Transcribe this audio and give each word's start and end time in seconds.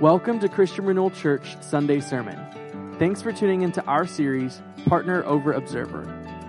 Welcome 0.00 0.40
to 0.40 0.48
Christian 0.50 0.84
Renewal 0.84 1.10
Church 1.10 1.56
Sunday 1.62 2.00
Sermon. 2.00 2.38
Thanks 2.98 3.22
for 3.22 3.32
tuning 3.32 3.62
into 3.62 3.82
our 3.86 4.06
series, 4.06 4.60
Partner 4.84 5.24
Over 5.24 5.54
Observer, 5.54 6.04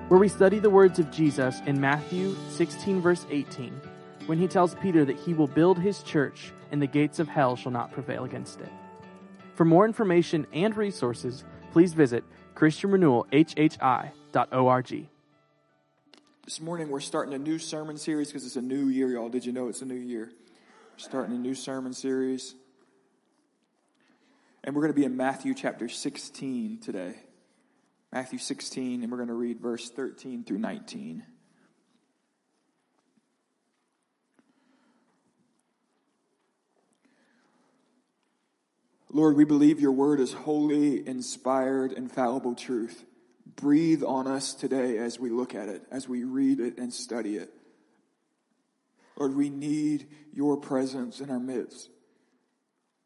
where 0.10 0.20
we 0.20 0.28
study 0.28 0.60
the 0.60 0.70
words 0.70 1.00
of 1.00 1.10
Jesus 1.12 1.62
in 1.66 1.80
Matthew 1.80 2.36
16, 2.50 3.00
verse 3.00 3.26
18, 3.32 3.72
when 4.26 4.38
he 4.38 4.50
tells 4.50 4.76
Peter 4.76 5.06
that 5.06 5.16
he 5.16 5.34
will 5.34 5.48
build 5.48 5.80
his 5.80 6.04
church 6.04 6.52
and 6.74 6.82
the 6.82 6.88
gates 6.88 7.20
of 7.20 7.30
hell 7.30 7.56
shall 7.56 7.72
not 7.72 7.94
prevail 7.94 8.26
against 8.26 8.60
it. 8.60 8.68
For 9.56 9.64
more 9.64 9.86
information 9.86 10.46
and 10.52 10.76
resources, 10.76 11.46
please 11.72 11.94
visit 11.94 12.26
ChristianRenewalHHI.org. 12.56 15.08
This 16.44 16.60
morning 16.60 16.90
we're 16.90 17.00
starting 17.00 17.34
a 17.34 17.40
new 17.40 17.60
sermon 17.60 17.96
series 17.96 18.28
because 18.28 18.46
it's 18.46 18.58
a 18.58 18.62
new 18.62 18.90
year, 18.90 19.08
y'all. 19.08 19.30
Did 19.30 19.46
you 19.46 19.54
know 19.54 19.70
it's 19.70 19.82
a 19.82 19.86
new 19.86 19.96
year? 19.96 20.26
We're 20.26 20.98
starting 20.98 21.34
a 21.34 21.40
new 21.40 21.56
sermon 21.56 21.94
series. 21.94 22.54
And 24.68 24.76
we're 24.76 24.82
going 24.82 24.94
to 24.94 25.00
be 25.00 25.06
in 25.06 25.16
Matthew 25.16 25.54
chapter 25.54 25.88
16 25.88 26.80
today. 26.80 27.16
Matthew 28.12 28.38
16, 28.38 29.02
and 29.02 29.10
we're 29.10 29.18
going 29.18 29.30
to 29.30 29.34
read 29.34 29.62
verse 29.62 29.90
13 29.90 30.44
through 30.44 30.58
19. 30.58 31.24
Lord, 39.10 39.38
we 39.38 39.46
believe 39.46 39.80
your 39.80 39.94
word 39.94 40.20
is 40.20 40.34
holy, 40.34 41.08
inspired, 41.08 41.94
infallible 41.94 42.54
truth. 42.54 43.06
Breathe 43.56 44.04
on 44.04 44.28
us 44.28 44.54
today 44.54 44.98
as 44.98 45.18
we 45.18 45.30
look 45.30 45.56
at 45.56 45.70
it, 45.70 45.84
as 45.90 46.10
we 46.10 46.26
read 46.26 46.60
it 46.60 46.78
and 46.78 46.94
study 46.94 47.38
it. 47.38 47.54
Lord, 49.16 49.34
we 49.34 49.50
need 49.50 50.08
your 50.34 50.58
presence 50.58 51.22
in 51.22 51.30
our 51.30 51.40
midst. 51.40 51.90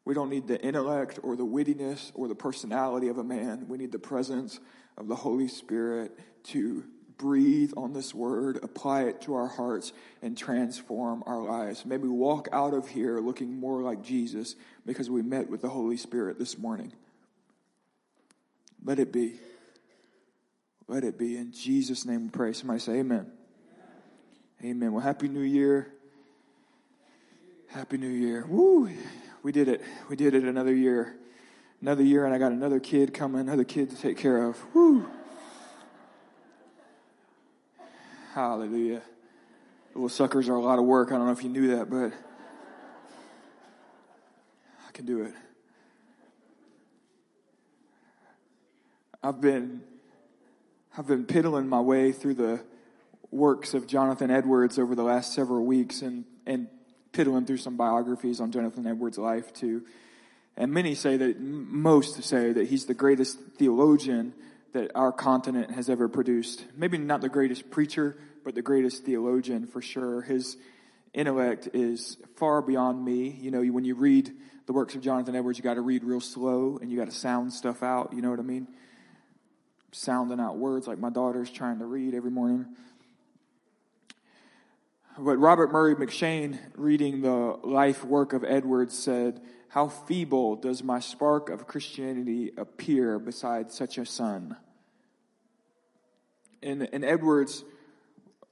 We 0.04 0.14
don't 0.14 0.30
need 0.30 0.48
the 0.48 0.60
intellect 0.60 1.20
or 1.22 1.36
the 1.36 1.46
wittiness 1.46 2.10
or 2.14 2.28
the 2.28 2.34
personality 2.34 3.08
of 3.08 3.18
a 3.18 3.24
man. 3.24 3.66
We 3.68 3.78
need 3.78 3.92
the 3.92 3.98
presence 3.98 4.58
of 4.98 5.08
the 5.08 5.14
Holy 5.14 5.48
Spirit 5.48 6.18
to 6.44 6.84
breathe 7.18 7.72
on 7.76 7.92
this 7.92 8.12
word, 8.12 8.58
apply 8.64 9.04
it 9.04 9.20
to 9.22 9.34
our 9.34 9.46
hearts, 9.46 9.92
and 10.22 10.36
transform 10.36 11.22
our 11.24 11.40
lives. 11.40 11.86
Maybe 11.86 12.08
walk 12.08 12.48
out 12.52 12.74
of 12.74 12.88
here 12.88 13.20
looking 13.20 13.60
more 13.60 13.80
like 13.80 14.02
Jesus 14.02 14.56
because 14.84 15.08
we 15.08 15.22
met 15.22 15.48
with 15.48 15.62
the 15.62 15.68
Holy 15.68 15.96
Spirit 15.96 16.38
this 16.38 16.58
morning. 16.58 16.92
Let 18.84 18.98
it 18.98 19.12
be. 19.12 19.38
Let 20.88 21.04
it 21.04 21.16
be. 21.16 21.36
In 21.36 21.52
Jesus' 21.52 22.04
name 22.04 22.24
we 22.24 22.28
pray. 22.30 22.52
Somebody 22.52 22.80
say 22.80 22.94
amen. 22.94 23.30
Amen. 24.64 24.92
Well, 24.92 25.02
Happy 25.02 25.28
New 25.28 25.40
Year. 25.40 25.92
Happy 27.68 27.98
New 27.98 28.08
Year. 28.08 28.44
Woo! 28.48 28.90
We 29.42 29.52
did 29.52 29.68
it. 29.68 29.82
We 30.08 30.16
did 30.16 30.34
it 30.34 30.44
another 30.44 30.74
year. 30.74 31.16
Another 31.80 32.04
year, 32.04 32.24
and 32.24 32.32
I 32.32 32.38
got 32.38 32.52
another 32.52 32.78
kid 32.78 33.12
coming, 33.12 33.40
another 33.40 33.64
kid 33.64 33.90
to 33.90 33.96
take 33.96 34.16
care 34.16 34.44
of. 34.44 34.56
Woo! 34.72 35.04
Hallelujah. 38.34 39.02
Little 39.94 40.08
suckers 40.08 40.48
are 40.48 40.54
a 40.54 40.60
lot 40.60 40.78
of 40.78 40.84
work. 40.84 41.08
I 41.12 41.16
don't 41.16 41.26
know 41.26 41.32
if 41.32 41.42
you 41.42 41.50
knew 41.50 41.76
that, 41.76 41.90
but 41.90 42.12
I 44.88 44.92
can 44.92 45.04
do 45.04 45.22
it. 45.22 45.34
I've 49.22 49.40
been 49.40 49.82
I've 50.96 51.06
been 51.06 51.24
piddling 51.24 51.68
my 51.68 51.80
way 51.80 52.12
through 52.12 52.34
the 52.34 52.60
works 53.30 53.74
of 53.74 53.86
Jonathan 53.86 54.30
Edwards 54.30 54.78
over 54.78 54.94
the 54.94 55.04
last 55.04 55.34
several 55.34 55.64
weeks 55.64 56.00
and 56.00 56.24
and 56.46 56.68
piddling 57.12 57.46
through 57.46 57.58
some 57.58 57.76
biographies 57.76 58.40
on 58.40 58.50
Jonathan 58.50 58.86
Edwards' 58.86 59.18
life 59.18 59.52
too. 59.52 59.84
And 60.56 60.72
many 60.72 60.94
say 60.94 61.16
that, 61.16 61.40
most 61.40 62.22
say 62.24 62.52
that 62.52 62.68
he's 62.68 62.86
the 62.86 62.94
greatest 62.94 63.38
theologian 63.56 64.34
that 64.72 64.90
our 64.94 65.12
continent 65.12 65.70
has 65.72 65.88
ever 65.88 66.08
produced. 66.08 66.64
Maybe 66.76 66.98
not 66.98 67.20
the 67.20 67.28
greatest 67.28 67.70
preacher, 67.70 68.16
but 68.44 68.54
the 68.54 68.62
greatest 68.62 69.04
theologian 69.04 69.66
for 69.66 69.80
sure. 69.80 70.22
His 70.22 70.56
intellect 71.14 71.68
is 71.74 72.16
far 72.36 72.62
beyond 72.62 73.04
me. 73.04 73.30
You 73.30 73.50
know, 73.50 73.62
when 73.62 73.84
you 73.84 73.94
read 73.94 74.32
the 74.66 74.72
works 74.72 74.94
of 74.94 75.02
Jonathan 75.02 75.36
Edwards, 75.36 75.58
you 75.58 75.64
got 75.64 75.74
to 75.74 75.82
read 75.82 76.04
real 76.04 76.20
slow 76.20 76.78
and 76.80 76.90
you 76.90 76.98
got 76.98 77.08
to 77.08 77.16
sound 77.16 77.52
stuff 77.52 77.82
out. 77.82 78.12
You 78.14 78.22
know 78.22 78.30
what 78.30 78.38
I 78.38 78.44
mean? 78.44 78.68
Sounding 79.92 80.40
out 80.40 80.56
words 80.56 80.86
like 80.86 80.98
my 80.98 81.10
daughter's 81.10 81.50
trying 81.50 81.78
to 81.80 81.84
read 81.84 82.14
every 82.14 82.30
morning. 82.30 82.66
But 85.18 85.36
Robert 85.36 85.70
Murray 85.70 85.94
M'Cheyne, 85.94 86.58
reading 86.74 87.20
the 87.20 87.58
life 87.62 88.02
work 88.02 88.32
of 88.32 88.44
Edwards, 88.44 88.96
said, 88.96 89.42
How 89.68 89.88
feeble 89.88 90.56
does 90.56 90.82
my 90.82 91.00
spark 91.00 91.50
of 91.50 91.66
Christianity 91.66 92.50
appear 92.56 93.18
beside 93.18 93.70
such 93.70 93.98
a 93.98 94.06
sun? 94.06 94.56
And, 96.62 96.88
and 96.94 97.04
Edwards, 97.04 97.62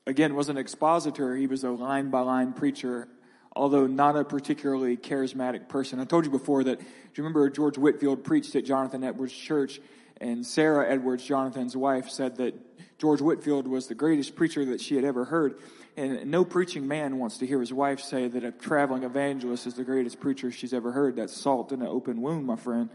again, 0.06 0.34
was 0.34 0.50
an 0.50 0.58
expositor. 0.58 1.34
He 1.34 1.46
was 1.46 1.64
a 1.64 1.70
line 1.70 2.10
by 2.10 2.20
line 2.20 2.52
preacher, 2.52 3.08
although 3.56 3.86
not 3.86 4.16
a 4.16 4.24
particularly 4.24 4.98
charismatic 4.98 5.66
person. 5.66 5.98
I 5.98 6.04
told 6.04 6.26
you 6.26 6.30
before 6.30 6.62
that, 6.64 6.78
do 6.78 6.84
you 7.14 7.24
remember 7.24 7.48
George 7.48 7.78
Whitefield 7.78 8.22
preached 8.22 8.54
at 8.54 8.66
Jonathan 8.66 9.02
Edwards' 9.02 9.32
church? 9.32 9.80
And 10.20 10.44
Sarah 10.44 10.86
Edwards, 10.86 11.24
Jonathan's 11.24 11.74
wife, 11.74 12.10
said 12.10 12.36
that 12.36 12.54
George 13.00 13.22
Whitefield 13.22 13.66
was 13.66 13.86
the 13.86 13.94
greatest 13.94 14.36
preacher 14.36 14.62
that 14.66 14.80
she 14.80 14.94
had 14.94 15.04
ever 15.04 15.24
heard. 15.24 15.54
And 15.96 16.30
no 16.30 16.44
preaching 16.44 16.86
man 16.86 17.18
wants 17.18 17.38
to 17.38 17.46
hear 17.46 17.58
his 17.58 17.72
wife 17.72 18.00
say 18.00 18.28
that 18.28 18.44
a 18.44 18.52
traveling 18.52 19.04
evangelist 19.04 19.66
is 19.66 19.72
the 19.72 19.84
greatest 19.84 20.20
preacher 20.20 20.52
she's 20.52 20.74
ever 20.74 20.92
heard. 20.92 21.16
That's 21.16 21.34
salt 21.34 21.72
in 21.72 21.80
an 21.80 21.88
open 21.88 22.20
wound, 22.20 22.46
my 22.46 22.56
friend. 22.56 22.90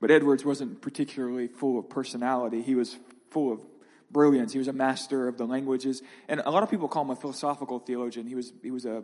But 0.00 0.12
Edwards 0.12 0.44
wasn't 0.44 0.80
particularly 0.80 1.48
full 1.48 1.80
of 1.80 1.90
personality. 1.90 2.62
He 2.62 2.76
was 2.76 2.96
full 3.30 3.52
of 3.52 3.60
brilliance. 4.08 4.52
He 4.52 4.58
was 4.58 4.68
a 4.68 4.72
master 4.72 5.26
of 5.26 5.36
the 5.36 5.46
languages. 5.46 6.00
And 6.28 6.40
a 6.44 6.50
lot 6.50 6.62
of 6.62 6.70
people 6.70 6.86
call 6.86 7.02
him 7.02 7.10
a 7.10 7.16
philosophical 7.16 7.80
theologian. 7.80 8.28
He 8.28 8.36
was, 8.36 8.52
he 8.62 8.70
was 8.70 8.84
a, 8.86 9.02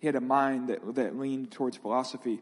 he 0.00 0.06
had 0.06 0.16
a 0.16 0.22
mind 0.22 0.70
that, 0.70 0.94
that 0.94 1.18
leaned 1.18 1.50
towards 1.50 1.76
philosophy. 1.76 2.40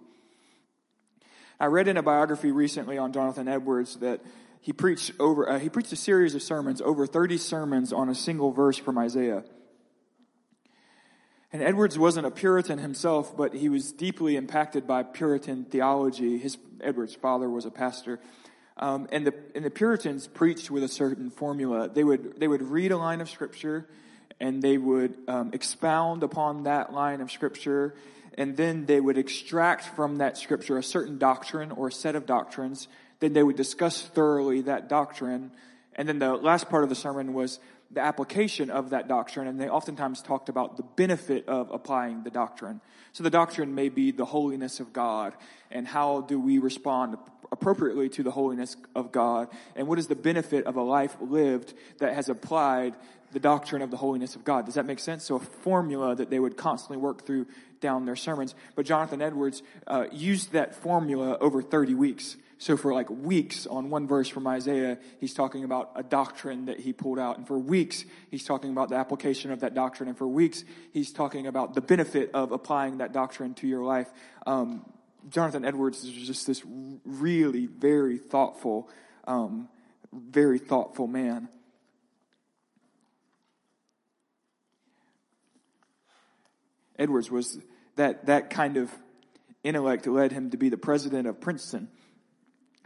I 1.58 1.66
read 1.66 1.88
in 1.88 1.96
a 1.96 2.02
biography 2.02 2.52
recently 2.52 2.96
on 2.96 3.12
Jonathan 3.12 3.48
Edwards 3.48 3.96
that 3.96 4.20
he 4.60 4.72
preached 4.72 5.12
over, 5.18 5.48
uh, 5.48 5.58
he 5.58 5.68
preached 5.68 5.92
a 5.92 5.96
series 5.96 6.34
of 6.34 6.42
sermons, 6.42 6.80
over 6.82 7.06
30 7.06 7.38
sermons 7.38 7.92
on 7.92 8.08
a 8.08 8.14
single 8.14 8.52
verse 8.52 8.76
from 8.76 8.98
Isaiah. 8.98 9.42
And 11.52 11.62
Edwards 11.62 11.98
wasn't 11.98 12.26
a 12.26 12.30
Puritan 12.30 12.78
himself, 12.78 13.36
but 13.36 13.54
he 13.54 13.68
was 13.68 13.90
deeply 13.90 14.36
impacted 14.36 14.86
by 14.86 15.02
Puritan 15.02 15.64
theology. 15.64 16.38
His, 16.38 16.58
Edwards' 16.80 17.14
father 17.14 17.50
was 17.50 17.64
a 17.64 17.70
pastor. 17.70 18.20
Um, 18.76 19.08
and 19.10 19.26
the, 19.26 19.34
and 19.54 19.64
the 19.64 19.70
Puritans 19.70 20.28
preached 20.28 20.70
with 20.70 20.84
a 20.84 20.88
certain 20.88 21.30
formula. 21.30 21.88
They 21.88 22.04
would, 22.04 22.38
they 22.38 22.46
would 22.46 22.62
read 22.62 22.92
a 22.92 22.96
line 22.96 23.20
of 23.20 23.28
scripture 23.28 23.88
and 24.38 24.62
they 24.62 24.78
would 24.78 25.16
um, 25.26 25.50
expound 25.52 26.22
upon 26.22 26.62
that 26.62 26.92
line 26.92 27.20
of 27.20 27.30
scripture 27.30 27.94
and 28.38 28.56
then 28.56 28.86
they 28.86 29.00
would 29.00 29.18
extract 29.18 29.84
from 29.84 30.16
that 30.16 30.38
scripture 30.38 30.78
a 30.78 30.82
certain 30.82 31.18
doctrine 31.18 31.72
or 31.72 31.88
a 31.88 31.92
set 31.92 32.14
of 32.14 32.26
doctrines 32.26 32.88
then 33.20 33.32
they 33.32 33.42
would 33.42 33.56
discuss 33.56 34.02
thoroughly 34.02 34.62
that 34.62 34.88
doctrine. 34.88 35.52
And 35.94 36.08
then 36.08 36.18
the 36.18 36.34
last 36.34 36.68
part 36.68 36.82
of 36.82 36.88
the 36.88 36.94
sermon 36.94 37.34
was 37.34 37.60
the 37.90 38.00
application 38.00 38.70
of 38.70 38.90
that 38.90 39.08
doctrine. 39.08 39.46
And 39.46 39.60
they 39.60 39.68
oftentimes 39.68 40.22
talked 40.22 40.48
about 40.48 40.76
the 40.76 40.82
benefit 40.82 41.48
of 41.48 41.70
applying 41.70 42.22
the 42.22 42.30
doctrine. 42.30 42.80
So 43.12 43.22
the 43.22 43.30
doctrine 43.30 43.74
may 43.74 43.88
be 43.88 44.10
the 44.12 44.24
holiness 44.24 44.80
of 44.80 44.92
God 44.92 45.34
and 45.70 45.86
how 45.86 46.22
do 46.22 46.40
we 46.40 46.58
respond 46.58 47.16
appropriately 47.52 48.08
to 48.10 48.22
the 48.22 48.30
holiness 48.30 48.76
of 48.94 49.10
God 49.10 49.48
and 49.74 49.88
what 49.88 49.98
is 49.98 50.06
the 50.06 50.14
benefit 50.14 50.66
of 50.66 50.76
a 50.76 50.82
life 50.82 51.16
lived 51.20 51.74
that 51.98 52.14
has 52.14 52.28
applied 52.28 52.94
the 53.32 53.40
doctrine 53.40 53.82
of 53.82 53.90
the 53.90 53.96
holiness 53.96 54.36
of 54.36 54.44
God. 54.44 54.66
Does 54.66 54.74
that 54.74 54.86
make 54.86 54.98
sense? 54.98 55.24
So 55.24 55.36
a 55.36 55.40
formula 55.40 56.14
that 56.14 56.30
they 56.30 56.38
would 56.38 56.56
constantly 56.56 56.96
work 56.96 57.26
through 57.26 57.46
down 57.80 58.04
their 58.04 58.16
sermons. 58.16 58.54
But 58.74 58.86
Jonathan 58.86 59.22
Edwards 59.22 59.62
uh, 59.86 60.06
used 60.12 60.52
that 60.52 60.74
formula 60.74 61.38
over 61.40 61.62
30 61.62 61.94
weeks. 61.94 62.36
So 62.60 62.76
for 62.76 62.92
like 62.92 63.08
weeks 63.08 63.66
on 63.66 63.88
one 63.88 64.06
verse 64.06 64.28
from 64.28 64.46
Isaiah, 64.46 64.98
he's 65.18 65.32
talking 65.32 65.64
about 65.64 65.92
a 65.96 66.02
doctrine 66.02 66.66
that 66.66 66.78
he 66.78 66.92
pulled 66.92 67.18
out. 67.18 67.38
And 67.38 67.46
for 67.46 67.58
weeks, 67.58 68.04
he's 68.30 68.44
talking 68.44 68.70
about 68.70 68.90
the 68.90 68.96
application 68.96 69.50
of 69.50 69.60
that 69.60 69.72
doctrine. 69.72 70.10
And 70.10 70.18
for 70.18 70.28
weeks, 70.28 70.62
he's 70.92 71.10
talking 71.10 71.46
about 71.46 71.72
the 71.72 71.80
benefit 71.80 72.32
of 72.34 72.52
applying 72.52 72.98
that 72.98 73.14
doctrine 73.14 73.54
to 73.54 73.66
your 73.66 73.82
life. 73.82 74.08
Um, 74.46 74.84
Jonathan 75.30 75.64
Edwards 75.64 76.04
is 76.04 76.12
just 76.12 76.46
this 76.46 76.62
really 77.06 77.64
very 77.64 78.18
thoughtful, 78.18 78.90
um, 79.26 79.70
very 80.12 80.58
thoughtful 80.58 81.06
man. 81.06 81.48
Edwards 86.98 87.30
was 87.30 87.58
that, 87.96 88.26
that 88.26 88.50
kind 88.50 88.76
of 88.76 88.90
intellect 89.64 90.06
led 90.06 90.30
him 90.30 90.50
to 90.50 90.58
be 90.58 90.68
the 90.68 90.76
president 90.76 91.26
of 91.26 91.40
Princeton 91.40 91.88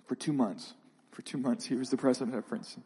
for 0.07 0.15
two 0.15 0.33
months. 0.33 0.75
For 1.13 1.23
two 1.23 1.39
months, 1.39 1.67
he 1.67 1.75
was 1.75 1.91
the 1.91 1.97
president 1.97 2.37
of 2.37 2.47
Princeton. 2.47 2.83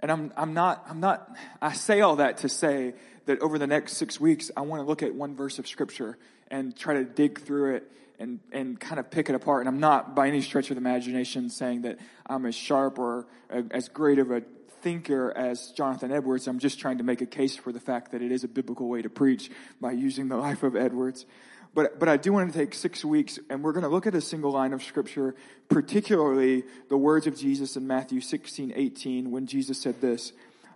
And 0.00 0.10
I'm, 0.10 0.32
I'm 0.36 0.52
not, 0.52 0.84
I'm 0.88 0.98
not, 0.98 1.30
I 1.60 1.72
say 1.72 2.00
all 2.00 2.16
that 2.16 2.38
to 2.38 2.48
say 2.48 2.94
that 3.26 3.40
over 3.40 3.58
the 3.58 3.68
next 3.68 3.96
six 3.96 4.18
weeks, 4.18 4.50
I 4.56 4.62
want 4.62 4.82
to 4.82 4.86
look 4.86 5.02
at 5.02 5.14
one 5.14 5.36
verse 5.36 5.60
of 5.60 5.68
scripture 5.68 6.18
and 6.50 6.76
try 6.76 6.94
to 6.94 7.04
dig 7.04 7.40
through 7.40 7.76
it 7.76 7.92
and, 8.18 8.40
and 8.50 8.78
kind 8.78 8.98
of 8.98 9.10
pick 9.12 9.28
it 9.28 9.36
apart. 9.36 9.60
And 9.60 9.68
I'm 9.68 9.80
not 9.80 10.16
by 10.16 10.26
any 10.26 10.40
stretch 10.40 10.70
of 10.70 10.76
the 10.76 10.80
imagination 10.80 11.48
saying 11.50 11.82
that 11.82 11.98
I'm 12.26 12.44
as 12.46 12.56
sharp 12.56 12.98
or 12.98 13.26
as 13.48 13.88
great 13.88 14.18
of 14.18 14.32
a 14.32 14.42
thinker 14.82 15.32
as 15.36 15.70
Jonathan 15.70 16.10
Edwards. 16.10 16.48
I'm 16.48 16.58
just 16.58 16.80
trying 16.80 16.98
to 16.98 17.04
make 17.04 17.20
a 17.20 17.26
case 17.26 17.56
for 17.56 17.72
the 17.72 17.80
fact 17.80 18.10
that 18.10 18.22
it 18.22 18.32
is 18.32 18.42
a 18.42 18.48
biblical 18.48 18.88
way 18.88 19.02
to 19.02 19.08
preach 19.08 19.50
by 19.80 19.92
using 19.92 20.28
the 20.28 20.36
life 20.36 20.64
of 20.64 20.74
Edwards. 20.74 21.24
But, 21.74 21.98
but 21.98 22.08
I 22.08 22.16
do 22.18 22.32
want 22.32 22.52
to 22.52 22.58
take 22.58 22.74
six 22.74 23.04
weeks 23.04 23.38
and 23.48 23.62
we're 23.62 23.72
going 23.72 23.84
to 23.84 23.88
look 23.88 24.06
at 24.06 24.14
a 24.14 24.20
single 24.20 24.50
line 24.50 24.72
of 24.72 24.82
scripture, 24.82 25.34
particularly 25.68 26.64
the 26.88 26.98
words 26.98 27.26
of 27.26 27.36
Jesus 27.36 27.76
in 27.76 27.86
Matthew 27.86 28.20
16, 28.20 28.72
18, 28.74 29.30
when 29.30 29.46
Jesus 29.46 29.80
said 29.80 30.00
this, 30.00 30.32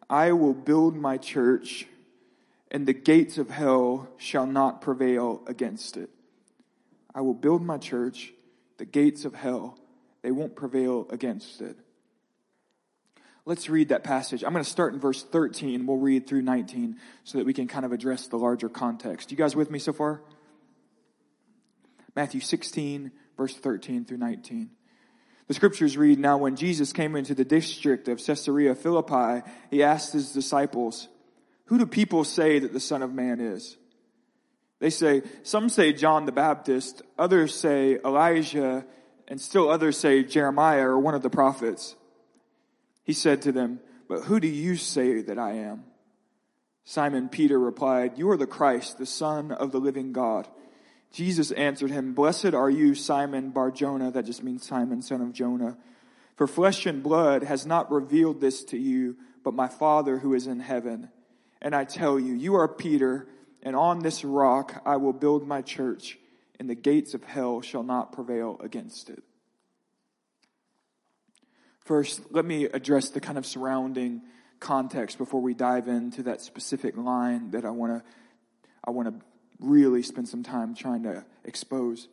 I 0.08 0.32
will 0.32 0.54
build 0.54 0.96
my 0.96 1.18
church 1.18 1.86
and 2.70 2.86
the 2.86 2.94
gates 2.94 3.36
of 3.38 3.50
hell 3.50 4.08
shall 4.16 4.46
not 4.46 4.80
prevail 4.80 5.42
against 5.46 5.96
it. 5.96 6.10
I 7.14 7.20
will 7.20 7.34
build 7.34 7.62
my 7.62 7.78
church, 7.78 8.32
the 8.78 8.84
gates 8.84 9.24
of 9.24 9.34
hell, 9.34 9.78
they 10.22 10.30
won't 10.30 10.56
prevail 10.56 11.06
against 11.10 11.60
it. 11.60 11.76
Let's 13.44 13.68
read 13.68 13.90
that 13.90 14.02
passage. 14.02 14.42
I'm 14.42 14.52
going 14.52 14.64
to 14.64 14.70
start 14.70 14.92
in 14.92 14.98
verse 14.98 15.22
13. 15.22 15.86
We'll 15.86 15.98
read 15.98 16.26
through 16.26 16.42
19 16.42 16.96
so 17.22 17.38
that 17.38 17.46
we 17.46 17.52
can 17.52 17.68
kind 17.68 17.84
of 17.84 17.92
address 17.92 18.26
the 18.26 18.36
larger 18.36 18.68
context. 18.68 19.30
You 19.30 19.36
guys 19.36 19.54
with 19.54 19.70
me 19.70 19.78
so 19.78 19.92
far? 19.92 20.20
Matthew 22.16 22.40
16, 22.40 23.12
verse 23.36 23.54
13 23.54 24.06
through 24.06 24.16
19. 24.16 24.70
The 25.48 25.54
scriptures 25.54 25.96
read, 25.96 26.18
Now 26.18 26.38
when 26.38 26.56
Jesus 26.56 26.92
came 26.92 27.14
into 27.14 27.34
the 27.34 27.44
district 27.44 28.08
of 28.08 28.24
Caesarea 28.24 28.74
Philippi, 28.74 29.48
he 29.70 29.82
asked 29.82 30.12
his 30.12 30.32
disciples, 30.32 31.08
Who 31.66 31.78
do 31.78 31.86
people 31.86 32.24
say 32.24 32.58
that 32.58 32.72
the 32.72 32.80
Son 32.80 33.02
of 33.02 33.12
Man 33.12 33.38
is? 33.38 33.76
They 34.78 34.90
say, 34.90 35.22
some 35.42 35.68
say 35.68 35.92
John 35.92 36.26
the 36.26 36.32
Baptist, 36.32 37.02
others 37.18 37.54
say 37.54 37.98
Elijah, 38.04 38.84
and 39.28 39.40
still 39.40 39.70
others 39.70 39.96
say 39.96 40.22
Jeremiah 40.24 40.88
or 40.88 40.98
one 40.98 41.14
of 41.14 41.22
the 41.22 41.30
prophets. 41.30 41.96
He 43.04 43.12
said 43.12 43.42
to 43.42 43.52
them, 43.52 43.80
But 44.08 44.22
who 44.22 44.40
do 44.40 44.48
you 44.48 44.76
say 44.76 45.22
that 45.22 45.38
I 45.38 45.52
am? 45.52 45.84
Simon 46.84 47.28
Peter 47.28 47.58
replied, 47.58 48.18
You 48.18 48.30
are 48.30 48.36
the 48.36 48.46
Christ, 48.46 48.98
the 48.98 49.06
Son 49.06 49.50
of 49.52 49.72
the 49.72 49.80
living 49.80 50.12
God. 50.12 50.48
Jesus 51.16 51.50
answered 51.52 51.90
him, 51.90 52.12
Blessed 52.12 52.52
are 52.52 52.68
you, 52.68 52.94
Simon 52.94 53.48
Barjona, 53.48 54.10
that 54.10 54.26
just 54.26 54.42
means 54.42 54.66
Simon, 54.66 55.00
son 55.00 55.22
of 55.22 55.32
Jonah. 55.32 55.78
For 56.36 56.46
flesh 56.46 56.84
and 56.84 57.02
blood 57.02 57.42
has 57.42 57.64
not 57.64 57.90
revealed 57.90 58.42
this 58.42 58.62
to 58.64 58.76
you, 58.76 59.16
but 59.42 59.54
my 59.54 59.66
Father 59.66 60.18
who 60.18 60.34
is 60.34 60.46
in 60.46 60.60
heaven. 60.60 61.08
And 61.62 61.74
I 61.74 61.84
tell 61.84 62.20
you, 62.20 62.34
you 62.34 62.56
are 62.56 62.68
Peter, 62.68 63.26
and 63.62 63.74
on 63.74 64.00
this 64.00 64.26
rock 64.26 64.82
I 64.84 64.96
will 64.96 65.14
build 65.14 65.48
my 65.48 65.62
church, 65.62 66.18
and 66.60 66.68
the 66.68 66.74
gates 66.74 67.14
of 67.14 67.24
hell 67.24 67.62
shall 67.62 67.82
not 67.82 68.12
prevail 68.12 68.60
against 68.62 69.08
it. 69.08 69.22
First, 71.80 72.20
let 72.30 72.44
me 72.44 72.64
address 72.64 73.08
the 73.08 73.22
kind 73.22 73.38
of 73.38 73.46
surrounding 73.46 74.20
context 74.60 75.16
before 75.16 75.40
we 75.40 75.54
dive 75.54 75.88
into 75.88 76.24
that 76.24 76.42
specific 76.42 76.94
line 76.94 77.52
that 77.52 77.64
I 77.64 77.70
want 77.70 78.04
to 78.04 78.10
I 78.84 78.90
want 78.90 79.08
to 79.08 79.26
really 79.58 80.02
spend 80.02 80.28
some 80.28 80.42
time 80.42 80.74
trying 80.74 81.02
to 81.04 81.24
expose. 81.44 82.08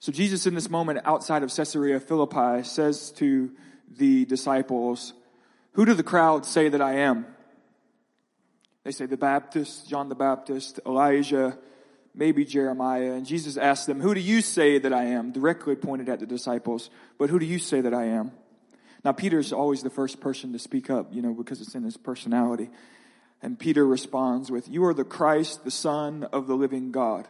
So, 0.00 0.12
Jesus, 0.12 0.46
in 0.46 0.54
this 0.54 0.70
moment 0.70 1.00
outside 1.04 1.42
of 1.42 1.52
Caesarea 1.54 1.98
Philippi, 1.98 2.62
says 2.62 3.10
to 3.12 3.50
the 3.96 4.24
disciples, 4.26 5.12
Who 5.72 5.84
do 5.84 5.94
the 5.94 6.04
crowd 6.04 6.46
say 6.46 6.68
that 6.68 6.80
I 6.80 6.94
am? 6.94 7.26
They 8.84 8.92
say 8.92 9.06
the 9.06 9.16
Baptist, 9.16 9.88
John 9.88 10.08
the 10.08 10.14
Baptist, 10.14 10.80
Elijah, 10.86 11.58
maybe 12.14 12.44
Jeremiah. 12.44 13.12
And 13.12 13.26
Jesus 13.26 13.56
asks 13.56 13.86
them, 13.86 14.00
Who 14.00 14.14
do 14.14 14.20
you 14.20 14.40
say 14.40 14.78
that 14.78 14.92
I 14.92 15.04
am? 15.06 15.32
Directly 15.32 15.74
pointed 15.74 16.08
at 16.08 16.20
the 16.20 16.26
disciples, 16.26 16.90
but 17.18 17.28
who 17.28 17.38
do 17.38 17.46
you 17.46 17.58
say 17.58 17.80
that 17.80 17.92
I 17.92 18.04
am? 18.04 18.32
Now, 19.04 19.12
Peter's 19.12 19.52
always 19.52 19.82
the 19.82 19.90
first 19.90 20.20
person 20.20 20.52
to 20.52 20.58
speak 20.58 20.90
up, 20.90 21.14
you 21.14 21.22
know, 21.22 21.32
because 21.32 21.60
it's 21.60 21.74
in 21.74 21.84
his 21.84 21.96
personality. 21.96 22.70
And 23.42 23.58
Peter 23.58 23.86
responds 23.86 24.50
with, 24.50 24.68
You 24.68 24.84
are 24.84 24.94
the 24.94 25.04
Christ, 25.04 25.64
the 25.64 25.70
Son 25.70 26.24
of 26.32 26.46
the 26.46 26.56
living 26.56 26.90
God. 26.90 27.28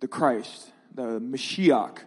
The 0.00 0.08
Christ, 0.08 0.72
the 0.92 1.20
Mashiach, 1.20 1.98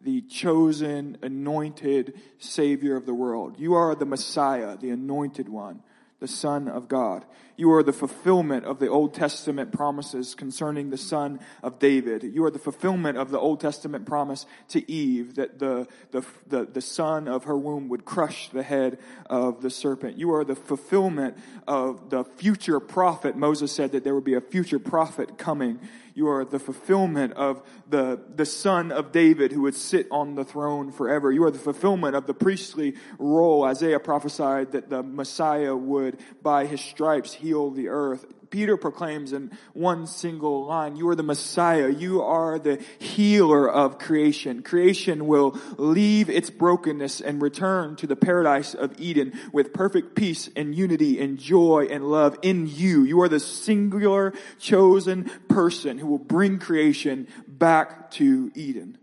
the 0.00 0.20
chosen, 0.22 1.18
anointed 1.22 2.20
Savior 2.38 2.96
of 2.96 3.06
the 3.06 3.14
world. 3.14 3.58
You 3.58 3.74
are 3.74 3.94
the 3.94 4.06
Messiah, 4.06 4.76
the 4.76 4.90
anointed 4.90 5.48
one 5.48 5.82
the 6.22 6.28
Son 6.28 6.68
of 6.68 6.86
God. 6.86 7.24
You 7.56 7.72
are 7.72 7.82
the 7.82 7.92
fulfillment 7.92 8.64
of 8.64 8.78
the 8.78 8.86
Old 8.86 9.12
Testament 9.12 9.72
promises 9.72 10.36
concerning 10.36 10.90
the 10.90 10.96
Son 10.96 11.40
of 11.64 11.80
David. 11.80 12.22
You 12.22 12.44
are 12.44 12.50
the 12.50 12.60
fulfillment 12.60 13.18
of 13.18 13.32
the 13.32 13.40
Old 13.40 13.58
Testament 13.58 14.06
promise 14.06 14.46
to 14.68 14.88
Eve 14.88 15.34
that 15.34 15.58
the, 15.58 15.88
the, 16.12 16.24
the, 16.46 16.64
the 16.64 16.80
son 16.80 17.26
of 17.26 17.44
her 17.44 17.58
womb 17.58 17.88
would 17.88 18.04
crush 18.04 18.50
the 18.50 18.62
head 18.62 18.98
of 19.26 19.62
the 19.62 19.68
serpent. 19.68 20.16
You 20.16 20.32
are 20.32 20.44
the 20.44 20.54
fulfillment 20.54 21.36
of 21.66 22.08
the 22.10 22.22
future 22.22 22.78
prophet. 22.78 23.36
Moses 23.36 23.72
said 23.72 23.90
that 23.90 24.04
there 24.04 24.14
would 24.14 24.22
be 24.22 24.34
a 24.34 24.40
future 24.40 24.78
prophet 24.78 25.38
coming 25.38 25.80
you 26.14 26.28
are 26.28 26.44
the 26.44 26.58
fulfillment 26.58 27.32
of 27.34 27.62
the, 27.88 28.20
the 28.34 28.44
son 28.44 28.92
of 28.92 29.12
David 29.12 29.52
who 29.52 29.62
would 29.62 29.74
sit 29.74 30.06
on 30.10 30.34
the 30.34 30.44
throne 30.44 30.92
forever. 30.92 31.32
You 31.32 31.44
are 31.44 31.50
the 31.50 31.58
fulfillment 31.58 32.14
of 32.14 32.26
the 32.26 32.34
priestly 32.34 32.94
role. 33.18 33.64
Isaiah 33.64 34.00
prophesied 34.00 34.72
that 34.72 34.90
the 34.90 35.02
Messiah 35.02 35.74
would, 35.74 36.18
by 36.42 36.66
his 36.66 36.80
stripes, 36.80 37.32
heal 37.32 37.70
the 37.70 37.88
earth. 37.88 38.26
Peter 38.52 38.76
proclaims 38.76 39.32
in 39.32 39.50
one 39.72 40.06
single 40.06 40.66
line, 40.66 40.94
you 40.94 41.08
are 41.08 41.16
the 41.16 41.22
Messiah. 41.22 41.88
You 41.88 42.22
are 42.22 42.58
the 42.58 42.80
healer 42.98 43.68
of 43.68 43.98
creation. 43.98 44.62
Creation 44.62 45.26
will 45.26 45.58
leave 45.78 46.28
its 46.28 46.50
brokenness 46.50 47.22
and 47.22 47.40
return 47.40 47.96
to 47.96 48.06
the 48.06 48.14
paradise 48.14 48.74
of 48.74 48.94
Eden 49.00 49.32
with 49.52 49.72
perfect 49.72 50.14
peace 50.14 50.50
and 50.54 50.74
unity 50.74 51.18
and 51.18 51.38
joy 51.38 51.88
and 51.90 52.04
love 52.04 52.38
in 52.42 52.66
you. 52.66 53.02
You 53.02 53.22
are 53.22 53.28
the 53.28 53.40
singular 53.40 54.34
chosen 54.58 55.24
person 55.48 55.96
who 55.98 56.06
will 56.06 56.18
bring 56.18 56.58
creation 56.58 57.28
back 57.48 58.10
to 58.12 58.52
Eden. 58.54 58.98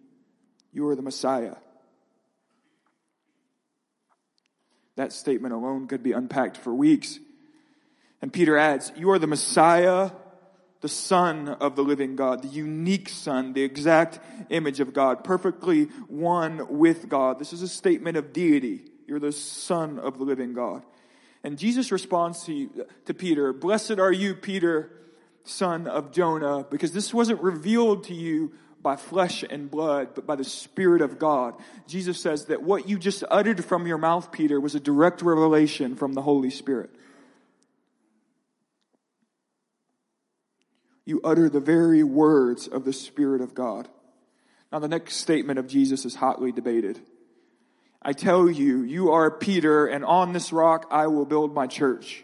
You 0.71 0.87
are 0.89 0.95
the 0.95 1.01
Messiah. 1.01 1.55
That 4.95 5.11
statement 5.11 5.55
alone 5.55 5.87
could 5.87 6.03
be 6.03 6.11
unpacked 6.11 6.57
for 6.57 6.71
weeks. 6.71 7.19
And 8.21 8.31
Peter 8.33 8.57
adds, 8.57 8.91
You 8.95 9.11
are 9.11 9.19
the 9.19 9.27
Messiah, 9.27 10.11
the 10.81 10.89
Son 10.89 11.49
of 11.49 11.75
the 11.75 11.83
living 11.83 12.15
God, 12.15 12.41
the 12.41 12.47
unique 12.47 13.09
Son, 13.09 13.53
the 13.53 13.63
exact 13.63 14.19
image 14.49 14.79
of 14.79 14.93
God, 14.93 15.23
perfectly 15.23 15.85
one 16.07 16.77
with 16.77 17.09
God. 17.09 17.39
This 17.39 17.53
is 17.53 17.61
a 17.61 17.67
statement 17.67 18.17
of 18.17 18.33
deity. 18.33 18.85
You're 19.07 19.19
the 19.19 19.31
Son 19.31 19.99
of 19.99 20.17
the 20.17 20.23
living 20.23 20.53
God. 20.53 20.83
And 21.43 21.57
Jesus 21.57 21.91
responds 21.91 22.43
to, 22.45 22.85
to 23.05 23.13
Peter, 23.13 23.53
Blessed 23.53 23.99
are 23.99 24.11
you, 24.11 24.35
Peter, 24.35 24.91
son 25.43 25.87
of 25.87 26.11
Jonah, 26.11 26.65
because 26.69 26.91
this 26.91 27.13
wasn't 27.13 27.41
revealed 27.41 28.05
to 28.05 28.13
you 28.13 28.51
by 28.81 28.95
flesh 28.95 29.43
and 29.49 29.69
blood, 29.69 30.09
but 30.15 30.25
by 30.25 30.35
the 30.35 30.43
Spirit 30.43 31.01
of 31.01 31.19
God. 31.19 31.55
Jesus 31.87 32.19
says 32.19 32.45
that 32.45 32.61
what 32.61 32.87
you 32.87 32.97
just 32.97 33.23
uttered 33.29 33.63
from 33.63 33.87
your 33.87 33.97
mouth, 33.97 34.31
Peter, 34.31 34.59
was 34.59 34.75
a 34.75 34.79
direct 34.79 35.21
revelation 35.21 35.95
from 35.95 36.13
the 36.13 36.21
Holy 36.21 36.49
Spirit. 36.49 36.89
You 41.09 41.19
utter 41.23 41.49
the 41.49 41.59
very 41.59 42.03
words 42.03 42.67
of 42.67 42.85
the 42.85 42.93
Spirit 42.93 43.41
of 43.41 43.55
God. 43.55 43.89
Now, 44.71 44.77
the 44.77 44.87
next 44.87 45.15
statement 45.15 45.57
of 45.57 45.67
Jesus 45.67 46.05
is 46.05 46.13
hotly 46.13 46.51
debated. 46.51 46.99
I 47.99 48.13
tell 48.13 48.47
you, 48.47 48.83
you 48.83 49.11
are 49.11 49.31
Peter, 49.31 49.87
and 49.87 50.05
on 50.05 50.33
this 50.33 50.53
rock 50.53 50.85
I 50.91 51.07
will 51.07 51.25
build 51.25 51.55
my 51.55 51.65
church. 51.65 52.23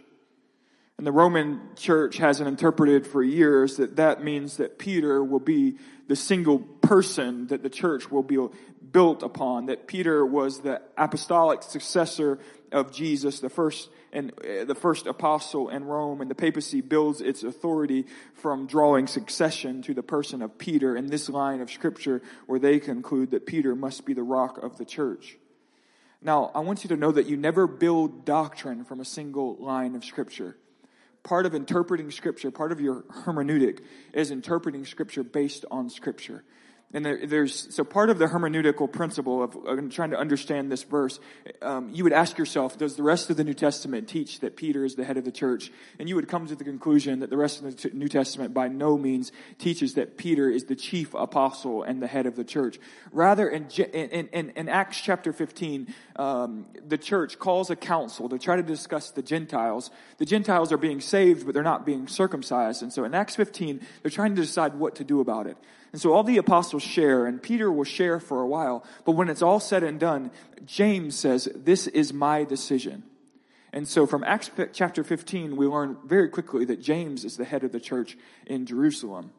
And 1.00 1.06
the 1.06 1.12
Roman 1.12 1.60
church 1.76 2.18
hasn't 2.18 2.48
interpreted 2.48 3.08
for 3.08 3.24
years 3.24 3.78
that 3.78 3.96
that 3.96 4.24
means 4.24 4.58
that 4.58 4.78
Peter 4.78 5.24
will 5.24 5.40
be 5.40 5.78
the 6.08 6.16
single 6.16 6.60
person 6.60 7.48
that 7.48 7.64
the 7.64 7.70
church 7.70 8.12
will 8.12 8.24
be 8.24 8.38
built 8.92 9.24
upon, 9.24 9.66
that 9.66 9.88
Peter 9.88 10.24
was 10.24 10.62
the 10.62 10.80
apostolic 10.96 11.64
successor 11.64 12.38
of 12.76 12.92
Jesus, 12.92 13.40
the 13.40 13.50
first 13.50 13.90
and 14.12 14.32
uh, 14.40 14.66
the 14.66 14.76
first 14.76 15.08
apostle 15.08 15.70
in 15.70 15.86
Rome 15.86 16.20
and 16.20 16.30
the 16.30 16.36
papacy 16.36 16.82
builds 16.82 17.22
its 17.22 17.44
authority 17.44 18.06
from 18.34 18.68
drawing 18.68 19.08
succession 19.08 19.82
to 19.84 19.94
the 19.94 20.04
person 20.04 20.42
of 20.42 20.58
Peter 20.58 20.96
in 20.96 21.08
this 21.08 21.30
line 21.30 21.62
of 21.62 21.72
scripture 21.72 22.22
where 22.48 22.60
they 22.60 22.80
conclude 22.80 23.32
that 23.32 23.46
Peter 23.46 23.76
must 23.76 24.06
be 24.06 24.14
the 24.14 24.24
rock 24.24 24.58
of 24.62 24.78
the 24.78 24.86
church. 24.86 25.38
Now, 26.22 26.52
I 26.54 26.60
want 26.60 26.84
you 26.84 26.90
to 26.90 26.98
know 26.98 27.14
that 27.14 27.28
you 27.28 27.38
never 27.38 27.66
build 27.66 28.26
doctrine 28.26 28.84
from 28.84 29.00
a 29.00 29.06
single 29.06 29.56
line 29.56 29.96
of 29.96 30.04
scripture. 30.04 30.58
Part 31.24 31.46
of 31.46 31.56
interpreting 31.56 32.12
scripture, 32.12 32.52
part 32.52 32.74
of 32.74 32.82
your 32.82 33.04
hermeneutic 33.24 33.80
is 34.14 34.32
interpreting 34.32 34.86
scripture 34.86 35.24
based 35.24 35.64
on 35.72 35.90
scripture. 35.90 36.44
And 36.94 37.04
there, 37.06 37.26
there's, 37.26 37.74
so 37.76 37.84
part 37.84 38.10
of 38.10 38.20
the 38.20 38.28
hermeneutical 38.28 38.90
principle 38.90 39.44
of, 39.44 39.56
of 39.66 39.90
trying 39.90 40.12
to 40.12 40.18
understand 40.18 40.72
this 40.72 40.84
verse, 40.84 41.20
um, 41.62 41.90
you 41.92 42.04
would 42.04 42.14
ask 42.14 42.38
yourself, 42.38 42.78
does 42.78 42.96
the 42.96 43.04
rest 43.04 43.30
of 43.30 43.38
the 43.38 43.44
New 43.44 43.54
Testament 43.54 44.08
teach 44.08 44.40
that 44.40 44.56
Peter 44.56 44.86
is 44.86 44.96
the 44.96 45.04
head 45.04 45.18
of 45.18 45.26
the 45.26 45.32
church? 45.32 45.72
And 46.00 46.08
you 46.08 46.16
would 46.16 46.30
come 46.30 46.48
to 46.48 46.56
the 46.56 46.64
conclusion 46.64 47.20
that 47.20 47.30
the 47.30 47.38
rest 47.38 47.62
of 47.62 47.76
the 47.76 47.90
New 47.90 48.08
Testament 48.08 48.54
by 48.54 48.70
no 48.70 48.98
means 48.98 49.32
teaches 49.58 49.96
that 49.96 50.16
Peter 50.16 50.50
is 50.50 50.66
the 50.66 50.76
chief 50.76 51.14
apostle 51.16 51.84
and 51.84 52.02
the 52.02 52.08
head 52.08 52.28
of 52.28 52.36
the 52.38 52.46
church. 52.46 52.80
Rather, 53.12 53.50
in, 53.50 53.68
in, 53.70 54.28
in, 54.30 54.50
in 54.52 54.70
Acts 54.70 55.02
chapter 55.02 55.34
15, 55.34 55.94
um, 56.16 56.66
the 56.88 56.98
church 56.98 57.40
calls 57.40 57.70
a 57.70 57.76
council 57.76 58.30
to 58.30 58.40
try 58.40 58.56
to 58.56 58.64
discuss 58.64 59.12
the 59.12 59.22
Gentiles. 59.24 59.92
The 60.18 60.26
Gentiles 60.26 60.72
are 60.72 60.78
being 60.78 61.02
saved, 61.02 61.46
but 61.46 61.54
they're 61.54 61.64
not 61.64 61.86
being 61.86 62.08
circumcised. 62.08 62.84
And 62.84 62.94
so 62.94 63.04
in 63.04 63.14
Acts 63.14 63.36
15, 63.36 63.82
they're 64.02 64.12
trying 64.12 64.36
to 64.36 64.42
decide 64.42 64.76
what 64.76 64.96
to 64.96 65.04
do 65.04 65.20
about 65.20 65.48
it. 65.48 65.58
And 65.96 66.02
so 66.02 66.12
all 66.12 66.24
the 66.24 66.36
apostles 66.36 66.84
share, 66.84 67.26
and 67.26 67.42
Peter 67.42 67.72
will 67.72 67.86
share 67.86 68.20
for 68.20 68.42
a 68.42 68.46
while, 68.46 68.84
but 69.06 69.14
when 69.14 69.30
it's 69.30 69.42
all 69.42 69.62
said 69.62 69.82
and 69.82 69.98
done, 69.98 70.30
James 70.66 71.16
says, 71.16 71.48
This 71.56 71.88
is 71.88 72.12
my 72.12 72.44
decision. 72.44 73.04
And 73.72 73.88
so 73.88 74.06
from 74.06 74.22
Acts 74.26 74.52
chapter 74.74 75.06
15, 75.06 75.56
we 75.56 75.68
learn 75.68 75.96
very 76.04 76.28
quickly 76.28 76.66
that 76.66 76.82
James 76.82 77.24
is 77.24 77.38
the 77.38 77.46
head 77.46 77.64
of 77.64 77.72
the 77.72 77.80
church 77.80 78.18
in 78.46 78.66
Jerusalem. 78.66 79.32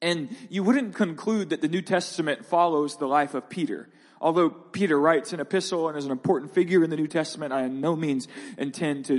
And 0.00 0.36
you 0.48 0.62
wouldn't 0.62 0.94
conclude 0.94 1.50
that 1.50 1.60
the 1.60 1.66
New 1.66 1.82
Testament 1.82 2.46
follows 2.46 2.96
the 2.98 3.08
life 3.08 3.34
of 3.34 3.48
Peter. 3.48 3.88
Although 4.20 4.50
Peter 4.50 4.96
writes 4.96 5.32
an 5.32 5.40
epistle 5.40 5.88
and 5.88 5.98
is 5.98 6.04
an 6.04 6.12
important 6.12 6.54
figure 6.54 6.84
in 6.84 6.90
the 6.90 6.96
New 6.96 7.08
Testament, 7.08 7.52
I 7.52 7.64
in 7.64 7.80
no 7.80 7.96
means 7.96 8.28
intend 8.56 9.06
to 9.06 9.18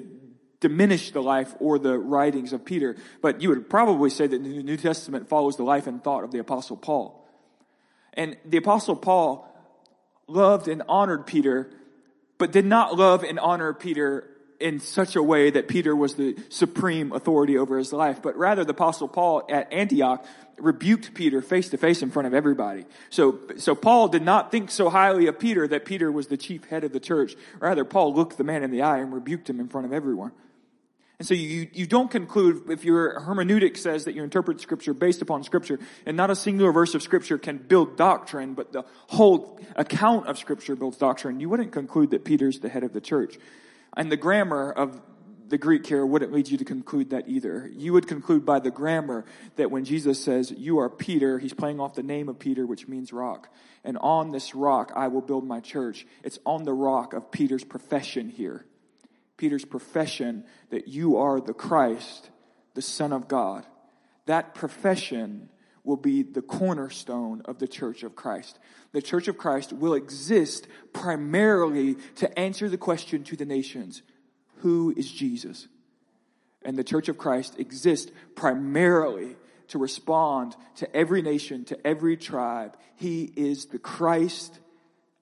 diminish 0.66 1.12
the 1.12 1.22
life 1.22 1.54
or 1.60 1.78
the 1.78 1.96
writings 1.96 2.52
of 2.52 2.66
Peter, 2.66 2.96
but 3.22 3.40
you 3.40 3.50
would 3.50 3.70
probably 3.70 4.10
say 4.10 4.26
that 4.26 4.44
the 4.44 4.64
New 4.64 4.78
Testament 4.78 5.30
follows 5.30 5.58
the 5.58 5.64
life 5.64 5.86
and 5.86 6.04
thought 6.04 6.24
of 6.24 6.32
the 6.32 6.40
Apostle 6.40 6.76
Paul. 6.76 7.24
And 8.16 8.36
the 8.46 8.58
Apostle 8.58 8.96
Paul 8.96 9.48
loved 10.28 10.68
and 10.68 10.82
honored 10.90 11.28
Peter, 11.28 11.70
but 12.40 12.52
did 12.52 12.66
not 12.66 12.98
love 12.98 13.24
and 13.24 13.38
honor 13.38 13.74
Peter 13.74 14.28
in 14.60 14.80
such 14.80 15.16
a 15.16 15.22
way 15.22 15.52
that 15.52 15.68
Peter 15.68 15.96
was 15.96 16.16
the 16.16 16.36
supreme 16.50 17.12
authority 17.12 17.60
over 17.60 17.78
his 17.78 17.94
life, 17.94 18.24
but 18.24 18.36
rather 18.36 18.64
the 18.64 18.72
apostle 18.72 19.08
Paul 19.08 19.44
at 19.50 19.72
Antioch 19.72 20.26
rebuked 20.58 21.14
Peter 21.14 21.42
face 21.44 21.70
to 21.70 21.78
face 21.78 22.02
in 22.02 22.10
front 22.10 22.26
of 22.26 22.34
everybody. 22.34 22.86
So, 23.12 23.40
so 23.58 23.76
Paul 23.76 24.08
did 24.08 24.24
not 24.24 24.52
think 24.52 24.72
so 24.72 24.90
highly 24.90 25.28
of 25.28 25.38
Peter 25.38 25.68
that 25.68 25.86
Peter 25.86 26.12
was 26.12 26.28
the 26.28 26.38
chief 26.38 26.64
head 26.66 26.84
of 26.84 26.94
the 26.94 27.00
church. 27.00 27.36
Rather, 27.60 27.86
Paul 27.86 28.16
looked 28.16 28.38
the 28.38 28.44
man 28.44 28.64
in 28.64 28.72
the 28.72 28.82
eye 28.82 29.00
and 29.00 29.14
rebuked 29.14 29.50
him 29.50 29.60
in 29.60 29.68
front 29.68 29.86
of 29.86 29.94
everyone. 29.94 30.32
And 31.18 31.28
so 31.28 31.34
you, 31.34 31.68
you 31.72 31.88
don't 31.88 32.12
conclude, 32.12 32.70
if 32.70 32.84
your 32.84 33.22
hermeneutic 33.22 33.78
says 33.78 34.06
that 34.06 34.16
you 34.16 34.24
interpret 34.24 34.60
scripture 34.60 34.94
based 34.94 35.22
upon 35.22 35.44
scripture, 35.44 35.80
and 36.06 36.18
not 36.18 36.30
a 36.30 36.36
singular 36.36 36.74
verse 36.74 36.94
of 36.94 37.02
scripture 37.02 37.38
can 37.38 37.58
build 37.58 37.96
doctrine, 37.96 38.54
but 38.54 38.74
the 38.74 38.84
whole 39.08 39.60
account 39.78 40.28
of 40.28 40.38
scripture 40.38 40.76
builds 40.76 40.98
doctrine, 40.98 41.40
you 41.40 41.48
wouldn't 41.48 41.72
conclude 41.72 42.12
that 42.12 42.26
Peter's 42.26 42.60
the 42.60 42.70
head 42.70 42.84
of 42.84 42.92
the 42.92 43.00
church. 43.00 43.38
And 43.96 44.12
the 44.12 44.18
grammar 44.18 44.72
of 44.72 45.02
the 45.48 45.58
Greek 45.58 45.86
here 45.86 46.06
wouldn't 46.06 46.34
lead 46.34 46.50
you 46.50 46.58
to 46.58 46.66
conclude 46.66 47.12
that 47.12 47.30
either. 47.30 47.70
You 47.74 47.94
would 47.94 48.08
conclude 48.08 48.46
by 48.46 48.60
the 48.60 48.72
grammar 48.72 49.26
that 49.56 49.72
when 49.72 49.86
Jesus 49.86 50.22
says, 50.22 50.52
you 50.52 50.80
are 50.80 50.90
Peter, 50.90 51.40
he's 51.40 51.54
playing 51.54 51.80
off 51.80 51.94
the 51.94 52.04
name 52.04 52.30
of 52.30 52.40
Peter, 52.40 52.66
which 52.66 52.88
means 52.88 53.14
rock. 53.14 53.50
And 53.84 53.98
on 54.00 54.32
this 54.32 54.56
rock 54.56 54.92
I 54.96 55.08
will 55.08 55.22
build 55.22 55.48
my 55.48 55.60
church. 55.60 56.06
It's 56.24 56.40
on 56.46 56.64
the 56.64 56.74
rock 56.74 57.14
of 57.14 57.32
Peter's 57.32 57.64
profession 57.64 58.30
here. 58.30 58.66
Peter's 59.38 59.66
profession 59.66 60.46
that 60.70 60.88
you 60.88 61.18
are 61.18 61.42
the 61.42 61.54
Christ, 61.54 62.30
the 62.74 62.82
Son 62.82 63.12
of 63.12 63.28
God. 63.28 63.66
That 64.26 64.56
profession 64.56 65.50
will 65.84 65.98
be 65.98 66.24
the 66.24 66.42
cornerstone 66.42 67.42
of 67.46 67.60
the 67.60 67.68
church 67.68 68.04
of 68.04 68.16
Christ. 68.16 68.60
The 68.92 69.02
church 69.02 69.28
of 69.28 69.38
Christ 69.38 69.72
will 69.72 69.94
exist 69.94 70.68
primarily 70.94 71.96
to 72.16 72.40
answer 72.40 72.70
the 72.70 72.78
question 72.78 73.24
to 73.26 73.36
the 73.36 73.46
nations 73.46 74.02
Who 74.58 74.94
is 74.96 75.12
Jesus? 75.12 75.68
And 76.64 76.78
the 76.78 76.84
church 76.84 77.10
of 77.10 77.18
Christ 77.18 77.60
exists 77.60 78.12
primarily 78.36 79.36
to 79.68 79.78
respond 79.78 80.56
to 80.78 80.96
every 80.96 81.22
nation, 81.22 81.66
to 81.66 81.88
every 81.88 82.18
tribe. 82.18 82.76
He 82.96 83.32
is 83.36 83.68
the 83.68 83.80
Christ 83.80 84.60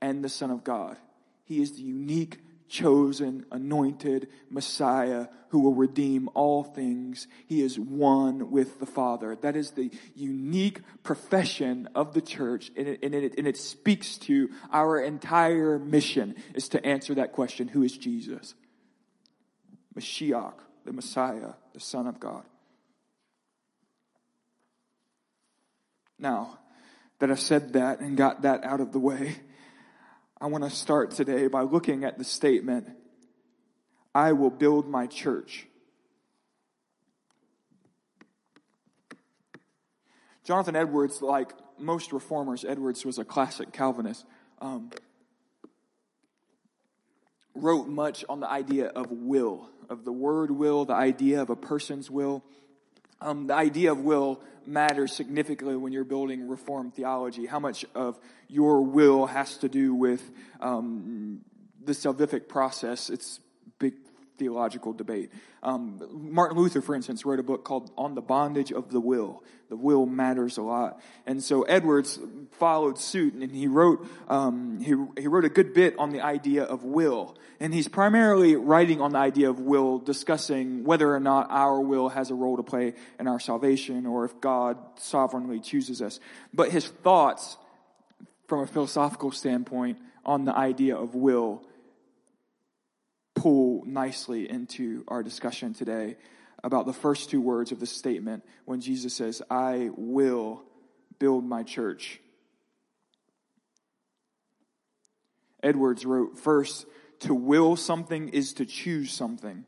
and 0.01 0.23
the 0.23 0.29
Son 0.29 0.51
of 0.51 0.63
God. 0.63 0.97
He 1.43 1.61
is 1.61 1.73
the 1.73 1.81
unique 1.81 2.39
chosen, 2.73 3.45
anointed 3.51 4.27
Messiah 4.49 5.27
who 5.49 5.59
will 5.59 5.75
redeem 5.75 6.27
all 6.33 6.63
things. 6.63 7.27
He 7.45 7.61
is 7.61 7.79
one 7.79 8.49
with 8.49 8.79
the 8.79 8.87
Father. 8.87 9.35
That 9.35 9.55
is 9.55 9.71
the 9.71 9.91
unique 10.15 10.81
profession 11.03 11.87
of 11.93 12.15
the 12.15 12.21
church, 12.21 12.71
and 12.75 12.87
it, 12.87 12.99
and 13.03 13.13
it, 13.13 13.35
and 13.37 13.47
it 13.47 13.57
speaks 13.57 14.17
to 14.19 14.49
our 14.71 14.99
entire 14.99 15.77
mission 15.77 16.35
is 16.55 16.67
to 16.69 16.83
answer 16.83 17.13
that 17.13 17.31
question, 17.31 17.67
who 17.67 17.83
is 17.83 17.95
Jesus? 17.95 18.55
Mashiach, 19.95 20.55
the 20.83 20.93
Messiah, 20.93 21.53
the 21.75 21.79
Son 21.79 22.07
of 22.07 22.19
God. 22.19 22.43
Now, 26.17 26.57
that 27.19 27.29
I've 27.29 27.39
said 27.39 27.73
that 27.73 27.99
and 27.99 28.17
got 28.17 28.41
that 28.41 28.63
out 28.63 28.81
of 28.81 28.91
the 28.91 28.99
way, 28.99 29.35
I 30.43 30.47
want 30.47 30.65
to 30.65 30.69
start 30.69 31.11
today 31.11 31.47
by 31.47 31.61
looking 31.61 32.03
at 32.03 32.17
the 32.17 32.25
statement, 32.25 32.89
I 34.13 34.33
will 34.33 34.49
build 34.49 34.89
my 34.89 35.07
church. 35.07 35.65
Jonathan 40.43 40.75
Edwards, 40.75 41.21
like 41.21 41.53
most 41.79 42.11
reformers, 42.11 42.65
Edwards 42.65 43.05
was 43.05 43.19
a 43.19 43.23
classic 43.23 43.71
Calvinist, 43.71 44.25
um, 44.59 44.91
wrote 47.55 47.87
much 47.87 48.25
on 48.27 48.41
the 48.41 48.49
idea 48.51 48.87
of 48.87 49.11
will, 49.11 49.69
of 49.89 50.03
the 50.03 50.11
word 50.11 50.51
will, 50.51 50.83
the 50.83 50.93
idea 50.93 51.41
of 51.41 51.51
a 51.51 51.55
person's 51.55 52.11
will. 52.11 52.43
Um, 53.23 53.47
the 53.47 53.53
idea 53.55 53.93
of 53.93 53.99
will 53.99 54.41
matters 54.65 55.13
significantly 55.13 55.77
when 55.77 55.93
you're 55.93 56.03
building 56.03 56.49
Reformed 56.49 56.93
theology. 56.93 57.45
How 57.45 57.59
much 57.59 57.85
of 57.95 58.19
your 58.49 58.81
will 58.81 59.27
has 59.27 59.57
to 59.59 59.69
do 59.69 59.95
with 59.95 60.29
um, 60.59 61.39
the 61.81 61.93
salvific 61.93 62.49
process? 62.49 63.09
It's 63.09 63.39
theological 64.37 64.93
debate. 64.93 65.31
Um, 65.61 66.29
Martin 66.31 66.57
Luther, 66.57 66.81
for 66.81 66.95
instance, 66.95 67.25
wrote 67.25 67.39
a 67.39 67.43
book 67.43 67.63
called 67.63 67.91
On 67.97 68.15
the 68.15 68.21
Bondage 68.21 68.71
of 68.71 68.89
the 68.91 68.99
Will. 68.99 69.43
The 69.69 69.77
will 69.77 70.05
matters 70.05 70.57
a 70.57 70.61
lot. 70.61 71.01
And 71.25 71.43
so 71.43 71.63
Edwards 71.63 72.19
followed 72.59 72.99
suit 72.99 73.33
and 73.33 73.51
he 73.51 73.67
wrote, 73.67 74.07
um, 74.27 74.79
he, 74.79 74.93
he 75.19 75.27
wrote 75.27 75.45
a 75.45 75.49
good 75.49 75.73
bit 75.73 75.97
on 75.97 76.11
the 76.11 76.21
idea 76.21 76.63
of 76.63 76.83
will. 76.83 77.37
And 77.59 77.73
he's 77.73 77.87
primarily 77.87 78.55
writing 78.55 79.01
on 79.01 79.13
the 79.13 79.19
idea 79.19 79.49
of 79.49 79.59
will, 79.59 79.99
discussing 79.99 80.83
whether 80.83 81.13
or 81.13 81.19
not 81.19 81.47
our 81.49 81.79
will 81.79 82.09
has 82.09 82.29
a 82.29 82.35
role 82.35 82.57
to 82.57 82.63
play 82.63 82.93
in 83.19 83.27
our 83.27 83.39
salvation 83.39 84.05
or 84.05 84.25
if 84.25 84.39
God 84.41 84.77
sovereignly 84.99 85.59
chooses 85.59 86.01
us. 86.01 86.19
But 86.53 86.69
his 86.69 86.87
thoughts 86.87 87.57
from 88.47 88.59
a 88.59 88.67
philosophical 88.67 89.31
standpoint 89.31 89.97
on 90.25 90.45
the 90.45 90.55
idea 90.55 90.95
of 90.95 91.15
will 91.15 91.65
pull 93.43 93.83
nicely 93.85 94.49
into 94.49 95.03
our 95.09 95.21
discussion 95.21 95.73
today 95.73 96.15
about 96.63 96.85
the 96.85 96.93
first 96.93 97.29
two 97.29 97.41
words 97.41 97.73
of 97.73 97.79
the 97.81 97.85
statement 97.85 98.41
when 98.63 98.79
Jesus 98.79 99.13
says, 99.13 99.41
I 99.51 99.89
will 99.97 100.63
build 101.19 101.43
my 101.43 101.63
church. 101.63 102.21
Edwards 105.61 106.05
wrote, 106.05 106.39
first, 106.39 106.85
to 107.19 107.35
will 107.35 107.75
something 107.75 108.29
is 108.29 108.53
to 108.53 108.65
choose 108.65 109.11
something. 109.11 109.65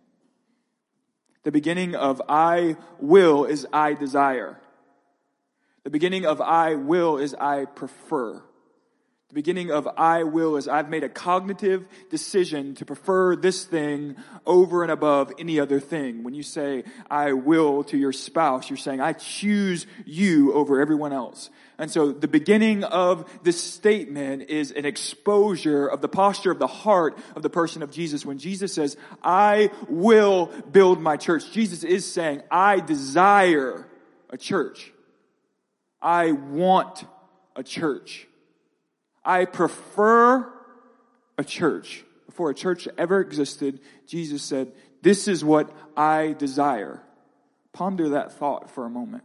The 1.43 1.51
beginning 1.51 1.95
of 1.95 2.21
I 2.29 2.77
will 3.01 3.43
is 3.43 3.67
I 3.73 3.93
desire. 3.93 4.57
The 5.83 5.89
beginning 5.89 6.25
of 6.25 6.39
I 6.39 6.75
will 6.75 7.17
is 7.17 7.33
I 7.33 7.65
prefer. 7.65 8.41
The 9.35 9.41
beginning 9.41 9.69
of 9.69 9.85
I 9.97 10.23
will 10.23 10.55
is 10.55 10.69
I've 10.69 10.89
made 10.89 11.03
a 11.03 11.09
cognitive 11.09 11.85
decision 12.09 12.73
to 12.75 12.85
prefer 12.85 13.35
this 13.35 13.65
thing 13.65 14.15
over 14.45 14.81
and 14.81 14.89
above 14.89 15.33
any 15.37 15.59
other 15.59 15.81
thing. 15.81 16.23
When 16.23 16.33
you 16.33 16.41
say 16.41 16.85
I 17.11 17.33
will 17.33 17.83
to 17.83 17.97
your 17.97 18.13
spouse, 18.13 18.69
you're 18.69 18.77
saying 18.77 19.01
I 19.01 19.11
choose 19.11 19.87
you 20.05 20.53
over 20.53 20.79
everyone 20.79 21.11
else. 21.11 21.49
And 21.77 21.91
so 21.91 22.13
the 22.13 22.29
beginning 22.29 22.85
of 22.85 23.29
this 23.43 23.61
statement 23.61 24.43
is 24.43 24.71
an 24.71 24.85
exposure 24.85 25.85
of 25.85 25.99
the 25.99 26.07
posture 26.07 26.51
of 26.51 26.59
the 26.59 26.65
heart 26.67 27.17
of 27.35 27.43
the 27.43 27.49
person 27.49 27.83
of 27.83 27.91
Jesus. 27.91 28.25
When 28.25 28.37
Jesus 28.37 28.73
says, 28.73 28.95
I 29.21 29.69
will 29.89 30.45
build 30.71 31.01
my 31.01 31.17
church, 31.17 31.51
Jesus 31.51 31.83
is 31.83 32.09
saying, 32.09 32.41
I 32.49 32.79
desire 32.79 33.85
a 34.29 34.37
church. 34.37 34.93
I 36.01 36.31
want 36.31 37.03
a 37.57 37.63
church. 37.63 38.29
I 39.25 39.45
prefer 39.45 40.47
a 41.37 41.43
church. 41.43 42.05
Before 42.27 42.51
a 42.51 42.55
church 42.55 42.87
ever 42.97 43.19
existed, 43.19 43.79
Jesus 44.07 44.43
said, 44.43 44.71
This 45.01 45.27
is 45.27 45.43
what 45.43 45.75
I 45.97 46.35
desire. 46.37 47.01
Ponder 47.73 48.09
that 48.09 48.33
thought 48.33 48.69
for 48.69 48.85
a 48.85 48.89
moment. 48.89 49.23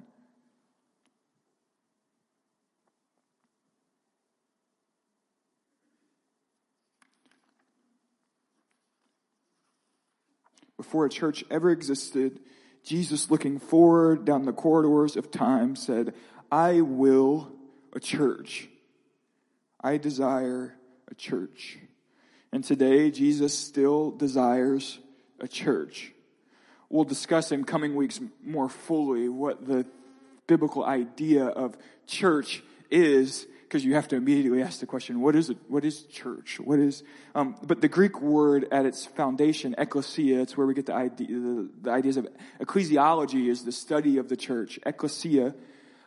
Before 10.76 11.04
a 11.04 11.10
church 11.10 11.44
ever 11.50 11.70
existed, 11.70 12.40
Jesus, 12.82 13.30
looking 13.30 13.58
forward 13.58 14.24
down 14.24 14.46
the 14.46 14.52
corridors 14.52 15.14
of 15.14 15.30
time, 15.30 15.76
said, 15.76 16.14
I 16.50 16.80
will 16.80 17.52
a 17.92 18.00
church 18.00 18.68
I 19.82 19.96
desire 19.96 20.74
a 21.10 21.14
church. 21.14 21.78
And 22.52 22.64
today, 22.64 23.10
Jesus 23.10 23.56
still 23.56 24.10
desires 24.10 24.98
a 25.40 25.48
church. 25.48 26.12
We'll 26.88 27.04
discuss 27.04 27.52
in 27.52 27.64
coming 27.64 27.94
weeks 27.94 28.20
more 28.44 28.68
fully 28.68 29.28
what 29.28 29.66
the 29.66 29.86
biblical 30.46 30.84
idea 30.84 31.44
of 31.44 31.76
church 32.06 32.62
is 32.90 33.46
because 33.70 33.84
you 33.84 33.94
have 33.94 34.08
to 34.08 34.16
immediately 34.16 34.60
ask 34.60 34.80
the 34.80 34.86
question, 34.86 35.20
what 35.20 35.36
is 35.36 35.48
it? 35.48 35.56
What 35.68 35.84
is 35.84 36.02
church? 36.02 36.58
What 36.58 36.80
is, 36.80 37.04
um, 37.36 37.54
but 37.62 37.80
the 37.80 37.86
Greek 37.86 38.20
word 38.20 38.66
at 38.72 38.84
its 38.84 39.06
foundation, 39.06 39.76
ecclesia, 39.78 40.40
it's 40.40 40.56
where 40.56 40.66
we 40.66 40.74
get 40.74 40.86
the 40.86 40.94
idea, 40.94 41.28
the, 41.28 41.70
the 41.82 41.90
ideas 41.92 42.16
of 42.16 42.26
ecclesiology 42.60 43.48
is 43.48 43.64
the 43.64 43.70
study 43.70 44.18
of 44.18 44.28
the 44.28 44.36
church. 44.36 44.80
Ecclesia, 44.84 45.54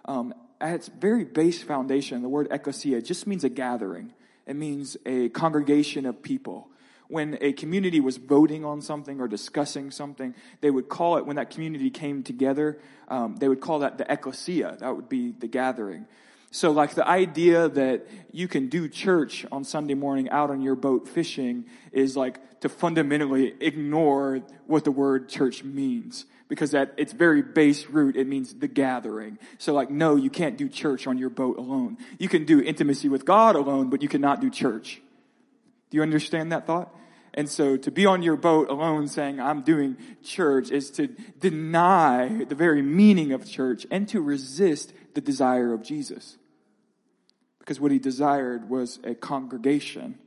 um, 0.03 0.34
at 0.63 0.74
its 0.74 0.88
very 0.88 1.25
base 1.25 1.62
foundation, 1.62 2.24
the 2.24 2.29
word 2.29 2.48
ecclesia 2.50 3.01
just 3.01 3.27
means 3.27 3.43
a 3.43 3.50
gathering. 3.50 4.13
It 4.48 4.55
means 4.55 4.98
a 5.05 5.29
congregation 5.29 6.05
of 6.05 6.24
people 6.24 6.70
when 7.13 7.38
a 7.41 7.53
community 7.53 8.00
was 8.00 8.17
voting 8.17 8.65
on 8.65 8.82
something 8.82 9.22
or 9.22 9.27
discussing 9.27 9.91
something, 9.91 10.34
they 10.62 10.72
would 10.72 10.89
call 10.89 11.17
it, 11.17 11.25
when 11.27 11.36
that 11.36 11.51
community 11.51 11.91
came 11.91 12.24
together, 12.24 12.79
um, 13.08 13.36
they 13.36 13.48
would 13.48 13.62
call 13.62 13.79
that 13.79 14.00
the 14.00 14.12
ecclesia. 14.12 14.77
That 14.79 14.96
would 14.96 15.10
be 15.10 15.32
the 15.32 15.48
gathering. 15.48 16.08
So 16.50 16.72
like 16.72 16.96
the 16.96 17.08
idea 17.08 17.70
that 17.70 18.08
you 18.32 18.48
can 18.48 18.67
do 18.67 18.88
church 18.88 19.46
on 19.51 19.63
Sunday 19.63 19.93
morning 19.93 20.29
out 20.29 20.50
on 20.50 20.62
your 20.62 20.75
boat 20.75 21.08
fishing 21.08 21.65
is 21.91 22.17
like 22.17 22.62
to 22.62 22.70
fundamentally 22.70 23.53
ignore 23.60 24.41
what 24.65 24.84
the 24.84 24.91
word 24.91 25.29
church 25.29 25.63
means. 25.63 26.25
Because 26.53 26.75
at 26.75 26.93
its 26.98 27.13
very 27.13 27.41
base 27.41 27.88
root, 27.88 28.15
it 28.15 28.27
means 28.27 28.53
the 28.53 28.67
gathering. 28.67 29.39
So 29.57 29.74
like, 29.74 29.89
no, 29.89 30.15
you 30.15 30.29
can't 30.29 30.55
do 30.55 30.69
church 30.69 31.07
on 31.07 31.17
your 31.17 31.31
boat 31.31 31.57
alone. 31.57 31.98
You 32.19 32.29
can 32.29 32.45
do 32.45 32.62
intimacy 32.62 33.10
with 33.10 33.25
God 33.25 33.55
alone, 33.55 33.89
but 33.89 34.03
you 34.03 34.07
cannot 34.07 34.39
do 34.39 34.51
church. 34.51 35.01
Do 35.89 35.98
you 35.98 36.03
understand 36.03 36.51
that 36.51 36.67
thought? 36.67 36.95
And 37.33 37.50
so 37.50 37.75
to 37.75 37.89
be 37.89 38.05
on 38.05 38.22
your 38.22 38.36
boat 38.36 38.69
alone 38.69 39.07
saying, 39.07 39.39
I'm 39.39 39.63
doing 39.63 39.98
church 40.24 40.69
is 40.69 40.91
to 40.91 41.07
deny 41.39 42.45
the 42.48 42.53
very 42.53 42.83
meaning 42.83 43.31
of 43.31 43.50
church 43.50 43.88
and 43.89 44.07
to 44.10 44.22
resist 44.22 44.93
the 45.15 45.22
desire 45.22 45.74
of 45.74 45.81
Jesus. 45.81 46.38
Because 47.57 47.79
what 47.79 47.91
he 47.91 47.98
desired 47.98 48.69
was 48.69 49.00
a 49.03 49.15
congregation. 49.15 50.19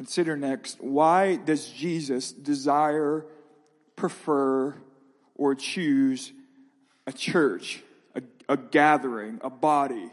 Consider 0.00 0.34
next, 0.34 0.80
why 0.80 1.36
does 1.36 1.68
Jesus 1.68 2.32
desire, 2.32 3.26
prefer, 3.96 4.74
or 5.34 5.54
choose 5.54 6.32
a 7.06 7.12
church? 7.12 7.82
a 8.48 8.56
gathering, 8.56 9.38
a 9.42 9.50
body? 9.50 10.10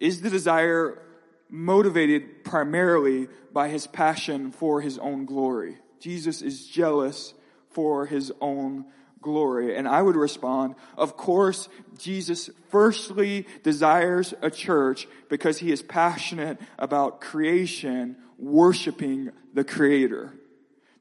Is 0.00 0.20
the 0.20 0.30
desire 0.30 1.00
motivated 1.48 2.42
primarily 2.44 3.28
by 3.52 3.68
his 3.68 3.86
passion 3.86 4.50
for 4.50 4.80
his 4.80 4.98
own 4.98 5.24
glory? 5.24 5.78
Jesus 6.00 6.42
is 6.42 6.66
jealous 6.66 7.34
for 7.70 8.06
his 8.06 8.32
own 8.40 8.84
glory. 9.22 9.76
And 9.76 9.88
I 9.88 10.02
would 10.02 10.16
respond, 10.16 10.74
of 10.98 11.16
course, 11.16 11.68
Jesus 11.98 12.50
firstly 12.68 13.46
desires 13.62 14.34
a 14.42 14.50
church 14.50 15.08
because 15.30 15.58
he 15.58 15.72
is 15.72 15.82
passionate 15.82 16.58
about 16.78 17.20
creation, 17.20 18.16
worshiping 18.38 19.30
the 19.54 19.64
creator. 19.64 20.34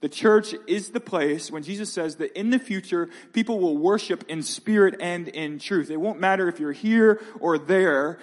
The 0.01 0.09
church 0.09 0.55
is 0.67 0.89
the 0.89 0.99
place 0.99 1.51
when 1.51 1.61
Jesus 1.61 1.93
says 1.93 2.15
that 2.15 2.37
in 2.37 2.49
the 2.49 2.57
future, 2.57 3.09
people 3.33 3.59
will 3.59 3.77
worship 3.77 4.23
in 4.27 4.41
spirit 4.41 4.95
and 4.99 5.27
in 5.27 5.59
truth. 5.59 5.91
It 5.91 6.01
won't 6.01 6.19
matter 6.19 6.49
if 6.49 6.59
you're 6.59 6.71
here 6.71 7.21
or 7.39 7.59
there. 7.59 8.17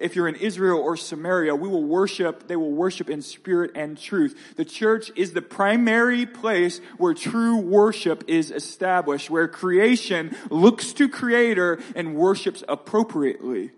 If 0.00 0.16
you're 0.16 0.28
in 0.28 0.36
Israel 0.36 0.80
or 0.80 0.96
Samaria, 0.96 1.54
we 1.54 1.68
will 1.68 1.84
worship, 1.84 2.48
they 2.48 2.56
will 2.56 2.72
worship 2.72 3.10
in 3.10 3.20
spirit 3.20 3.72
and 3.74 3.98
truth. 3.98 4.54
The 4.56 4.64
church 4.64 5.12
is 5.14 5.32
the 5.32 5.42
primary 5.42 6.24
place 6.26 6.80
where 6.96 7.14
true 7.14 7.58
worship 7.58 8.24
is 8.26 8.50
established, 8.50 9.28
where 9.28 9.46
creation 9.46 10.34
looks 10.50 10.94
to 10.94 11.08
creator 11.08 11.78
and 11.94 12.14
worships 12.14 12.64
appropriately. 12.66 13.72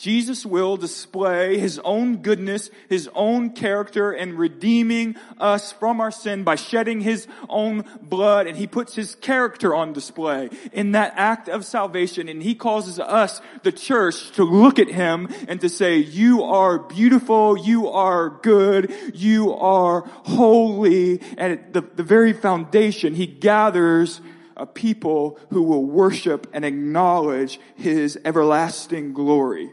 Jesus 0.00 0.46
will 0.46 0.78
display 0.78 1.58
his 1.58 1.78
own 1.80 2.22
goodness, 2.22 2.70
his 2.88 3.06
own 3.14 3.50
character 3.50 4.14
in 4.14 4.34
redeeming 4.34 5.14
us 5.38 5.72
from 5.72 6.00
our 6.00 6.10
sin 6.10 6.42
by 6.42 6.54
shedding 6.54 7.02
his 7.02 7.28
own 7.50 7.84
blood. 8.00 8.46
And 8.46 8.56
he 8.56 8.66
puts 8.66 8.94
his 8.94 9.14
character 9.16 9.74
on 9.74 9.92
display 9.92 10.48
in 10.72 10.92
that 10.92 11.12
act 11.16 11.50
of 11.50 11.66
salvation. 11.66 12.30
And 12.30 12.42
he 12.42 12.54
causes 12.54 12.98
us, 12.98 13.42
the 13.62 13.72
church, 13.72 14.30
to 14.32 14.42
look 14.42 14.78
at 14.78 14.88
him 14.88 15.28
and 15.48 15.60
to 15.60 15.68
say, 15.68 15.98
you 15.98 16.44
are 16.44 16.78
beautiful, 16.78 17.58
you 17.58 17.88
are 17.88 18.30
good, 18.30 18.94
you 19.12 19.52
are 19.52 20.00
holy. 20.24 21.20
And 21.36 21.52
at 21.52 21.74
the, 21.74 21.82
the 21.82 22.02
very 22.02 22.32
foundation 22.32 23.14
he 23.14 23.26
gathers 23.26 24.22
a 24.56 24.64
people 24.64 25.38
who 25.50 25.62
will 25.62 25.84
worship 25.84 26.46
and 26.54 26.64
acknowledge 26.64 27.60
his 27.76 28.18
everlasting 28.24 29.12
glory. 29.12 29.70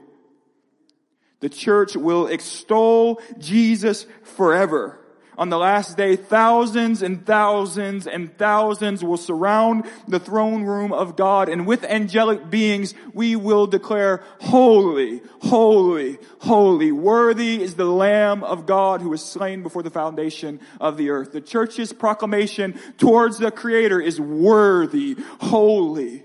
The 1.39 1.49
church 1.49 1.95
will 1.95 2.27
extol 2.27 3.21
Jesus 3.37 4.05
forever. 4.23 4.99
On 5.37 5.49
the 5.49 5.57
last 5.59 5.97
day, 5.97 6.15
thousands 6.15 7.03
and 7.03 7.23
thousands 7.23 8.07
and 8.07 8.35
thousands 8.39 9.03
will 9.03 9.17
surround 9.17 9.85
the 10.07 10.19
throne 10.19 10.63
room 10.63 10.91
of 10.91 11.15
God 11.15 11.47
and 11.47 11.67
with 11.67 11.83
angelic 11.83 12.49
beings 12.49 12.95
we 13.13 13.35
will 13.35 13.67
declare, 13.67 14.23
holy, 14.41 15.21
holy, 15.41 16.17
holy. 16.39 16.91
Worthy 16.91 17.61
is 17.61 17.75
the 17.75 17.85
Lamb 17.85 18.43
of 18.43 18.65
God 18.65 19.01
who 19.01 19.09
was 19.09 19.23
slain 19.23 19.61
before 19.61 19.83
the 19.83 19.91
foundation 19.91 20.59
of 20.81 20.97
the 20.97 21.11
earth. 21.11 21.33
The 21.33 21.41
church's 21.41 21.93
proclamation 21.93 22.79
towards 22.97 23.37
the 23.37 23.51
Creator 23.51 24.01
is 24.01 24.19
worthy, 24.19 25.17
holy. 25.39 26.23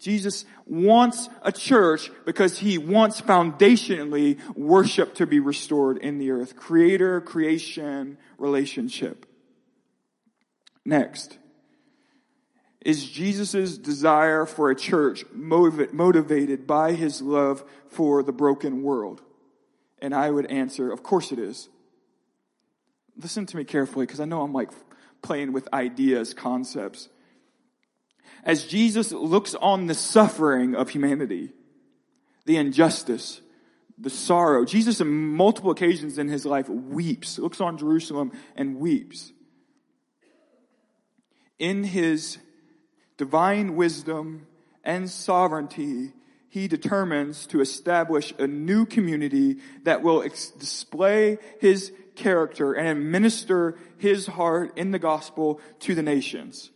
Jesus 0.00 0.46
wants 0.66 1.28
a 1.42 1.52
church 1.52 2.10
because 2.24 2.58
he 2.58 2.78
wants 2.78 3.20
foundationally 3.20 4.38
worship 4.56 5.14
to 5.16 5.26
be 5.26 5.40
restored 5.40 5.98
in 5.98 6.18
the 6.18 6.30
earth. 6.30 6.56
Creator, 6.56 7.20
creation, 7.20 8.16
relationship. 8.38 9.26
Next. 10.84 11.36
Is 12.80 13.08
Jesus' 13.08 13.76
desire 13.76 14.46
for 14.46 14.70
a 14.70 14.74
church 14.74 15.24
motivated 15.34 16.66
by 16.66 16.92
his 16.92 17.20
love 17.20 17.62
for 17.88 18.22
the 18.22 18.32
broken 18.32 18.82
world? 18.82 19.20
And 20.00 20.14
I 20.14 20.30
would 20.30 20.46
answer, 20.46 20.90
of 20.90 21.02
course 21.02 21.30
it 21.30 21.38
is. 21.38 21.68
Listen 23.18 23.44
to 23.44 23.56
me 23.58 23.64
carefully 23.64 24.06
because 24.06 24.20
I 24.20 24.24
know 24.24 24.40
I'm 24.40 24.54
like 24.54 24.70
playing 25.20 25.52
with 25.52 25.68
ideas, 25.74 26.32
concepts 26.32 27.10
as 28.44 28.64
Jesus 28.64 29.12
looks 29.12 29.54
on 29.54 29.86
the 29.86 29.94
suffering 29.94 30.74
of 30.74 30.90
humanity, 30.90 31.52
the 32.46 32.56
injustice, 32.56 33.40
the 33.98 34.10
sorrow. 34.10 34.64
Jesus, 34.64 35.00
on 35.00 35.34
multiple 35.34 35.70
occasions 35.70 36.18
in 36.18 36.28
his 36.28 36.46
life, 36.46 36.68
weeps, 36.68 37.38
looks 37.38 37.60
on 37.60 37.76
Jerusalem 37.76 38.32
and 38.56 38.76
weeps. 38.76 39.32
In 41.58 41.84
his 41.84 42.38
divine 43.18 43.76
wisdom 43.76 44.46
and 44.82 45.10
sovereignty, 45.10 46.12
he 46.48 46.66
determines 46.66 47.46
to 47.46 47.60
establish 47.60 48.32
a 48.38 48.46
new 48.46 48.86
community 48.86 49.58
that 49.84 50.02
will 50.02 50.22
ex- 50.22 50.50
display 50.50 51.38
his 51.60 51.92
character 52.16 52.72
and 52.72 52.98
administer 52.98 53.78
his 53.98 54.26
heart 54.26 54.76
in 54.76 54.90
the 54.90 54.98
gospel 54.98 55.60
to 55.80 55.94
the 55.94 56.02
nations. 56.02 56.70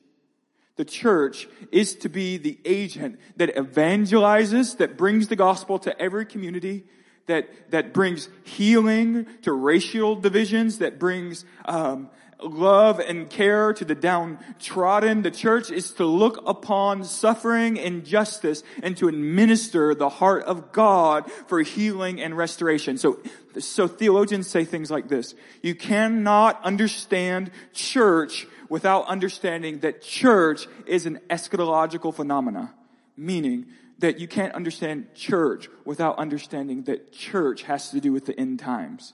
The 0.76 0.84
church 0.84 1.48
is 1.70 1.94
to 1.96 2.08
be 2.08 2.36
the 2.36 2.58
agent 2.64 3.18
that 3.36 3.54
evangelizes, 3.54 4.78
that 4.78 4.96
brings 4.96 5.28
the 5.28 5.36
gospel 5.36 5.78
to 5.80 6.00
every 6.00 6.26
community, 6.26 6.84
that, 7.26 7.70
that 7.70 7.94
brings 7.94 8.28
healing 8.42 9.26
to 9.42 9.52
racial 9.52 10.16
divisions, 10.16 10.78
that 10.78 10.98
brings, 10.98 11.44
um, 11.64 12.10
love 12.42 13.00
and 13.00 13.28
care 13.30 13.72
to 13.72 13.84
the 13.84 13.94
downtrodden. 13.94 15.22
The 15.22 15.30
church 15.30 15.70
is 15.70 15.92
to 15.92 16.04
look 16.04 16.42
upon 16.46 17.04
suffering 17.04 17.78
and 17.78 18.04
justice 18.04 18.62
and 18.82 18.96
to 18.98 19.08
administer 19.08 19.94
the 19.94 20.08
heart 20.08 20.44
of 20.44 20.72
God 20.72 21.30
for 21.46 21.62
healing 21.62 22.20
and 22.20 22.36
restoration. 22.36 22.98
So, 22.98 23.20
so 23.58 23.86
theologians 23.86 24.48
say 24.48 24.64
things 24.64 24.90
like 24.90 25.08
this. 25.08 25.34
You 25.62 25.74
cannot 25.74 26.62
understand 26.64 27.50
church 27.72 28.46
without 28.74 29.06
understanding 29.06 29.78
that 29.78 30.02
church 30.02 30.66
is 30.84 31.06
an 31.06 31.20
eschatological 31.30 32.12
phenomena. 32.12 32.74
Meaning, 33.16 33.66
that 34.00 34.18
you 34.18 34.26
can't 34.26 34.52
understand 34.52 35.06
church 35.14 35.68
without 35.84 36.18
understanding 36.18 36.82
that 36.82 37.12
church 37.12 37.62
has 37.62 37.90
to 37.90 38.00
do 38.00 38.12
with 38.12 38.26
the 38.26 38.36
end 38.36 38.58
times. 38.58 39.12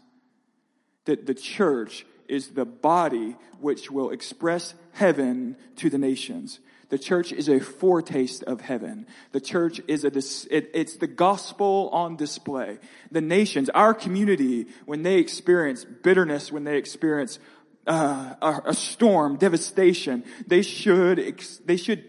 That 1.04 1.26
the 1.26 1.34
church 1.34 2.06
is 2.26 2.48
the 2.48 2.64
body 2.64 3.36
which 3.60 3.90
will 3.90 4.08
express 4.08 4.72
heaven 4.92 5.56
to 5.76 5.90
the 5.90 5.98
nations. 5.98 6.58
The 6.88 6.98
church 6.98 7.30
is 7.30 7.50
a 7.50 7.60
foretaste 7.60 8.42
of 8.44 8.62
heaven. 8.62 9.06
The 9.32 9.42
church 9.42 9.78
is 9.86 10.04
a, 10.04 10.12
it, 10.56 10.70
it's 10.72 10.96
the 10.96 11.06
gospel 11.06 11.90
on 11.92 12.16
display. 12.16 12.78
The 13.12 13.20
nations, 13.20 13.68
our 13.68 13.92
community, 13.92 14.68
when 14.86 15.02
they 15.02 15.18
experience 15.18 15.84
bitterness, 15.84 16.50
when 16.50 16.64
they 16.64 16.78
experience 16.78 17.38
uh, 17.86 18.34
a, 18.40 18.62
a, 18.66 18.74
storm, 18.74 19.36
devastation, 19.36 20.24
they 20.46 20.62
should, 20.62 21.42
they 21.64 21.76
should 21.76 22.04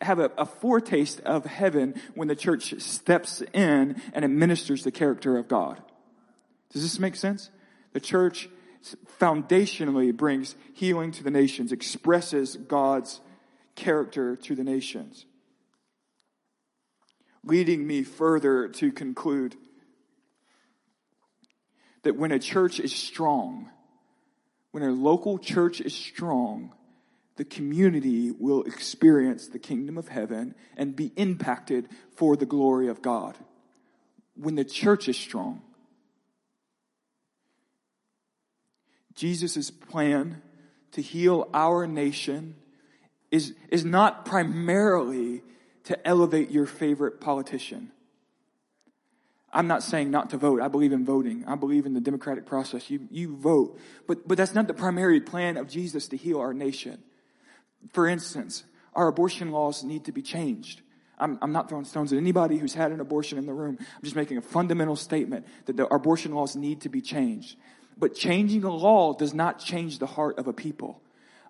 have 0.00 0.18
a, 0.18 0.30
a 0.38 0.46
foretaste 0.46 1.20
of 1.20 1.44
heaven 1.44 1.94
when 2.14 2.28
the 2.28 2.36
church 2.36 2.80
steps 2.80 3.42
in 3.52 4.00
and 4.12 4.24
administers 4.24 4.84
the 4.84 4.90
character 4.90 5.36
of 5.36 5.48
God. 5.48 5.82
Does 6.72 6.82
this 6.82 6.98
make 6.98 7.16
sense? 7.16 7.50
The 7.92 8.00
church 8.00 8.48
foundationally 9.18 10.16
brings 10.16 10.54
healing 10.74 11.10
to 11.12 11.24
the 11.24 11.30
nations, 11.30 11.72
expresses 11.72 12.56
God's 12.56 13.20
character 13.74 14.36
to 14.36 14.54
the 14.54 14.64
nations. 14.64 15.26
Leading 17.42 17.86
me 17.86 18.02
further 18.02 18.68
to 18.68 18.92
conclude 18.92 19.56
that 22.02 22.16
when 22.16 22.32
a 22.32 22.38
church 22.38 22.80
is 22.80 22.94
strong, 22.94 23.68
when 24.70 24.82
a 24.82 24.90
local 24.90 25.38
church 25.38 25.80
is 25.80 25.94
strong, 25.94 26.72
the 27.36 27.44
community 27.44 28.30
will 28.30 28.62
experience 28.62 29.48
the 29.48 29.58
kingdom 29.58 29.98
of 29.98 30.08
heaven 30.08 30.54
and 30.76 30.96
be 30.96 31.12
impacted 31.16 31.88
for 32.16 32.36
the 32.36 32.46
glory 32.46 32.88
of 32.88 33.02
God. 33.02 33.36
When 34.34 34.54
the 34.54 34.64
church 34.64 35.08
is 35.08 35.16
strong, 35.16 35.62
Jesus' 39.14 39.70
plan 39.70 40.42
to 40.92 41.02
heal 41.02 41.48
our 41.52 41.86
nation 41.86 42.56
is, 43.30 43.54
is 43.70 43.84
not 43.84 44.24
primarily 44.24 45.42
to 45.84 46.06
elevate 46.06 46.50
your 46.50 46.66
favorite 46.66 47.20
politician. 47.20 47.92
I'm 49.52 49.68
not 49.68 49.82
saying 49.82 50.10
not 50.10 50.30
to 50.30 50.36
vote. 50.36 50.60
I 50.60 50.68
believe 50.68 50.92
in 50.92 51.04
voting. 51.04 51.44
I 51.46 51.54
believe 51.54 51.86
in 51.86 51.94
the 51.94 52.00
democratic 52.00 52.46
process. 52.46 52.90
You, 52.90 53.06
you 53.10 53.36
vote. 53.36 53.78
But, 54.06 54.26
but 54.26 54.36
that's 54.36 54.54
not 54.54 54.66
the 54.66 54.74
primary 54.74 55.20
plan 55.20 55.56
of 55.56 55.68
Jesus 55.68 56.08
to 56.08 56.16
heal 56.16 56.40
our 56.40 56.52
nation. 56.52 57.02
For 57.92 58.06
instance, 58.06 58.64
our 58.94 59.08
abortion 59.08 59.52
laws 59.52 59.84
need 59.84 60.04
to 60.06 60.12
be 60.12 60.22
changed. 60.22 60.82
I'm, 61.18 61.38
I'm, 61.40 61.52
not 61.52 61.68
throwing 61.68 61.84
stones 61.86 62.12
at 62.12 62.18
anybody 62.18 62.58
who's 62.58 62.74
had 62.74 62.92
an 62.92 63.00
abortion 63.00 63.38
in 63.38 63.46
the 63.46 63.54
room. 63.54 63.78
I'm 63.80 64.02
just 64.02 64.16
making 64.16 64.36
a 64.36 64.42
fundamental 64.42 64.96
statement 64.96 65.46
that 65.64 65.76
the 65.76 65.86
abortion 65.86 66.34
laws 66.34 66.56
need 66.56 66.82
to 66.82 66.90
be 66.90 67.00
changed. 67.00 67.56
But 67.96 68.14
changing 68.14 68.64
a 68.64 68.70
law 68.70 69.14
does 69.14 69.32
not 69.32 69.58
change 69.58 69.98
the 69.98 70.06
heart 70.06 70.38
of 70.38 70.46
a 70.46 70.52
people 70.52 71.00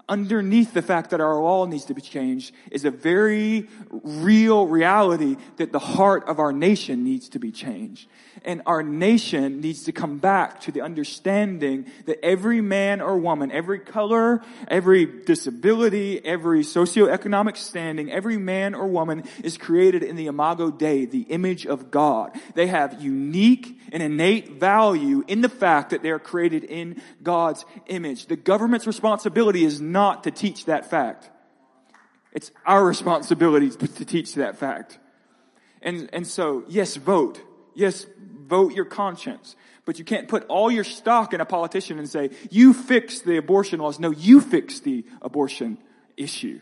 underneath 0.08 0.72
the 0.72 0.82
fact 0.82 1.10
that 1.10 1.20
our 1.20 1.34
law 1.34 1.66
needs 1.66 1.84
to 1.86 1.94
be 1.94 2.00
changed 2.00 2.54
is 2.70 2.84
a 2.84 2.90
very 2.90 3.68
real 3.90 4.66
reality 4.66 5.36
that 5.56 5.72
the 5.72 5.78
heart 5.78 6.28
of 6.28 6.38
our 6.38 6.52
nation 6.52 7.04
needs 7.04 7.28
to 7.30 7.38
be 7.38 7.50
changed. 7.50 8.08
And 8.44 8.62
our 8.66 8.82
nation 8.82 9.60
needs 9.60 9.84
to 9.84 9.92
come 9.92 10.18
back 10.18 10.60
to 10.62 10.72
the 10.72 10.82
understanding 10.82 11.86
that 12.04 12.24
every 12.24 12.60
man 12.60 13.00
or 13.00 13.18
woman, 13.18 13.50
every 13.50 13.80
color, 13.80 14.42
every 14.68 15.06
disability, 15.06 16.24
every 16.24 16.60
socioeconomic 16.60 17.56
standing, 17.56 18.12
every 18.12 18.36
man 18.36 18.74
or 18.74 18.86
woman 18.86 19.24
is 19.42 19.58
created 19.58 20.02
in 20.04 20.14
the 20.14 20.26
imago 20.26 20.70
Dei, 20.70 21.06
the 21.06 21.22
image 21.22 21.66
of 21.66 21.90
God. 21.90 22.38
They 22.54 22.68
have 22.68 23.02
unique 23.02 23.80
and 23.92 24.02
innate 24.02 24.52
value 24.52 25.24
in 25.26 25.40
the 25.40 25.48
fact 25.48 25.90
that 25.90 26.02
they 26.02 26.10
are 26.10 26.18
created 26.18 26.64
in 26.64 27.00
God's 27.22 27.64
image. 27.86 28.26
The 28.26 28.36
government's 28.36 28.86
responsibility 28.86 29.64
is 29.64 29.80
to 30.24 30.30
teach 30.30 30.66
that 30.66 30.90
fact. 30.90 31.30
It's 32.32 32.50
our 32.64 32.84
responsibility 32.84 33.70
to 33.70 34.04
teach 34.04 34.34
that 34.34 34.58
fact. 34.58 34.98
And, 35.80 36.10
and 36.12 36.26
so, 36.26 36.64
yes, 36.68 36.96
vote. 36.96 37.40
Yes, 37.74 38.06
vote 38.18 38.74
your 38.74 38.84
conscience. 38.84 39.56
But 39.84 39.98
you 39.98 40.04
can't 40.04 40.28
put 40.28 40.44
all 40.48 40.70
your 40.70 40.84
stock 40.84 41.32
in 41.32 41.40
a 41.40 41.46
politician 41.46 41.98
and 41.98 42.08
say, 42.08 42.30
you 42.50 42.74
fix 42.74 43.20
the 43.20 43.36
abortion 43.36 43.80
laws. 43.80 43.98
No, 43.98 44.10
you 44.10 44.40
fix 44.40 44.80
the 44.80 45.04
abortion 45.22 45.78
issue. 46.16 46.60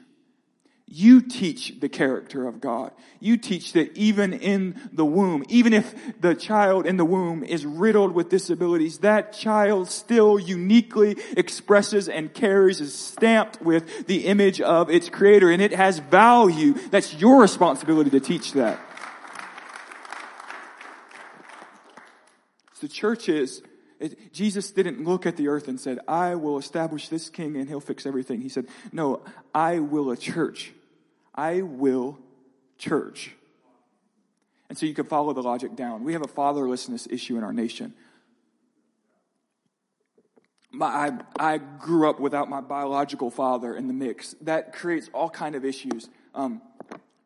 You 0.86 1.22
teach 1.22 1.80
the 1.80 1.88
character 1.88 2.46
of 2.46 2.60
God. 2.60 2.92
You 3.18 3.38
teach 3.38 3.72
that 3.72 3.96
even 3.96 4.34
in 4.34 4.90
the 4.92 5.04
womb, 5.04 5.44
even 5.48 5.72
if 5.72 5.94
the 6.20 6.34
child 6.34 6.86
in 6.86 6.98
the 6.98 7.06
womb 7.06 7.42
is 7.42 7.64
riddled 7.64 8.12
with 8.12 8.28
disabilities, 8.28 8.98
that 8.98 9.32
child 9.32 9.88
still 9.88 10.38
uniquely 10.38 11.16
expresses 11.36 12.08
and 12.08 12.32
carries, 12.32 12.82
is 12.82 12.94
stamped 12.94 13.62
with 13.62 14.06
the 14.06 14.26
image 14.26 14.60
of 14.60 14.90
its 14.90 15.08
creator 15.08 15.50
and 15.50 15.62
it 15.62 15.72
has 15.72 16.00
value. 16.00 16.74
That's 16.90 17.14
your 17.14 17.40
responsibility 17.40 18.10
to 18.10 18.20
teach 18.20 18.52
that. 18.52 18.78
The 22.80 22.88
church 22.88 23.30
is 23.30 23.62
it, 24.04 24.32
Jesus 24.32 24.70
didn't 24.70 25.02
look 25.04 25.26
at 25.26 25.36
the 25.36 25.48
earth 25.48 25.68
and 25.68 25.80
said, 25.80 25.98
I 26.06 26.34
will 26.34 26.58
establish 26.58 27.08
this 27.08 27.28
king 27.28 27.56
and 27.56 27.68
he'll 27.68 27.80
fix 27.80 28.06
everything. 28.06 28.40
He 28.40 28.48
said, 28.48 28.66
no, 28.92 29.22
I 29.54 29.78
will 29.78 30.10
a 30.10 30.16
church. 30.16 30.72
I 31.34 31.62
will 31.62 32.18
church. 32.78 33.32
And 34.68 34.78
so 34.78 34.86
you 34.86 34.94
can 34.94 35.06
follow 35.06 35.32
the 35.32 35.42
logic 35.42 35.76
down. 35.76 36.04
We 36.04 36.12
have 36.12 36.22
a 36.22 36.28
fatherlessness 36.28 37.10
issue 37.10 37.36
in 37.36 37.44
our 37.44 37.52
nation. 37.52 37.94
My, 40.70 40.86
I, 40.86 41.54
I 41.54 41.58
grew 41.58 42.10
up 42.10 42.18
without 42.18 42.48
my 42.48 42.60
biological 42.60 43.30
father 43.30 43.76
in 43.76 43.86
the 43.86 43.92
mix. 43.92 44.34
That 44.42 44.72
creates 44.72 45.08
all 45.14 45.30
kind 45.30 45.54
of 45.54 45.64
issues. 45.64 46.08
Um, 46.34 46.60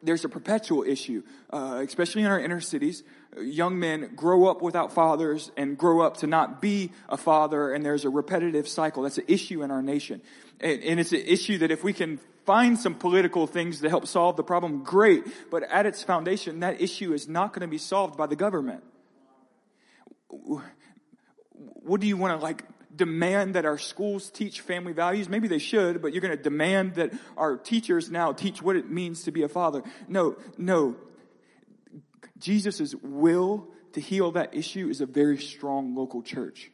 there's 0.02 0.24
a 0.24 0.28
perpetual 0.28 0.84
issue, 0.84 1.22
uh, 1.50 1.82
especially 1.86 2.22
in 2.22 2.28
our 2.28 2.38
inner 2.38 2.60
cities. 2.60 3.02
Young 3.36 3.78
men 3.78 4.12
grow 4.16 4.46
up 4.46 4.62
without 4.62 4.92
fathers 4.92 5.50
and 5.56 5.76
grow 5.76 6.00
up 6.00 6.18
to 6.18 6.26
not 6.26 6.62
be 6.62 6.92
a 7.08 7.16
father, 7.16 7.72
and 7.72 7.84
there's 7.84 8.04
a 8.04 8.10
repetitive 8.10 8.66
cycle. 8.66 9.02
That's 9.02 9.18
an 9.18 9.24
issue 9.28 9.62
in 9.62 9.70
our 9.70 9.82
nation. 9.82 10.22
And, 10.60 10.98
it's 10.98 11.12
an 11.12 11.22
issue 11.24 11.58
that 11.58 11.70
if 11.70 11.84
we 11.84 11.92
can 11.92 12.18
find 12.46 12.78
some 12.78 12.94
political 12.94 13.46
things 13.46 13.80
to 13.82 13.88
help 13.88 14.06
solve 14.06 14.36
the 14.36 14.42
problem, 14.42 14.82
great. 14.82 15.24
But 15.50 15.62
at 15.64 15.86
its 15.86 16.02
foundation, 16.02 16.60
that 16.60 16.80
issue 16.80 17.12
is 17.12 17.28
not 17.28 17.52
going 17.52 17.60
to 17.60 17.68
be 17.68 17.78
solved 17.78 18.16
by 18.16 18.26
the 18.26 18.36
government. 18.36 18.82
What 20.28 22.00
do 22.00 22.06
you 22.06 22.16
want 22.16 22.38
to 22.38 22.42
like 22.42 22.64
demand 22.98 23.54
that 23.54 23.64
our 23.64 23.78
schools 23.78 24.28
teach 24.28 24.60
family 24.60 24.92
values. 24.92 25.28
Maybe 25.28 25.48
they 25.48 25.58
should, 25.58 26.02
but 26.02 26.12
you're 26.12 26.20
going 26.20 26.36
to 26.36 26.42
demand 26.42 26.96
that 26.96 27.12
our 27.36 27.56
teachers 27.56 28.10
now 28.10 28.32
teach 28.32 28.60
what 28.60 28.76
it 28.76 28.90
means 28.90 29.22
to 29.22 29.30
be 29.30 29.42
a 29.42 29.48
father. 29.48 29.82
No, 30.08 30.36
no. 30.58 30.96
Jesus' 32.38 32.94
will 33.02 33.68
to 33.92 34.00
heal 34.00 34.32
that 34.32 34.54
issue 34.54 34.88
is 34.88 35.00
a 35.00 35.06
very 35.06 35.38
strong 35.38 35.94
local 35.94 36.22
church. 36.22 36.70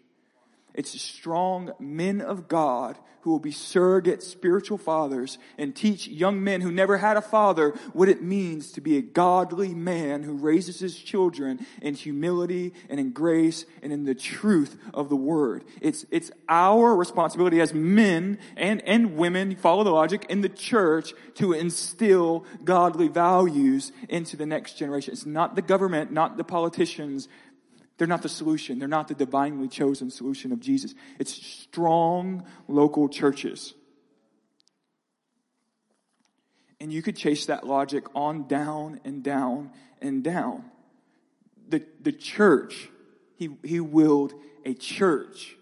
It's 0.75 1.01
strong 1.01 1.73
men 1.79 2.21
of 2.21 2.49
God 2.49 2.99
who 3.25 3.31
will 3.31 3.39
be 3.39 3.51
surrogate 3.51 4.23
spiritual 4.23 4.77
fathers 4.77 5.39
and 5.57 5.75
teach 5.75 6.07
young 6.07 6.45
men 6.45 6.61
who 6.61 6.71
never 6.71 6.99
had 6.99 7.17
a 7.17 7.23
father 7.23 7.71
what 7.95 8.07
it 8.07 8.23
means 8.23 8.71
to 8.71 8.83
be 8.83 8.99
a 8.99 9.03
godly 9.03 9.73
man 9.73 10.23
who 10.23 10.35
raises 10.35 10.79
his 10.79 10.99
children 10.99 11.65
in 11.81 11.95
humility 11.95 12.75
and 12.91 13.01
in 13.01 13.13
grace 13.13 13.65
and 13.83 13.95
in 13.95 14.05
the 14.05 14.15
truth 14.15 14.77
of 14.93 15.09
the 15.09 15.17
word. 15.17 15.65
It's, 15.81 16.05
it's 16.11 16.31
our 16.51 16.95
responsibility 16.95 17.63
as 17.63 17.73
men 17.73 18.39
and, 18.59 18.83
and 18.87 19.17
women, 19.17 19.57
follow 19.57 19.85
the 19.85 19.91
logic, 19.91 20.27
in 20.29 20.43
the 20.43 20.51
church 20.51 21.15
to 21.37 21.55
instill 21.55 22.45
godly 22.63 23.09
values 23.09 23.91
into 24.11 24.37
the 24.37 24.45
next 24.45 24.75
generation. 24.75 25.15
It's 25.15 25.25
not 25.25 25.57
the 25.57 25.63
government, 25.63 26.13
not 26.13 26.37
the 26.37 26.45
politicians, 26.45 27.29
they're 27.97 28.09
not 28.09 28.23
the 28.23 28.29
solution. 28.29 28.79
They're 28.79 28.89
not 28.89 29.09
the 29.09 29.15
divinely 29.15 29.69
chosen 29.69 30.11
solution 30.11 30.53
of 30.53 30.61
Jesus. 30.61 30.95
It's 31.19 31.33
strong 31.33 32.45
local 32.67 33.09
churches. 33.09 33.75
And 36.81 36.93
you 36.93 37.03
could 37.03 37.17
chase 37.17 37.47
that 37.47 37.67
logic 37.67 38.05
on 38.15 38.49
down 38.49 39.01
and 39.05 39.23
down 39.23 39.71
and 40.03 40.23
down. 40.25 40.65
The, 41.69 41.87
the 42.01 42.13
church, 42.13 42.89
he, 43.37 43.51
he 43.63 43.81
willed 43.81 44.35
a 44.65 44.75
church 44.75 45.57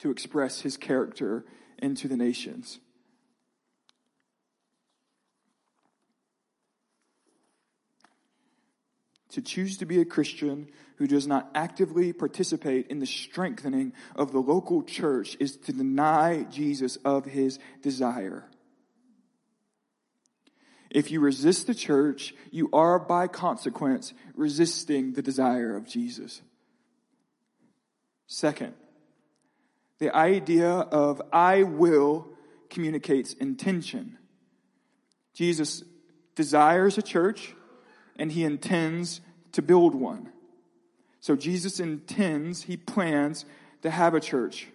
to 0.00 0.10
express 0.10 0.60
his 0.60 0.76
character 0.76 1.44
into 1.78 2.08
the 2.08 2.16
nations. 2.16 2.80
To 9.36 9.42
choose 9.42 9.76
to 9.76 9.84
be 9.84 10.00
a 10.00 10.06
Christian 10.06 10.66
who 10.96 11.06
does 11.06 11.26
not 11.26 11.50
actively 11.54 12.14
participate 12.14 12.86
in 12.86 13.00
the 13.00 13.06
strengthening 13.06 13.92
of 14.14 14.32
the 14.32 14.38
local 14.38 14.82
church 14.82 15.36
is 15.38 15.58
to 15.58 15.74
deny 15.74 16.44
Jesus 16.44 16.96
of 17.04 17.26
his 17.26 17.58
desire. 17.82 18.46
If 20.90 21.10
you 21.10 21.20
resist 21.20 21.66
the 21.66 21.74
church, 21.74 22.34
you 22.50 22.70
are 22.72 22.98
by 22.98 23.26
consequence 23.26 24.14
resisting 24.34 25.12
the 25.12 25.20
desire 25.20 25.76
of 25.76 25.86
Jesus. 25.86 26.40
Second, 28.26 28.72
the 29.98 30.16
idea 30.16 30.70
of 30.70 31.20
I 31.30 31.64
will 31.64 32.26
communicates 32.70 33.34
intention. 33.34 34.16
Jesus 35.34 35.82
desires 36.34 36.96
a 36.96 37.02
church 37.02 37.52
and 38.18 38.32
he 38.32 38.44
intends 38.44 39.20
to 39.56 39.62
build 39.62 39.94
one. 39.94 40.28
So 41.20 41.34
Jesus 41.34 41.80
intends, 41.80 42.62
he 42.62 42.76
plans 42.76 43.46
to 43.80 43.90
have 43.90 44.14
a 44.14 44.20
church. 44.20 44.68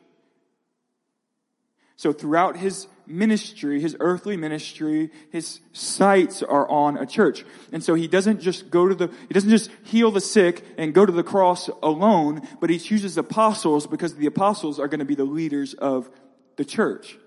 So 1.98 2.12
throughout 2.12 2.58
his 2.58 2.88
ministry, 3.06 3.80
his 3.80 3.96
earthly 4.00 4.38
ministry, 4.38 5.12
his 5.32 5.60
sights 5.72 6.41
are 6.41 6.67
on 6.67 6.98
a 6.98 7.06
church. 7.06 7.46
And 7.72 7.84
so 7.84 7.94
he 7.94 8.08
doesn't 8.08 8.41
just 8.41 8.72
go 8.72 8.88
to 8.88 8.96
the, 8.96 9.08
he 9.28 9.36
doesn't 9.36 9.52
just 9.52 9.70
heal 9.84 10.10
the 10.10 10.20
sick 10.20 10.65
and 10.80 10.96
go 10.96 11.06
to 11.06 11.12
the 11.12 11.24
cross 11.24 11.70
alone, 11.84 12.41
but 12.60 12.72
he 12.72 12.80
chooses 12.80 13.20
apostles 13.20 13.86
because 13.86 14.15
the 14.15 14.26
apostles 14.26 14.80
are 14.80 14.88
going 14.88 14.98
to 14.98 15.06
be 15.06 15.13
the 15.13 15.26
leaders 15.26 15.76
of 15.76 16.10
the 16.56 16.65
church. 16.65 17.20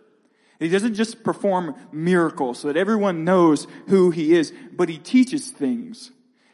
He 0.59 0.69
doesn't 0.69 0.95
just 0.95 1.23
perform 1.23 1.77
miracles 1.93 2.59
so 2.59 2.67
that 2.67 2.77
everyone 2.77 3.25
knows 3.25 3.69
who 3.87 4.11
he 4.11 4.33
is, 4.33 4.53
but 4.73 4.89
he 4.89 4.99
teaches 4.99 5.51
things. 5.51 6.11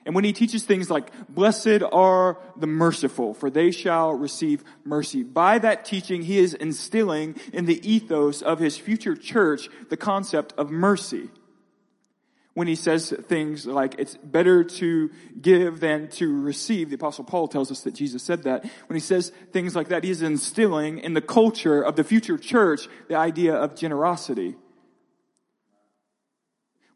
And 0.06 0.14
when 0.14 0.24
he 0.24 0.32
teaches 0.32 0.64
things 0.64 0.88
like, 0.88 1.10
blessed 1.28 1.82
are 1.92 2.38
the 2.56 2.66
merciful, 2.66 3.34
for 3.34 3.50
they 3.50 3.70
shall 3.70 4.12
receive 4.12 4.64
mercy. 4.84 5.22
By 5.22 5.58
that 5.58 5.84
teaching, 5.84 6.22
he 6.22 6.38
is 6.38 6.54
instilling 6.54 7.36
in 7.52 7.66
the 7.66 7.86
ethos 7.88 8.40
of 8.40 8.58
his 8.58 8.78
future 8.78 9.14
church 9.14 9.68
the 9.90 9.98
concept 9.98 10.54
of 10.56 10.70
mercy. 10.70 11.28
When 12.54 12.66
he 12.66 12.74
says 12.74 13.14
things 13.28 13.66
like, 13.66 13.94
it's 13.98 14.16
better 14.16 14.64
to 14.64 15.10
give 15.40 15.80
than 15.80 16.08
to 16.12 16.40
receive, 16.40 16.88
the 16.88 16.96
apostle 16.96 17.24
Paul 17.24 17.46
tells 17.46 17.70
us 17.70 17.82
that 17.82 17.94
Jesus 17.94 18.22
said 18.22 18.42
that. 18.44 18.64
When 18.88 18.96
he 18.96 19.00
says 19.00 19.30
things 19.52 19.76
like 19.76 19.88
that, 19.88 20.02
he 20.02 20.10
is 20.10 20.22
instilling 20.22 20.98
in 20.98 21.14
the 21.14 21.20
culture 21.20 21.80
of 21.80 21.94
the 21.94 22.04
future 22.04 22.38
church 22.38 22.88
the 23.08 23.14
idea 23.14 23.54
of 23.54 23.76
generosity. 23.76 24.56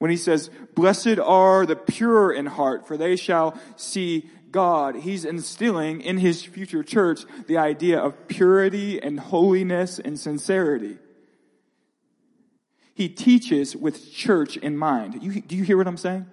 When 0.04 0.10
he 0.10 0.18
says, 0.18 0.50
blessed 0.74 1.18
are 1.18 1.64
the 1.64 1.76
pure 1.76 2.30
in 2.30 2.44
heart, 2.44 2.86
for 2.86 2.98
they 2.98 3.16
shall 3.16 3.58
see 3.76 4.28
God, 4.50 4.96
he's 4.96 5.24
instilling 5.24 6.02
in 6.02 6.18
his 6.18 6.44
future 6.44 6.82
church 6.82 7.22
the 7.46 7.56
idea 7.56 8.00
of 8.00 8.28
purity 8.28 9.00
and 9.00 9.18
holiness 9.18 9.98
and 9.98 10.20
sincerity. 10.20 10.98
He 12.92 13.08
teaches 13.08 13.74
with 13.74 14.12
church 14.12 14.58
in 14.58 14.76
mind. 14.76 15.22
You, 15.22 15.40
do 15.40 15.56
you 15.56 15.64
hear 15.64 15.78
what 15.78 15.88
I'm 15.88 15.96
saying? 15.96 16.26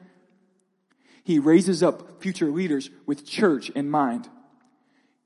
He 1.23 1.39
raises 1.39 1.81
up 1.81 2.21
future 2.21 2.51
leaders 2.51 2.89
with 3.05 3.25
church 3.25 3.69
in 3.69 3.89
mind. 3.89 4.27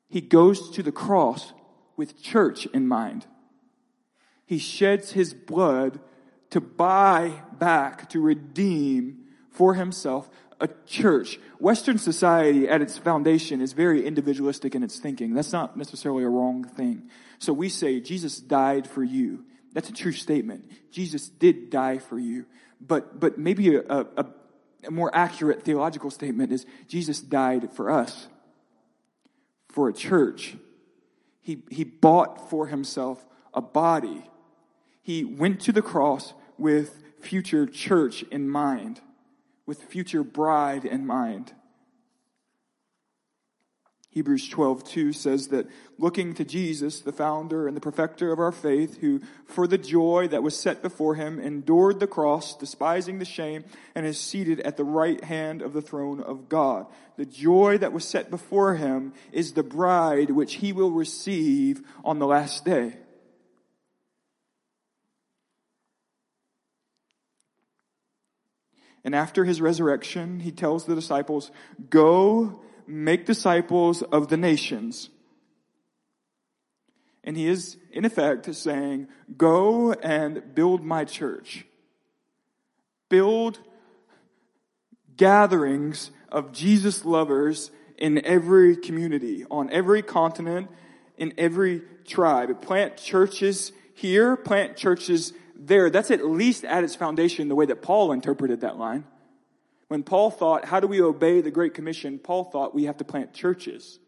He 0.07 0.21
goes 0.21 0.69
to 0.69 0.83
the 0.83 0.91
cross 0.91 1.51
with 1.97 2.21
church 2.21 2.67
in 2.67 2.87
mind. 2.87 3.25
He 4.45 4.59
sheds 4.59 5.13
his 5.13 5.33
blood 5.33 5.99
to 6.55 6.61
buy 6.61 7.33
back, 7.59 8.07
to 8.07 8.21
redeem 8.21 9.25
for 9.49 9.73
himself 9.73 10.29
a 10.61 10.69
church. 10.85 11.37
Western 11.59 11.97
society 11.97 12.65
at 12.69 12.81
its 12.81 12.97
foundation 12.97 13.59
is 13.59 13.73
very 13.73 14.07
individualistic 14.07 14.73
in 14.73 14.81
its 14.81 14.97
thinking. 14.97 15.33
That's 15.33 15.51
not 15.51 15.75
necessarily 15.75 16.23
a 16.23 16.29
wrong 16.29 16.63
thing. 16.63 17.09
So 17.39 17.51
we 17.51 17.67
say, 17.67 17.99
Jesus 17.99 18.37
died 18.37 18.87
for 18.87 19.03
you. 19.03 19.43
That's 19.73 19.89
a 19.89 19.91
true 19.91 20.13
statement. 20.13 20.71
Jesus 20.91 21.27
did 21.27 21.71
die 21.71 21.97
for 21.97 22.17
you. 22.17 22.45
But, 22.79 23.19
but 23.19 23.37
maybe 23.37 23.75
a, 23.75 23.81
a, 23.89 24.25
a 24.85 24.91
more 24.91 25.13
accurate 25.13 25.63
theological 25.63 26.09
statement 26.09 26.53
is 26.53 26.65
Jesus 26.87 27.19
died 27.19 27.73
for 27.73 27.91
us, 27.91 28.29
for 29.67 29.89
a 29.89 29.93
church. 29.93 30.55
He, 31.41 31.63
he 31.69 31.83
bought 31.83 32.49
for 32.49 32.67
himself 32.67 33.25
a 33.53 33.59
body. 33.59 34.23
He 35.01 35.25
went 35.25 35.59
to 35.63 35.73
the 35.73 35.81
cross 35.81 36.33
with 36.57 37.03
future 37.19 37.65
church 37.65 38.23
in 38.23 38.49
mind, 38.49 39.01
with 39.65 39.83
future 39.83 40.23
bride 40.23 40.85
in 40.85 41.05
mind. 41.05 41.53
Hebrews 44.15 44.47
12, 44.47 44.85
2 44.85 45.11
says 45.11 45.49
that 45.49 45.67
looking 45.97 46.35
to 46.35 46.45
Jesus, 46.45 47.01
the 47.01 47.11
founder 47.11 47.67
and 47.67 47.75
the 47.75 47.81
perfecter 47.81 48.31
of 48.31 48.39
our 48.39 48.53
faith, 48.53 49.01
who 49.01 49.19
for 49.45 49.67
the 49.67 49.77
joy 49.77 50.29
that 50.29 50.41
was 50.41 50.57
set 50.57 50.81
before 50.81 51.15
him 51.15 51.37
endured 51.37 51.99
the 51.99 52.07
cross, 52.07 52.55
despising 52.55 53.19
the 53.19 53.25
shame, 53.25 53.65
and 53.93 54.05
is 54.05 54.17
seated 54.17 54.61
at 54.61 54.77
the 54.77 54.85
right 54.85 55.21
hand 55.21 55.61
of 55.61 55.73
the 55.73 55.81
throne 55.81 56.21
of 56.21 56.47
God. 56.47 56.87
The 57.17 57.25
joy 57.25 57.77
that 57.79 57.91
was 57.91 58.05
set 58.05 58.31
before 58.31 58.75
him 58.75 59.11
is 59.33 59.51
the 59.51 59.63
bride 59.63 60.29
which 60.29 60.55
he 60.55 60.71
will 60.71 60.91
receive 60.91 61.81
on 62.05 62.19
the 62.19 62.27
last 62.27 62.63
day. 62.63 62.95
And 69.05 69.13
after 69.13 69.45
his 69.45 69.61
resurrection, 69.61 70.39
he 70.39 70.51
tells 70.51 70.85
the 70.85 70.95
disciples, 70.95 71.51
go 71.91 72.59
make 72.87 73.27
disciples 73.27 74.01
of 74.01 74.29
the 74.29 74.35
nations. 74.35 75.09
And 77.23 77.37
he 77.37 77.47
is, 77.47 77.77
in 77.91 78.03
effect, 78.03 78.53
saying, 78.53 79.07
go 79.37 79.93
and 79.93 80.55
build 80.55 80.83
my 80.83 81.05
church. 81.05 81.65
Build 83.07 83.59
gatherings 85.15 86.09
of 86.29 86.51
Jesus 86.51 87.05
lovers 87.05 87.69
in 87.97 88.25
every 88.25 88.75
community, 88.75 89.45
on 89.51 89.69
every 89.69 90.01
continent, 90.01 90.69
in 91.15 91.31
every 91.37 91.83
tribe. 92.05 92.59
Plant 92.59 92.97
churches 92.97 93.71
here, 93.93 94.35
plant 94.35 94.75
churches 94.75 95.31
there, 95.55 95.89
that's 95.89 96.11
at 96.11 96.25
least 96.25 96.65
at 96.65 96.83
its 96.83 96.95
foundation 96.95 97.47
the 97.47 97.55
way 97.55 97.65
that 97.65 97.81
Paul 97.81 98.11
interpreted 98.11 98.61
that 98.61 98.77
line. 98.77 99.05
When 99.87 100.03
Paul 100.03 100.31
thought, 100.31 100.65
how 100.65 100.79
do 100.79 100.87
we 100.87 101.01
obey 101.01 101.41
the 101.41 101.51
Great 101.51 101.73
Commission? 101.73 102.19
Paul 102.19 102.45
thought 102.45 102.73
we 102.73 102.85
have 102.85 102.97
to 102.97 103.03
plant 103.03 103.33
churches. 103.33 103.99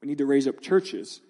We 0.00 0.08
need 0.08 0.18
to 0.18 0.26
raise 0.26 0.46
up 0.46 0.60
churches. 0.60 1.20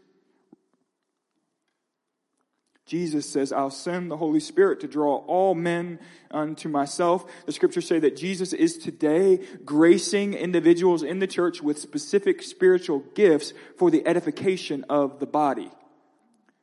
Jesus 2.88 3.28
says, 3.28 3.52
I'll 3.52 3.70
send 3.70 4.10
the 4.10 4.16
Holy 4.16 4.40
Spirit 4.40 4.80
to 4.80 4.88
draw 4.88 5.16
all 5.16 5.54
men 5.54 5.98
unto 6.30 6.70
myself. 6.70 7.30
The 7.44 7.52
scriptures 7.52 7.86
say 7.86 7.98
that 7.98 8.16
Jesus 8.16 8.54
is 8.54 8.78
today 8.78 9.40
gracing 9.62 10.32
individuals 10.32 11.02
in 11.02 11.18
the 11.18 11.26
church 11.26 11.60
with 11.60 11.78
specific 11.78 12.42
spiritual 12.42 13.00
gifts 13.14 13.52
for 13.76 13.90
the 13.90 14.06
edification 14.06 14.86
of 14.88 15.20
the 15.20 15.26
body. 15.26 15.70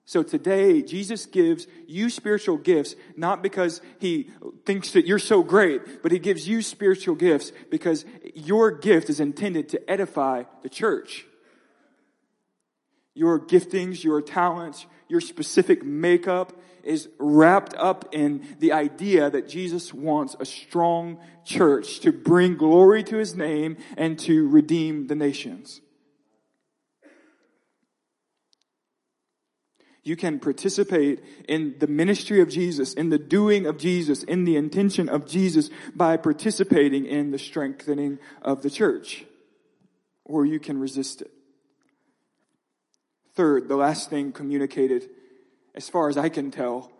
So 0.07 0.21
today, 0.21 0.83
Jesus 0.83 1.25
gives 1.25 1.65
you 1.87 2.11
spiritual 2.11 2.57
gifts, 2.57 2.95
not 3.17 3.41
because 3.41 3.81
he 3.99 4.29
thinks 4.63 4.91
that 4.91 5.07
you're 5.07 5.17
so 5.17 5.41
great, 5.41 6.03
but 6.03 6.11
he 6.11 6.19
gives 6.19 6.47
you 6.47 6.61
spiritual 6.61 7.15
gifts 7.15 7.51
because 7.71 8.05
your 8.35 8.69
gift 8.69 9.09
is 9.09 9.19
intended 9.19 9.69
to 9.69 9.89
edify 9.89 10.43
the 10.61 10.69
church. 10.69 11.25
Your 13.15 13.39
giftings, 13.39 14.03
your 14.03 14.21
talents, 14.21 14.85
your 15.07 15.21
specific 15.21 15.83
makeup 15.83 16.53
is 16.83 17.09
wrapped 17.17 17.73
up 17.73 18.09
in 18.11 18.45
the 18.59 18.73
idea 18.73 19.31
that 19.31 19.49
Jesus 19.49 19.91
wants 19.91 20.35
a 20.39 20.45
strong 20.45 21.19
church 21.43 22.01
to 22.01 22.11
bring 22.11 22.57
glory 22.57 23.03
to 23.05 23.17
his 23.17 23.35
name 23.35 23.77
and 23.97 24.19
to 24.19 24.47
redeem 24.47 25.07
the 25.07 25.15
nations. 25.15 25.81
You 30.05 30.15
can 30.15 30.39
participate 30.39 31.23
in 31.47 31.75
the 31.79 31.87
ministry 31.87 32.39
of 32.39 32.47
Jesus, 32.47 32.93
in 32.93 33.09
the 33.09 33.17
doing 33.17 33.65
of 33.65 33.79
Jesus, 33.79 34.21
in 34.21 34.45
the 34.45 34.55
intention 34.55 35.09
of 35.09 35.25
Jesus 35.25 35.71
by 35.95 36.15
participating 36.15 37.07
in 37.07 37.31
the 37.31 37.39
strengthening 37.39 38.19
of 38.43 38.61
the 38.61 38.69
church. 38.69 39.25
Or 40.23 40.45
you 40.45 40.59
can 40.59 40.79
resist 40.79 41.23
it. 41.23 41.31
Third, 43.33 43.67
the 43.67 43.75
last 43.75 44.11
thing 44.11 44.31
communicated, 44.31 45.09
as 45.73 45.89
far 45.89 46.07
as 46.07 46.17
I 46.17 46.29
can 46.29 46.51
tell, 46.51 46.91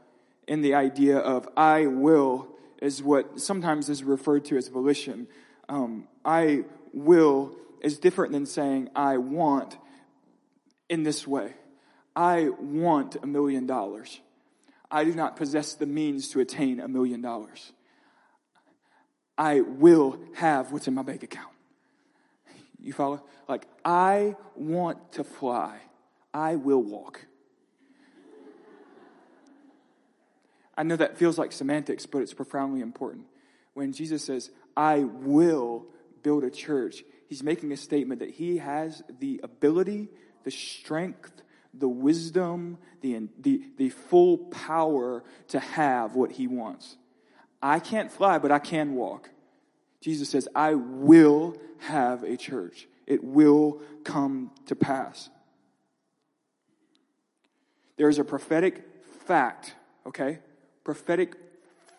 in 0.48 0.62
the 0.62 0.74
idea 0.74 1.20
of 1.20 1.48
I 1.56 1.86
will 1.86 2.48
is 2.82 3.04
what 3.04 3.40
sometimes 3.40 3.88
is 3.88 4.04
referred 4.04 4.46
to 4.46 4.58
as 4.58 4.68
volition. 4.68 5.28
Um, 5.70 6.08
I 6.26 6.66
will 6.92 7.56
is 7.82 8.00
different 8.00 8.32
than 8.34 8.48
saying 8.48 8.90
I 8.96 9.18
want 9.18 9.78
in 10.90 11.04
this 11.04 11.28
way. 11.28 11.54
I 12.16 12.50
want 12.50 13.18
a 13.22 13.28
million 13.28 13.66
dollars. 13.66 14.20
I 14.90 15.04
do 15.04 15.14
not 15.14 15.36
possess 15.36 15.74
the 15.74 15.86
means 15.86 16.30
to 16.30 16.40
attain 16.40 16.80
a 16.80 16.88
million 16.88 17.22
dollars. 17.22 17.72
I 19.38 19.62
will 19.62 20.18
have 20.36 20.72
what's 20.72 20.88
in 20.88 20.94
my 20.94 21.02
bank 21.02 21.24
account. 21.24 21.52
You 22.80 22.94
follow? 22.94 23.22
Like, 23.50 23.66
I 23.84 24.36
want 24.56 25.14
to 25.14 25.24
fly. 25.24 25.80
I 26.34 26.56
will 26.56 26.82
walk. 26.82 27.26
I 30.78 30.84
know 30.84 30.96
that 30.96 31.18
feels 31.18 31.38
like 31.38 31.52
semantics, 31.52 32.06
but 32.06 32.20
it's 32.20 32.34
profoundly 32.34 32.82
important. 32.82 33.26
When 33.74 33.92
Jesus 33.92 34.24
says, 34.24 34.52
I 34.76 35.00
will 35.00 35.86
build 36.22 36.44
a 36.44 36.50
church, 36.50 37.04
he's 37.28 37.44
making 37.44 37.72
a 37.72 37.78
statement 37.78 38.20
that 38.20 38.32
he 38.32 38.58
has 38.58 39.02
the 39.20 39.40
ability, 39.44 40.10
the 40.44 40.52
strength, 40.52 41.42
the 41.78 41.88
wisdom, 41.88 42.78
the, 43.02 43.28
the, 43.40 43.62
the 43.78 43.90
full 43.90 44.38
power 44.38 45.24
to 45.50 45.60
have 45.60 46.16
what 46.16 46.32
he 46.32 46.48
wants. 46.48 46.98
I 47.62 47.80
can't 47.80 48.12
fly, 48.12 48.38
but 48.38 48.52
I 48.52 48.60
can 48.60 48.96
walk. 48.96 49.30
Jesus 50.02 50.30
says, 50.30 50.48
I 50.54 50.76
will 50.76 51.58
have 51.80 52.24
a 52.24 52.38
church. 52.38 52.88
It 53.08 53.24
will 53.24 53.82
come 54.04 54.52
to 54.68 54.76
pass. 54.76 55.30
There 57.98 58.10
is 58.10 58.20
a 58.20 58.24
prophetic 58.24 58.84
fact, 59.26 59.74
okay? 60.06 60.40
Prophetic 60.84 61.36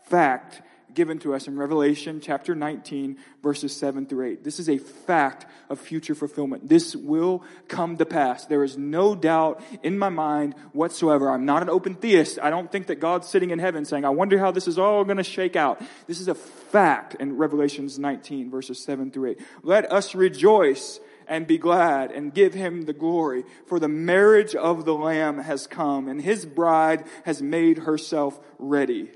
fact 0.05 0.63
given 0.97 1.19
to 1.21 1.35
us 1.35 1.47
in 1.47 1.57
Revelation 1.57 2.21
chapter 2.21 2.55
19, 2.55 3.19
verses 3.43 3.77
7 3.77 4.07
through 4.07 4.27
8. 4.27 4.43
This 4.43 4.59
is 4.59 4.69
a 4.69 4.79
fact 4.79 5.47
of 5.69 5.79
future 5.79 6.15
fulfillment. 6.15 6.69
This 6.69 6.97
will 6.97 7.45
come 7.69 7.99
to 7.99 8.07
pass. 8.07 8.47
There 8.47 8.65
is 8.65 8.77
no 8.79 9.15
doubt 9.15 9.63
in 9.83 9.99
my 9.99 10.09
mind 10.09 10.55
whatsoever. 10.73 11.31
I'm 11.31 11.45
not 11.45 11.63
an 11.63 11.69
open 11.69 11.95
theist. 11.95 12.39
I 12.43 12.51
don't 12.51 12.73
think 12.73 12.87
that 12.87 12.97
God's 12.97 13.29
sitting 13.29 13.51
in 13.51 13.59
heaven 13.59 13.85
saying, 13.85 14.05
I 14.05 14.11
wonder 14.11 14.39
how 14.39 14.51
this 14.51 14.67
is 14.67 14.79
all 14.79 15.05
going 15.05 15.19
to 15.19 15.23
shake 15.23 15.55
out. 15.55 15.81
This 16.07 16.19
is 16.19 16.29
a 16.29 16.35
fact 16.35 17.15
in 17.15 17.37
Revelations 17.37 17.99
19, 17.99 18.51
verses 18.51 18.83
7 18.83 19.11
through 19.11 19.33
8. 19.33 19.41
Let 19.63 19.93
us 19.93 20.15
rejoice 20.15 20.99
and 21.29 21.47
be 21.47 21.59
glad 21.59 22.11
and 22.11 22.33
give 22.33 22.55
him 22.55 22.87
the 22.87 22.95
glory. 22.95 23.45
For 23.67 23.79
the 23.79 23.89
marriage 23.89 24.55
of 24.55 24.87
the 24.87 24.95
Lamb 24.95 25.39
has 25.39 25.67
come 25.67 26.09
and 26.09 26.23
his 26.23 26.47
bride 26.47 27.05
has 27.25 27.43
made 27.43 27.79
herself 27.79 28.41
ready. 28.59 29.11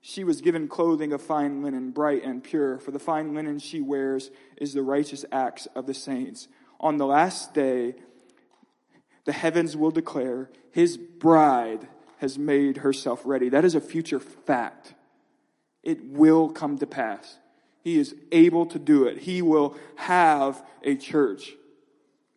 She 0.00 0.24
was 0.24 0.40
given 0.40 0.66
clothing 0.66 1.12
of 1.12 1.20
fine 1.20 1.62
linen, 1.62 1.90
bright 1.90 2.24
and 2.24 2.42
pure, 2.42 2.78
for 2.78 2.90
the 2.90 2.98
fine 2.98 3.34
linen 3.34 3.58
she 3.58 3.80
wears 3.80 4.30
is 4.56 4.72
the 4.72 4.82
righteous 4.82 5.24
acts 5.30 5.66
of 5.74 5.86
the 5.86 5.94
saints. 5.94 6.48
On 6.80 6.96
the 6.96 7.06
last 7.06 7.52
day, 7.52 7.94
the 9.24 9.32
heavens 9.32 9.76
will 9.76 9.90
declare, 9.90 10.50
His 10.70 10.96
bride 10.96 11.88
has 12.18 12.38
made 12.38 12.78
herself 12.78 13.22
ready. 13.24 13.48
That 13.50 13.64
is 13.64 13.74
a 13.74 13.80
future 13.80 14.20
fact. 14.20 14.94
It 15.82 16.04
will 16.04 16.48
come 16.48 16.78
to 16.78 16.86
pass. 16.86 17.38
He 17.82 17.98
is 17.98 18.14
able 18.32 18.66
to 18.66 18.78
do 18.78 19.04
it. 19.04 19.18
He 19.18 19.42
will 19.42 19.76
have 19.96 20.62
a 20.82 20.96
church. 20.96 21.52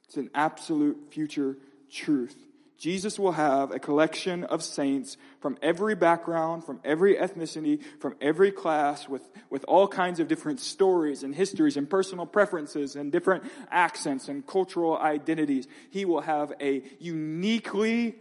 It's 0.06 0.18
an 0.18 0.30
absolute 0.34 1.12
future 1.12 1.58
truth. 1.92 2.36
Jesus 2.84 3.18
will 3.18 3.32
have 3.32 3.72
a 3.72 3.80
collection 3.80 4.44
of 4.44 4.62
saints 4.62 5.16
from 5.40 5.58
every 5.62 5.96
background, 5.96 6.66
from 6.66 6.82
every 6.84 7.16
ethnicity, 7.16 7.82
from 8.02 8.14
every 8.20 8.52
class, 8.52 9.08
with, 9.08 9.22
with 9.50 9.64
all 9.70 9.88
kinds 9.88 10.20
of 10.20 10.28
different 10.28 10.60
stories 10.60 11.24
and 11.24 11.34
histories 11.34 11.78
and 11.78 11.90
personal 11.90 12.26
preferences 12.26 12.98
and 12.98 13.10
different 13.10 13.46
accents 13.72 14.28
and 14.28 14.46
cultural 14.46 14.98
identities. 14.98 15.66
He 15.92 16.04
will 16.04 16.20
have 16.20 16.52
a 16.60 16.84
uniquely 17.00 18.16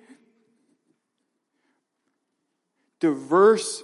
diverse 3.00 3.82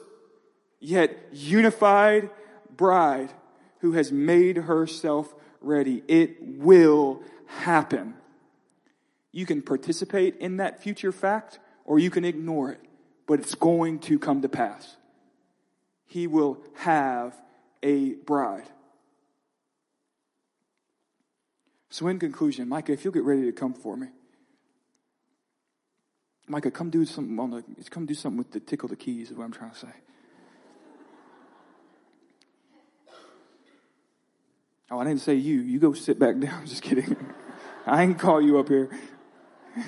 yet 0.78 1.18
unified 1.32 2.30
bride 2.76 3.32
who 3.80 3.94
has 3.94 4.12
made 4.12 4.58
herself 4.58 5.34
ready. 5.60 6.04
It 6.06 6.36
will 6.40 7.24
happen. 7.46 8.14
You 9.32 9.46
can 9.46 9.62
participate 9.62 10.36
in 10.36 10.56
that 10.56 10.82
future 10.82 11.12
fact 11.12 11.58
or 11.84 11.98
you 11.98 12.10
can 12.10 12.24
ignore 12.24 12.70
it, 12.70 12.80
but 13.26 13.40
it's 13.40 13.54
going 13.54 13.98
to 14.00 14.18
come 14.18 14.42
to 14.42 14.48
pass. 14.48 14.96
He 16.06 16.26
will 16.26 16.58
have 16.76 17.34
a 17.82 18.14
bride. 18.14 18.68
So, 21.90 22.06
in 22.08 22.18
conclusion, 22.18 22.68
Micah, 22.68 22.92
if 22.92 23.04
you'll 23.04 23.14
get 23.14 23.24
ready 23.24 23.42
to 23.42 23.52
come 23.52 23.74
for 23.74 23.96
me. 23.96 24.08
Micah, 26.46 26.70
come 26.70 26.90
do 26.90 27.04
something 27.04 27.38
on 27.38 27.50
the, 27.50 27.64
come 27.90 28.06
do 28.06 28.14
something 28.14 28.38
with 28.38 28.52
the 28.52 28.60
tickle 28.60 28.88
the 28.88 28.96
keys 28.96 29.30
is 29.30 29.36
what 29.36 29.44
I'm 29.44 29.52
trying 29.52 29.70
to 29.70 29.78
say. 29.78 29.88
Oh, 34.90 34.98
I 34.98 35.04
didn't 35.04 35.20
say 35.20 35.34
you. 35.34 35.60
You 35.60 35.78
go 35.78 35.92
sit 35.92 36.18
back 36.18 36.38
down. 36.38 36.60
I'm 36.60 36.66
Just 36.66 36.82
kidding. 36.82 37.16
I 37.86 38.02
ain't 38.02 38.18
call 38.18 38.40
you 38.40 38.58
up 38.58 38.68
here. 38.68 38.90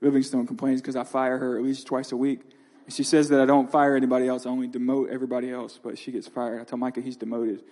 Livingstone 0.00 0.46
complains 0.46 0.80
because 0.80 0.96
I 0.96 1.04
fire 1.04 1.38
her 1.38 1.58
at 1.58 1.64
least 1.64 1.86
twice 1.86 2.12
a 2.12 2.16
week. 2.16 2.42
She 2.88 3.02
says 3.02 3.28
that 3.28 3.40
I 3.40 3.44
don't 3.44 3.70
fire 3.70 3.96
anybody 3.96 4.26
else, 4.28 4.46
I 4.46 4.50
only 4.50 4.68
demote 4.68 5.10
everybody 5.10 5.50
else, 5.50 5.78
but 5.82 5.98
she 5.98 6.12
gets 6.12 6.26
fired. 6.26 6.60
I 6.60 6.64
tell 6.64 6.78
Micah 6.78 7.00
he's 7.00 7.16
demoted. 7.16 7.62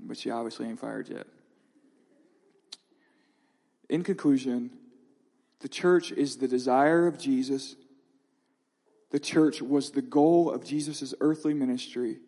But 0.00 0.16
she 0.16 0.30
obviously 0.30 0.66
ain't 0.66 0.78
fired 0.78 1.08
yet. 1.08 1.26
In 3.88 4.02
conclusion, 4.04 4.70
the 5.60 5.68
church 5.68 6.12
is 6.12 6.36
the 6.36 6.48
desire 6.48 7.06
of 7.06 7.18
Jesus. 7.18 7.76
The 9.10 9.18
church 9.18 9.60
was 9.60 9.90
the 9.90 10.02
goal 10.02 10.50
of 10.50 10.64
Jesus' 10.64 11.14
earthly 11.20 11.52
ministry 11.52 12.18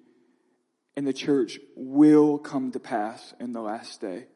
and 1.01 1.09
the 1.09 1.15
church 1.15 1.59
will 1.77 2.37
come 2.37 2.71
to 2.71 2.79
pass 2.79 3.33
in 3.41 3.55
the 3.55 3.63
last 3.63 4.03
day. 4.03 4.27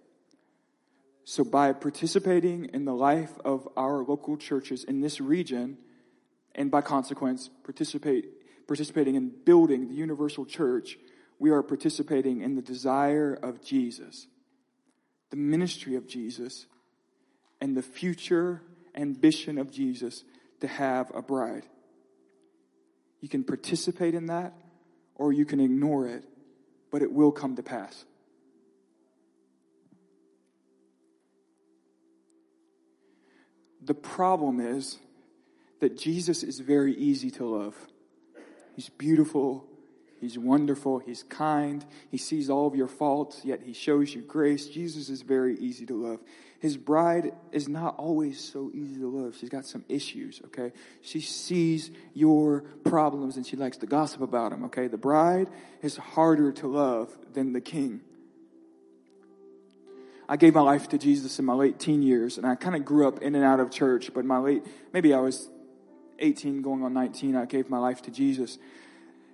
So, 1.25 1.45
by 1.45 1.75
participating 1.75 2.71
in 2.73 2.87
the 2.87 2.95
life 2.95 3.33
of 3.45 3.69
our 3.77 4.03
local 4.03 4.39
churches 4.39 4.83
in 4.83 5.03
this 5.03 5.21
region, 5.21 5.77
and 6.55 6.71
by 6.71 6.81
consequence, 6.81 7.51
participate, 7.65 8.67
participating 8.67 9.15
in 9.15 9.31
building 9.45 9.89
the 9.89 9.95
universal 9.95 10.47
church, 10.47 10.97
we 11.39 11.51
are 11.51 11.63
participating 11.63 12.41
in 12.41 12.55
the 12.55 12.63
desire 12.63 13.39
of 13.43 13.63
Jesus, 13.63 14.27
the 15.29 15.37
ministry 15.37 15.97
of 15.97 16.09
Jesus, 16.09 16.65
and 17.61 17.77
the 17.77 17.83
future 17.83 18.63
ambition 18.95 19.59
of 19.59 19.71
Jesus 19.71 20.25
to 20.61 20.67
have 20.67 21.13
a 21.15 21.21
bride. 21.21 21.67
You 23.21 23.29
can 23.29 23.45
participate 23.45 24.15
in 24.15 24.29
that, 24.29 24.55
or 25.15 25.31
you 25.31 25.45
can 25.45 25.61
ignore 25.61 26.09
it 26.09 26.25
but 26.95 27.03
it 27.03 27.11
will 27.11 27.33
come 27.33 27.57
to 27.57 27.63
pass. 27.65 28.05
The 33.83 33.95
problem 33.95 34.61
is 34.61 35.01
that 35.81 35.99
Jesus 35.99 36.45
is 36.45 36.61
very 36.61 36.95
easy 36.95 37.33
to 37.33 37.47
love. 37.47 37.75
He's 38.77 38.91
beautiful. 38.91 39.67
He's 40.21 40.39
wonderful. 40.39 41.01
He's 41.01 41.25
kind. 41.25 41.85
He 42.13 42.17
sees 42.17 42.49
all 42.49 42.69
of 42.69 42.77
your 42.77 42.87
faults, 42.87 43.41
yet 43.45 43.63
he 43.65 43.73
shows 43.73 44.15
you 44.15 44.23
grace. 44.23 44.69
Jesus 44.69 45.09
is 45.09 45.23
very 45.23 45.59
easy 45.59 45.87
to 45.87 46.01
love. 46.01 46.21
His 46.65 46.79
bride 46.79 47.33
is 47.53 47.69
not 47.69 47.97
always 47.99 48.41
so 48.41 48.71
easy 48.73 48.99
to 49.01 49.07
love. 49.07 49.37
She's 49.39 49.51
got 49.51 49.67
some 49.67 49.85
issues, 49.87 50.41
okay? 50.47 50.73
She 51.03 51.21
sees 51.21 51.91
your 52.15 52.63
problems 52.85 53.37
and 53.37 53.47
she 53.47 53.55
likes 53.55 53.77
to 53.77 53.87
gossip 53.87 54.23
about 54.23 54.51
them, 54.51 54.65
okay? 54.65 54.87
The 54.87 54.97
bride 54.97 55.51
is 55.83 55.99
harder 55.99 56.53
to 56.53 56.67
love 56.67 57.15
than 57.35 57.53
the 57.53 57.61
king. 57.61 58.01
I 60.27 60.39
gave 60.39 60.55
my 60.55 60.63
life 60.63 60.89
to 60.89 60.97
Jesus 60.97 61.39
in 61.39 61.45
my 61.45 61.53
late 61.53 61.79
teen 61.79 62.03
years, 62.03 62.39
and 62.39 62.47
I 62.47 62.55
kind 62.55 62.75
of 62.75 62.83
grew 62.87 63.07
up 63.07 63.21
in 63.21 63.35
and 63.35 63.45
out 63.45 63.61
of 63.61 63.71
church, 63.71 64.15
but 64.15 64.25
my 64.25 64.39
late, 64.39 64.65
maybe 64.91 65.13
I 65.13 65.21
was 65.21 65.51
18 66.19 66.63
going 66.63 66.83
on 66.83 66.95
19, 66.95 67.37
I 67.37 67.45
gave 67.45 67.69
my 67.69 67.77
life 67.79 68.01
to 68.05 68.11
Jesus. 68.11 68.57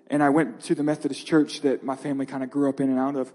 And 0.09 0.21
I 0.21 0.31
went 0.31 0.63
to 0.63 0.75
the 0.75 0.83
Methodist 0.83 1.25
church 1.25 1.61
that 1.61 1.85
my 1.85 1.95
family 1.95 2.27
kind 2.27 2.43
of 2.43 2.51
grew 2.51 2.69
up 2.69 2.81
in 2.81 2.91
and 2.91 2.99
out 2.99 3.15
of 3.15 3.33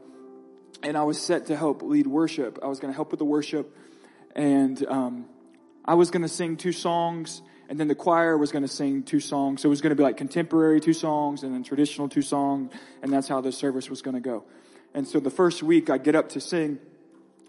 and 0.85 0.95
I 0.95 1.03
was 1.03 1.19
set 1.19 1.47
to 1.47 1.55
help 1.55 1.81
lead 1.81 2.05
worship. 2.05 2.59
I 2.61 2.67
was 2.67 2.79
going 2.79 2.93
to 2.93 2.95
help 2.95 3.09
with 3.09 3.17
the 3.17 3.25
worship, 3.25 3.75
and 4.35 4.85
um, 4.87 5.25
I 5.83 5.95
was 5.95 6.11
going 6.11 6.21
to 6.21 6.29
sing 6.29 6.57
two 6.57 6.71
songs, 6.71 7.41
and 7.67 7.79
then 7.79 7.87
the 7.87 7.95
choir 7.95 8.37
was 8.37 8.51
going 8.51 8.61
to 8.61 8.67
sing 8.67 9.01
two 9.01 9.19
songs. 9.19 9.61
So 9.61 9.67
it 9.67 9.71
was 9.71 9.81
going 9.81 9.89
to 9.89 9.95
be 9.95 10.03
like 10.03 10.15
contemporary 10.15 10.79
two 10.79 10.93
songs, 10.93 11.41
and 11.41 11.53
then 11.53 11.63
traditional 11.63 12.07
two 12.07 12.21
songs, 12.21 12.71
and 13.01 13.11
that's 13.11 13.27
how 13.27 13.41
the 13.41 13.51
service 13.51 13.89
was 13.89 14.03
going 14.03 14.13
to 14.13 14.21
go. 14.21 14.43
And 14.93 15.07
so 15.07 15.19
the 15.19 15.31
first 15.31 15.63
week, 15.63 15.89
I 15.89 15.97
get 15.97 16.15
up 16.15 16.29
to 16.29 16.39
sing 16.39 16.77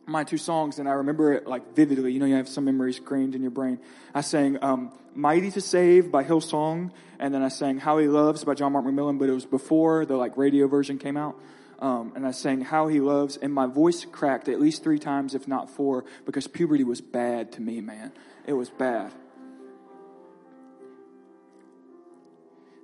my 0.07 0.25
two 0.25 0.39
songs, 0.39 0.79
and 0.79 0.89
I 0.89 0.93
remember 0.93 1.35
it 1.35 1.47
like 1.47 1.77
vividly. 1.77 2.13
You 2.13 2.21
know, 2.21 2.27
you 2.27 2.37
have 2.37 2.49
some 2.49 2.65
memories 2.65 2.99
grained 3.01 3.35
in 3.35 3.43
your 3.43 3.51
brain. 3.51 3.79
I 4.15 4.23
sang 4.23 4.57
um, 4.65 4.93
"Mighty 5.15 5.51
to 5.51 5.61
Save" 5.61 6.11
by 6.11 6.25
Hillsong, 6.25 6.91
and 7.19 7.35
then 7.35 7.43
I 7.43 7.49
sang 7.49 7.77
"How 7.81 7.99
He 7.99 8.09
Loves" 8.09 8.45
by 8.45 8.55
John 8.55 8.73
Mark 8.73 8.87
McMillan, 8.87 9.19
but 9.19 9.29
it 9.29 9.33
was 9.33 9.45
before 9.45 10.07
the 10.07 10.17
like 10.17 10.39
radio 10.39 10.69
version 10.69 10.97
came 10.97 11.19
out 11.19 11.39
um, 11.79 12.13
and 12.17 12.27
I 12.27 12.31
sang 12.31 12.63
How 12.63 12.89
He 12.89 13.01
Loves, 13.01 13.37
and 13.37 13.53
my 13.53 13.67
voice 13.67 14.05
cracked 14.05 14.49
at 14.49 14.61
least 14.61 14.83
three 14.83 14.99
times, 14.99 15.35
if 15.35 15.47
not 15.47 15.71
four, 15.71 16.05
because 16.25 16.47
puberty 16.47 16.85
was 16.85 17.01
bad 17.01 17.53
to 17.53 17.61
me, 17.61 17.81
man. 17.81 18.13
It 18.47 18.55
was 18.55 18.71
bad. 18.71 19.13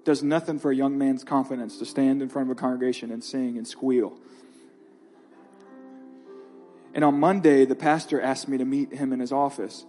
Does 0.05 0.23
nothing 0.23 0.59
for 0.59 0.71
a 0.71 0.75
young 0.75 0.99
man's 0.99 1.25
confidence 1.25 1.79
to 1.79 1.87
stand 1.87 2.23
in 2.23 2.29
front 2.29 2.51
of 2.51 2.57
a 2.57 2.61
congregation 2.61 3.11
and 3.11 3.23
sing 3.23 3.57
and 3.57 3.67
squeal. 3.67 4.19
And 6.95 7.05
on 7.05 7.19
Monday, 7.19 7.65
the 7.65 7.77
pastor 7.77 8.21
asked 8.21 8.49
me 8.49 8.59
to 8.59 8.65
meet 8.65 8.93
him 8.93 9.13
in 9.13 9.21
his 9.21 9.33
office. 9.33 9.87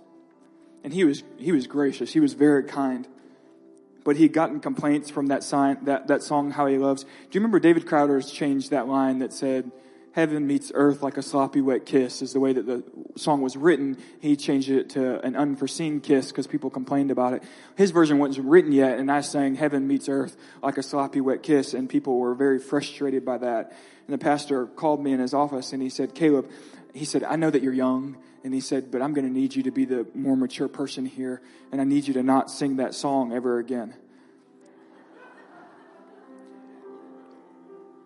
And 0.84 0.94
he 0.94 1.04
was, 1.04 1.24
he 1.38 1.52
was 1.52 1.68
gracious. 1.68 2.14
He 2.14 2.20
was 2.20 2.34
very 2.34 2.64
kind. 2.64 3.08
But 4.04 4.16
he'd 4.18 4.34
gotten 4.34 4.60
complaints 4.60 5.10
from 5.10 5.28
that 5.28 5.44
sign, 5.44 5.86
that, 5.86 6.08
that 6.08 6.24
song, 6.24 6.52
How 6.52 6.66
He 6.68 6.78
Loves. 6.78 7.04
Do 7.04 7.10
you 7.32 7.40
remember 7.40 7.60
David 7.60 7.86
Crowder's 7.86 8.32
changed 8.32 8.72
that 8.72 8.88
line 8.88 9.20
that 9.20 9.34
said, 9.34 9.72
heaven 10.14 10.46
meets 10.46 10.72
earth 10.76 11.02
like 11.02 11.18
a 11.18 11.22
sloppy 11.22 11.60
wet 11.60 11.86
kiss 11.86 12.22
is 12.22 12.34
the 12.34 12.40
way 12.40 12.54
that 12.54 12.66
the 12.66 12.84
song 13.16 13.42
was 13.42 13.58
written. 13.58 13.98
He 14.20 14.36
changed 14.36 14.70
it 14.70 14.92
to 14.92 15.20
an 15.26 15.36
unforeseen 15.36 16.02
kiss 16.02 16.28
because 16.28 16.48
people 16.48 16.70
complained 16.70 17.12
about 17.12 17.34
it. 17.34 17.44
His 17.76 17.92
version 17.92 18.20
wasn't 18.20 18.48
written 18.48 18.72
yet 18.72 19.00
and 19.00 19.12
I 19.12 19.22
sang 19.22 19.56
heaven 19.56 19.88
meets 19.88 20.08
earth 20.08 20.38
like 20.62 20.78
a 20.78 20.84
sloppy 20.84 21.20
wet 21.20 21.42
kiss 21.42 21.74
and 21.74 21.90
people 21.90 22.20
were 22.20 22.36
very 22.36 22.60
frustrated 22.60 23.26
by 23.26 23.40
that. 23.40 23.76
And 24.08 24.14
the 24.14 24.20
pastor 24.20 24.68
called 24.68 25.04
me 25.04 25.14
in 25.14 25.20
his 25.20 25.34
office 25.34 25.74
and 25.74 25.82
he 25.82 25.90
said, 25.90 26.14
Caleb, 26.14 26.50
he 26.94 27.06
said, 27.06 27.24
I 27.24 27.36
know 27.36 27.50
that 27.50 27.64
you're 27.64 27.74
young. 27.74 28.18
And 28.44 28.54
he 28.54 28.60
said, 28.60 28.92
but 28.92 29.02
I'm 29.02 29.14
going 29.14 29.26
to 29.26 29.32
need 29.32 29.56
you 29.56 29.64
to 29.64 29.72
be 29.72 29.86
the 29.86 30.06
more 30.14 30.36
mature 30.36 30.68
person 30.68 31.06
here 31.06 31.42
and 31.72 31.80
I 31.80 31.86
need 31.86 32.08
you 32.08 32.14
to 32.16 32.24
not 32.24 32.52
sing 32.52 32.78
that 32.78 32.94
song 32.94 33.32
ever 33.32 33.58
again. 33.58 33.96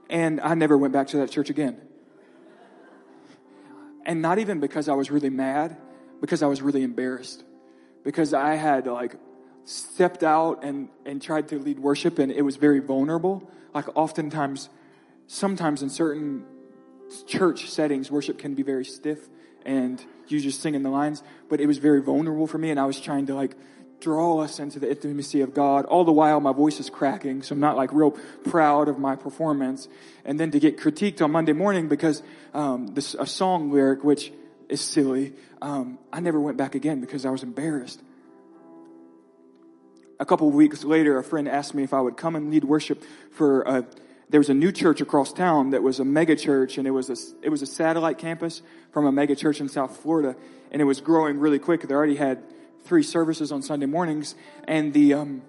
And 0.10 0.40
I 0.40 0.54
never 0.54 0.78
went 0.78 0.94
back 0.94 1.08
to 1.08 1.18
that 1.18 1.32
church 1.32 1.50
again. 1.50 1.82
And 4.06 4.22
not 4.22 4.40
even 4.40 4.60
because 4.60 4.88
I 4.88 4.94
was 4.94 5.12
really 5.12 5.30
mad, 5.30 5.76
because 6.22 6.42
I 6.42 6.48
was 6.48 6.62
really 6.62 6.84
embarrassed. 6.84 7.44
Because 8.04 8.34
I 8.34 8.56
had 8.56 8.88
like 8.88 9.16
stepped 9.66 10.24
out 10.24 10.64
and, 10.64 10.88
and 11.06 11.22
tried 11.22 11.50
to 11.50 11.60
lead 11.60 11.80
worship 11.80 12.20
and 12.20 12.32
it 12.32 12.44
was 12.44 12.56
very 12.56 12.80
vulnerable. 12.80 13.50
Like 13.74 13.86
oftentimes, 13.98 14.70
sometimes 15.26 15.82
in 15.82 15.90
certain 15.90 16.46
church 17.26 17.70
settings, 17.70 18.10
worship 18.12 18.38
can 18.38 18.54
be 18.54 18.64
very 18.64 18.86
stiff 18.86 19.28
and 19.68 20.04
you 20.28 20.40
just 20.40 20.62
singing 20.62 20.84
the 20.84 20.90
lines, 20.90 21.22
but 21.50 21.62
it 21.62 21.68
was 21.68 21.78
very 21.78 22.02
vulnerable 22.02 22.48
for 22.48 22.58
me 22.58 22.72
and 22.72 22.80
I 22.80 22.86
was 22.86 23.00
trying 23.00 23.28
to 23.28 23.36
like 23.36 23.56
draw 24.00 24.40
us 24.40 24.60
into 24.60 24.80
the 24.80 24.90
intimacy 24.90 25.42
of 25.42 25.54
God. 25.54 25.86
All 25.86 26.04
the 26.04 26.12
while 26.12 26.40
my 26.40 26.54
voice 26.54 26.80
is 26.80 26.90
cracking, 26.90 27.42
so 27.42 27.54
I'm 27.54 27.60
not 27.60 27.76
like 27.76 27.92
real 27.94 28.12
proud 28.12 28.88
of 28.88 29.00
my 29.00 29.16
performance. 29.16 29.88
And 30.26 30.40
then 30.40 30.52
to 30.52 30.60
get 30.60 30.78
critiqued 30.78 31.22
on 31.22 31.32
Monday 31.32 31.54
morning 31.54 31.88
because 31.88 32.22
um, 32.54 32.88
this 32.88 33.16
a 33.16 33.26
song 33.26 33.72
lyric, 33.72 34.04
which 34.04 34.32
is 34.70 34.82
silly, 34.82 35.34
um, 35.62 35.98
I 36.12 36.20
never 36.20 36.40
went 36.40 36.58
back 36.58 36.76
again 36.76 37.02
because 37.02 37.26
I 37.26 37.30
was 37.30 37.44
embarrassed. 37.44 38.02
A 40.20 40.26
couple 40.26 40.48
of 40.48 40.54
weeks 40.54 40.84
later, 40.84 41.18
a 41.18 41.24
friend 41.24 41.48
asked 41.48 41.76
me 41.76 41.84
if 41.84 41.94
I 41.94 42.02
would 42.02 42.18
come 42.18 42.36
and 42.36 42.52
lead 42.52 42.64
worship 42.64 43.04
for 43.32 43.62
a, 43.62 43.86
there 44.30 44.40
was 44.40 44.50
a 44.50 44.54
new 44.54 44.72
church 44.72 45.02
across 45.02 45.32
town 45.32 45.70
that 45.70 45.84
was 45.84 46.00
a 46.00 46.06
mega 46.06 46.36
church 46.36 46.78
and 46.78 46.88
it 46.88 46.92
was 46.92 47.10
a, 47.10 47.46
it 47.46 47.50
was 47.50 47.62
a 47.62 47.66
satellite 47.66 48.18
campus 48.18 48.62
from 48.92 49.06
a 49.06 49.12
mega 49.12 49.36
church 49.36 49.62
in 49.62 49.70
South 49.70 49.98
Florida 49.98 50.36
and 50.72 50.82
it 50.82 50.86
was 50.86 51.02
growing 51.02 51.40
really 51.40 51.60
quick. 51.60 51.82
They 51.82 51.94
already 51.94 52.16
had 52.16 52.44
three 52.88 53.04
services 53.04 53.52
on 53.52 53.62
Sunday 53.62 53.86
mornings, 53.86 54.36
and 54.68 54.94
the 54.94 55.14
um, 55.14 55.42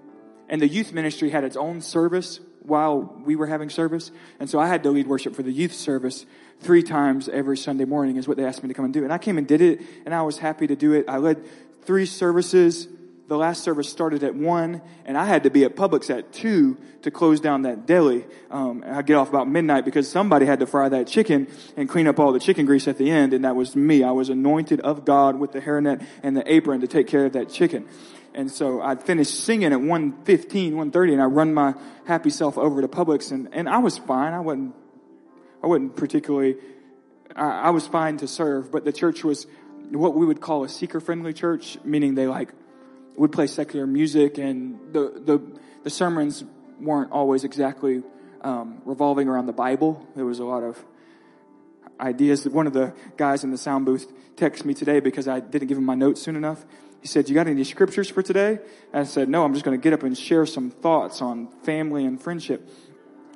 and 0.48 0.60
the 0.60 0.68
youth 0.68 0.92
ministry 0.92 1.30
had 1.30 1.44
its 1.44 1.56
own 1.56 1.80
service 1.80 2.40
while 2.62 3.16
we 3.24 3.36
were 3.36 3.46
having 3.46 3.70
service, 3.70 4.10
and 4.40 4.50
so 4.50 4.58
I 4.58 4.66
had 4.66 4.82
to 4.82 4.90
lead 4.90 5.06
worship 5.06 5.34
for 5.34 5.42
the 5.42 5.52
youth 5.52 5.72
service 5.72 6.26
three 6.60 6.82
times 6.82 7.28
every 7.28 7.56
Sunday 7.56 7.84
morning 7.84 8.16
is 8.16 8.26
what 8.26 8.36
they 8.36 8.44
asked 8.44 8.62
me 8.62 8.68
to 8.68 8.74
come 8.74 8.84
and 8.84 8.94
do, 8.94 9.04
and 9.04 9.12
I 9.12 9.18
came 9.18 9.38
and 9.38 9.46
did 9.46 9.60
it, 9.60 9.80
and 10.04 10.14
I 10.14 10.22
was 10.22 10.38
happy 10.38 10.66
to 10.66 10.76
do 10.76 10.92
it. 10.92 11.08
I 11.08 11.18
led 11.18 11.44
three 11.84 12.06
services 12.06 12.88
the 13.28 13.36
last 13.36 13.62
service 13.62 13.90
started 13.90 14.24
at 14.24 14.34
one, 14.34 14.80
and 15.04 15.16
I 15.16 15.26
had 15.26 15.42
to 15.42 15.50
be 15.50 15.64
at 15.64 15.76
Publix 15.76 16.08
at 16.08 16.32
two 16.32 16.78
to 17.02 17.10
close 17.10 17.40
down 17.40 17.62
that 17.62 17.84
deli. 17.84 18.24
Um, 18.50 18.82
I 18.86 19.02
get 19.02 19.16
off 19.16 19.28
about 19.28 19.46
midnight 19.46 19.84
because 19.84 20.10
somebody 20.10 20.46
had 20.46 20.60
to 20.60 20.66
fry 20.66 20.88
that 20.88 21.06
chicken 21.06 21.46
and 21.76 21.90
clean 21.90 22.06
up 22.06 22.18
all 22.18 22.32
the 22.32 22.40
chicken 22.40 22.64
grease 22.64 22.88
at 22.88 22.96
the 22.96 23.10
end, 23.10 23.34
and 23.34 23.44
that 23.44 23.54
was 23.54 23.76
me. 23.76 24.02
I 24.02 24.12
was 24.12 24.30
anointed 24.30 24.80
of 24.80 25.04
God 25.04 25.38
with 25.38 25.52
the 25.52 25.60
hairnet 25.60 26.04
and 26.22 26.34
the 26.34 26.52
apron 26.52 26.80
to 26.80 26.86
take 26.86 27.06
care 27.06 27.26
of 27.26 27.34
that 27.34 27.50
chicken. 27.50 27.86
And 28.34 28.50
so 28.50 28.80
I 28.80 28.94
finished 28.96 29.44
singing 29.44 29.74
at 29.74 29.78
1.15, 29.78 30.72
1.30, 30.72 31.12
and 31.12 31.20
I 31.20 31.26
run 31.26 31.52
my 31.52 31.74
happy 32.06 32.30
self 32.30 32.56
over 32.56 32.80
to 32.80 32.88
Publix, 32.88 33.30
and, 33.30 33.50
and 33.52 33.68
I 33.68 33.78
was 33.78 33.98
fine. 33.98 34.32
I 34.32 34.40
wasn't, 34.40 34.74
I 35.62 35.66
wasn't 35.66 35.96
particularly, 35.96 36.56
I, 37.36 37.46
I 37.46 37.70
was 37.70 37.86
fine 37.86 38.16
to 38.18 38.26
serve, 38.26 38.72
but 38.72 38.86
the 38.86 38.92
church 38.92 39.22
was 39.22 39.46
what 39.90 40.14
we 40.14 40.24
would 40.24 40.40
call 40.40 40.64
a 40.64 40.68
seeker-friendly 40.68 41.34
church, 41.34 41.76
meaning 41.84 42.14
they 42.14 42.26
like 42.26 42.54
would 43.18 43.32
play 43.32 43.46
secular 43.46 43.86
music, 43.86 44.38
and 44.38 44.78
the 44.92 45.20
the, 45.24 45.42
the 45.82 45.90
sermons 45.90 46.44
weren't 46.80 47.10
always 47.10 47.44
exactly 47.44 48.02
um, 48.42 48.80
revolving 48.84 49.28
around 49.28 49.46
the 49.46 49.52
Bible. 49.52 50.06
There 50.14 50.24
was 50.24 50.38
a 50.38 50.44
lot 50.44 50.62
of 50.62 50.78
ideas. 52.00 52.48
One 52.48 52.66
of 52.66 52.72
the 52.72 52.94
guys 53.16 53.44
in 53.44 53.50
the 53.50 53.58
sound 53.58 53.84
booth 53.86 54.10
texted 54.36 54.64
me 54.64 54.74
today 54.74 55.00
because 55.00 55.26
I 55.26 55.40
didn't 55.40 55.68
give 55.68 55.76
him 55.76 55.84
my 55.84 55.96
notes 55.96 56.22
soon 56.22 56.36
enough. 56.36 56.64
He 57.00 57.08
said, 57.08 57.28
"You 57.28 57.34
got 57.34 57.48
any 57.48 57.64
scriptures 57.64 58.08
for 58.08 58.22
today?" 58.22 58.60
And 58.92 59.00
I 59.00 59.04
said, 59.04 59.28
"No, 59.28 59.44
I'm 59.44 59.52
just 59.52 59.64
going 59.64 59.78
to 59.78 59.82
get 59.82 59.92
up 59.92 60.04
and 60.04 60.16
share 60.16 60.46
some 60.46 60.70
thoughts 60.70 61.20
on 61.20 61.48
family 61.64 62.04
and 62.04 62.20
friendship." 62.22 62.68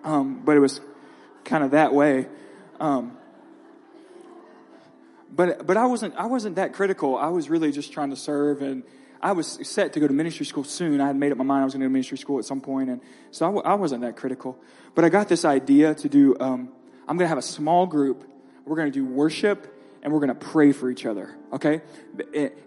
Um, 0.05 0.43
but 0.45 0.57
it 0.57 0.61
was 0.61 0.81
kind 1.45 1.65
of 1.65 1.73
that 1.73 1.93
way. 1.93 2.29
Um, 2.81 3.17
but 5.35 5.67
but 5.67 5.77
I 5.77 5.87
wasn't 5.87 6.15
I 6.17 6.27
wasn't 6.27 6.57
that 6.57 6.73
critical. 6.73 7.17
I 7.17 7.29
was 7.29 7.51
really 7.51 7.73
just 7.73 7.93
trying 7.93 8.11
to 8.11 8.17
serve 8.17 8.63
and 8.63 8.85
I 9.23 9.33
was 9.33 9.59
set 9.63 9.93
to 9.93 10.01
go 10.01 10.09
to 10.09 10.13
ministry 10.13 10.45
school 10.45 10.65
soon. 10.65 11.01
I 11.01 11.07
had 11.07 11.17
made 11.17 11.31
up 11.31 11.39
my 11.39 11.45
mind 11.45 11.63
I 11.63 11.65
was 11.65 11.75
going 11.75 11.81
to 11.81 11.85
go 11.85 11.89
to 11.89 11.93
ministry 11.93 12.19
school 12.19 12.39
at 12.39 12.45
some 12.45 12.61
point, 12.61 12.91
and 12.91 13.01
so 13.31 13.47
I 13.47 13.49
w- 13.49 13.65
I 13.65 13.75
wasn't 13.75 14.03
that 14.03 14.17
critical. 14.17 14.59
But 14.95 15.05
I 15.05 15.11
got 15.11 15.29
this 15.29 15.45
idea 15.45 15.95
to 15.95 16.09
do. 16.09 16.37
Um, 16.41 16.71
I'm 17.07 17.17
going 17.17 17.27
to 17.27 17.29
have 17.29 17.39
a 17.39 17.43
small 17.43 17.87
group. 17.87 18.25
We're 18.65 18.77
going 18.77 18.91
to 18.91 18.99
do 18.99 19.05
worship, 19.05 19.73
and 20.03 20.13
we're 20.13 20.19
going 20.19 20.37
to 20.37 20.47
pray 20.47 20.73
for 20.73 20.91
each 20.91 21.07
other. 21.07 21.37
Okay, 21.53 21.83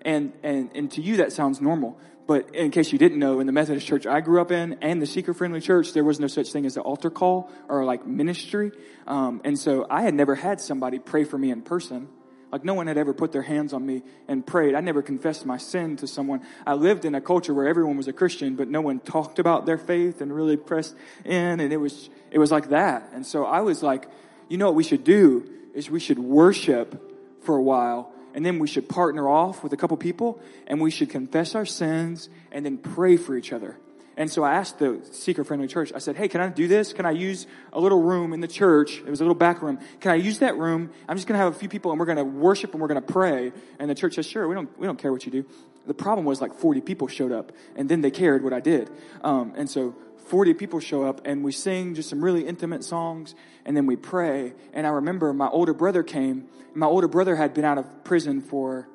and 0.05 0.31
and 0.43 0.71
and 0.73 0.91
to 0.91 1.01
you 1.01 1.17
that 1.17 1.33
sounds 1.33 1.59
normal. 1.59 1.99
But 2.27 2.55
in 2.55 2.71
case 2.71 2.91
you 2.91 2.97
didn't 2.97 3.19
know, 3.19 3.39
in 3.39 3.45
the 3.45 3.53
Methodist 3.53 3.85
church 3.85 4.07
I 4.07 4.19
grew 4.21 4.41
up 4.41 4.51
in 4.51 4.77
and 4.81 5.01
the 5.01 5.05
seeker 5.05 5.33
friendly 5.33 5.61
church, 5.61 5.93
there 5.93 6.03
was 6.03 6.19
no 6.19 6.27
such 6.27 6.51
thing 6.51 6.65
as 6.65 6.75
an 6.75 6.81
altar 6.81 7.11
call 7.11 7.51
or 7.67 7.85
like 7.85 8.07
ministry. 8.07 8.71
Um, 9.05 9.41
and 9.43 9.59
so 9.59 9.85
I 9.89 10.01
had 10.01 10.15
never 10.15 10.33
had 10.33 10.59
somebody 10.59 10.97
pray 10.99 11.23
for 11.23 11.37
me 11.37 11.51
in 11.51 11.61
person. 11.61 12.07
Like 12.55 12.63
no 12.63 12.73
one 12.73 12.87
had 12.87 12.97
ever 12.97 13.13
put 13.13 13.33
their 13.33 13.41
hands 13.41 13.73
on 13.73 13.85
me 13.85 14.01
and 14.29 14.47
prayed. 14.47 14.75
I 14.75 14.79
never 14.79 15.01
confessed 15.01 15.45
my 15.45 15.57
sin 15.57 15.97
to 15.97 16.07
someone. 16.07 16.39
I 16.65 16.75
lived 16.75 17.03
in 17.03 17.13
a 17.13 17.19
culture 17.19 17.53
where 17.53 17.67
everyone 17.67 17.97
was 17.97 18.07
a 18.07 18.13
Christian, 18.13 18.55
but 18.55 18.69
no 18.69 18.79
one 18.79 19.01
talked 19.01 19.39
about 19.39 19.65
their 19.65 19.77
faith 19.77 20.21
and 20.21 20.33
really 20.33 20.55
pressed 20.55 20.95
in. 21.25 21.59
And 21.59 21.73
it 21.73 21.75
was, 21.75 22.09
it 22.31 22.39
was 22.39 22.53
like 22.53 22.69
that. 22.69 23.09
And 23.11 23.25
so 23.25 23.43
I 23.43 23.59
was 23.59 23.83
like, 23.83 24.07
you 24.47 24.57
know 24.57 24.67
what 24.67 24.75
we 24.75 24.85
should 24.85 25.03
do 25.03 25.49
is 25.73 25.89
we 25.89 25.99
should 25.99 26.17
worship 26.17 27.43
for 27.43 27.57
a 27.57 27.61
while 27.61 28.13
and 28.33 28.45
then 28.45 28.57
we 28.59 28.69
should 28.69 28.87
partner 28.87 29.27
off 29.27 29.61
with 29.61 29.73
a 29.73 29.77
couple 29.77 29.97
people 29.97 30.39
and 30.65 30.79
we 30.79 30.91
should 30.91 31.09
confess 31.09 31.55
our 31.55 31.65
sins 31.65 32.29
and 32.53 32.65
then 32.65 32.77
pray 32.77 33.17
for 33.17 33.35
each 33.35 33.51
other. 33.51 33.77
And 34.17 34.31
so 34.31 34.43
I 34.43 34.53
asked 34.53 34.79
the 34.79 35.01
seeker 35.11 35.43
friendly 35.43 35.67
church, 35.67 35.91
I 35.93 35.99
said, 35.99 36.15
hey, 36.15 36.29
can 36.29 36.39
I 36.39 36.47
do 36.47 36.67
this? 36.67 36.93
Can 36.93 37.05
I 37.05 37.11
use 37.11 37.47
a 37.73 37.79
little 37.79 38.01
room 38.01 38.31
in 38.31 38.39
the 38.39 38.47
church? 38.47 38.99
It 38.99 39.09
was 39.09 39.19
a 39.19 39.23
little 39.23 39.35
back 39.35 39.61
room. 39.61 39.79
Can 39.99 40.11
I 40.11 40.15
use 40.15 40.39
that 40.39 40.57
room? 40.57 40.89
I'm 41.07 41.17
just 41.17 41.27
going 41.27 41.37
to 41.37 41.43
have 41.43 41.53
a 41.53 41.57
few 41.57 41.67
people 41.67 41.91
and 41.91 41.99
we're 41.99 42.05
going 42.05 42.17
to 42.17 42.23
worship 42.23 42.71
and 42.71 42.81
we're 42.81 42.87
going 42.87 43.01
to 43.01 43.13
pray. 43.13 43.51
And 43.77 43.89
the 43.89 43.95
church 43.95 44.15
says, 44.15 44.25
sure, 44.25 44.47
we 44.47 44.55
don't, 44.55 44.79
we 44.79 44.87
don't 44.87 44.97
care 44.97 45.11
what 45.11 45.25
you 45.25 45.31
do. 45.31 45.45
The 45.85 45.93
problem 45.93 46.25
was 46.25 46.41
like 46.41 46.53
40 46.53 46.81
people 46.81 47.07
showed 47.07 47.31
up 47.31 47.51
and 47.75 47.89
then 47.89 48.01
they 48.01 48.11
cared 48.11 48.43
what 48.43 48.53
I 48.53 48.61
did. 48.61 48.89
Um, 49.21 49.53
and 49.57 49.69
so 49.69 49.95
40 50.27 50.53
people 50.53 50.79
show 50.79 51.03
up 51.03 51.21
and 51.25 51.43
we 51.43 51.51
sing 51.51 51.93
just 51.93 52.09
some 52.09 52.23
really 52.23 52.47
intimate 52.47 52.83
songs 52.85 53.35
and 53.65 53.75
then 53.75 53.85
we 53.85 53.97
pray. 53.97 54.53
And 54.73 54.87
I 54.87 54.91
remember 54.91 55.33
my 55.33 55.47
older 55.47 55.73
brother 55.73 56.03
came. 56.03 56.47
My 56.73 56.87
older 56.87 57.09
brother 57.09 57.35
had 57.35 57.53
been 57.53 57.65
out 57.65 57.77
of 57.77 58.03
prison 58.05 58.41
for 58.41 58.87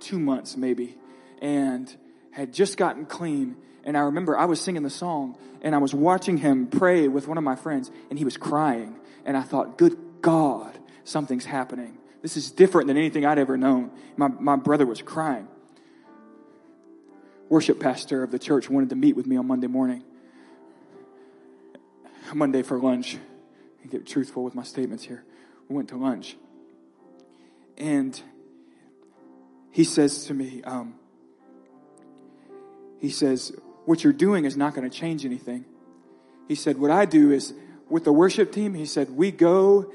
two 0.00 0.18
months 0.18 0.56
maybe 0.56 0.96
and 1.42 1.94
had 2.30 2.54
just 2.54 2.78
gotten 2.78 3.04
clean 3.04 3.56
and 3.84 3.96
I 3.96 4.00
remember 4.00 4.36
I 4.36 4.44
was 4.44 4.60
singing 4.60 4.82
the 4.82 4.90
song 4.90 5.36
and 5.62 5.74
I 5.74 5.78
was 5.78 5.94
watching 5.94 6.38
him 6.38 6.66
pray 6.66 7.08
with 7.08 7.26
one 7.28 7.38
of 7.38 7.44
my 7.44 7.56
friends 7.56 7.90
and 8.10 8.18
he 8.18 8.24
was 8.24 8.36
crying. 8.36 8.96
And 9.24 9.36
I 9.36 9.42
thought, 9.42 9.78
good 9.78 9.98
God, 10.20 10.78
something's 11.04 11.44
happening. 11.44 11.98
This 12.22 12.36
is 12.36 12.50
different 12.50 12.88
than 12.88 12.96
anything 12.96 13.24
I'd 13.24 13.38
ever 13.38 13.56
known. 13.56 13.90
My, 14.16 14.28
my 14.28 14.56
brother 14.56 14.86
was 14.86 15.00
crying. 15.00 15.48
Worship 17.48 17.80
pastor 17.80 18.22
of 18.22 18.30
the 18.30 18.38
church 18.38 18.68
wanted 18.68 18.90
to 18.90 18.96
meet 18.96 19.16
with 19.16 19.26
me 19.26 19.36
on 19.36 19.46
Monday 19.46 19.66
morning. 19.66 20.04
Monday 22.34 22.62
for 22.62 22.78
lunch. 22.78 23.18
I 23.82 23.88
get 23.88 24.06
truthful 24.06 24.44
with 24.44 24.54
my 24.54 24.62
statements 24.62 25.04
here. 25.04 25.24
We 25.68 25.74
went 25.74 25.88
to 25.88 25.96
lunch. 25.96 26.36
And 27.76 28.20
he 29.70 29.84
says 29.84 30.26
to 30.26 30.34
me, 30.34 30.62
um, 30.62 30.94
he 33.00 33.08
says, 33.08 33.52
what 33.84 34.04
you're 34.04 34.12
doing 34.12 34.44
is 34.44 34.56
not 34.56 34.74
going 34.74 34.88
to 34.88 34.96
change 34.96 35.24
anything. 35.24 35.64
He 36.48 36.54
said, 36.54 36.78
what 36.78 36.90
I 36.90 37.04
do 37.04 37.30
is 37.30 37.54
with 37.88 38.04
the 38.04 38.12
worship 38.12 38.52
team, 38.52 38.74
he 38.74 38.86
said, 38.86 39.10
we 39.10 39.30
go 39.30 39.92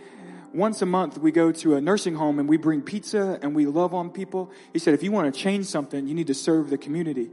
once 0.54 0.82
a 0.82 0.86
month, 0.86 1.18
we 1.18 1.32
go 1.32 1.52
to 1.52 1.76
a 1.76 1.82
nursing 1.82 2.16
home 2.16 2.40
and 2.40 2.48
we 2.48 2.56
bring 2.56 2.82
pizza 2.82 3.38
and 3.42 3.54
we 3.54 3.66
love 3.66 3.94
on 3.94 4.10
people. 4.10 4.52
He 4.72 4.80
said, 4.80 4.94
if 4.94 5.04
you 5.04 5.12
want 5.12 5.34
to 5.34 5.40
change 5.40 5.66
something, 5.66 6.08
you 6.08 6.14
need 6.14 6.28
to 6.28 6.34
serve 6.34 6.70
the 6.70 6.78
community. 6.78 7.30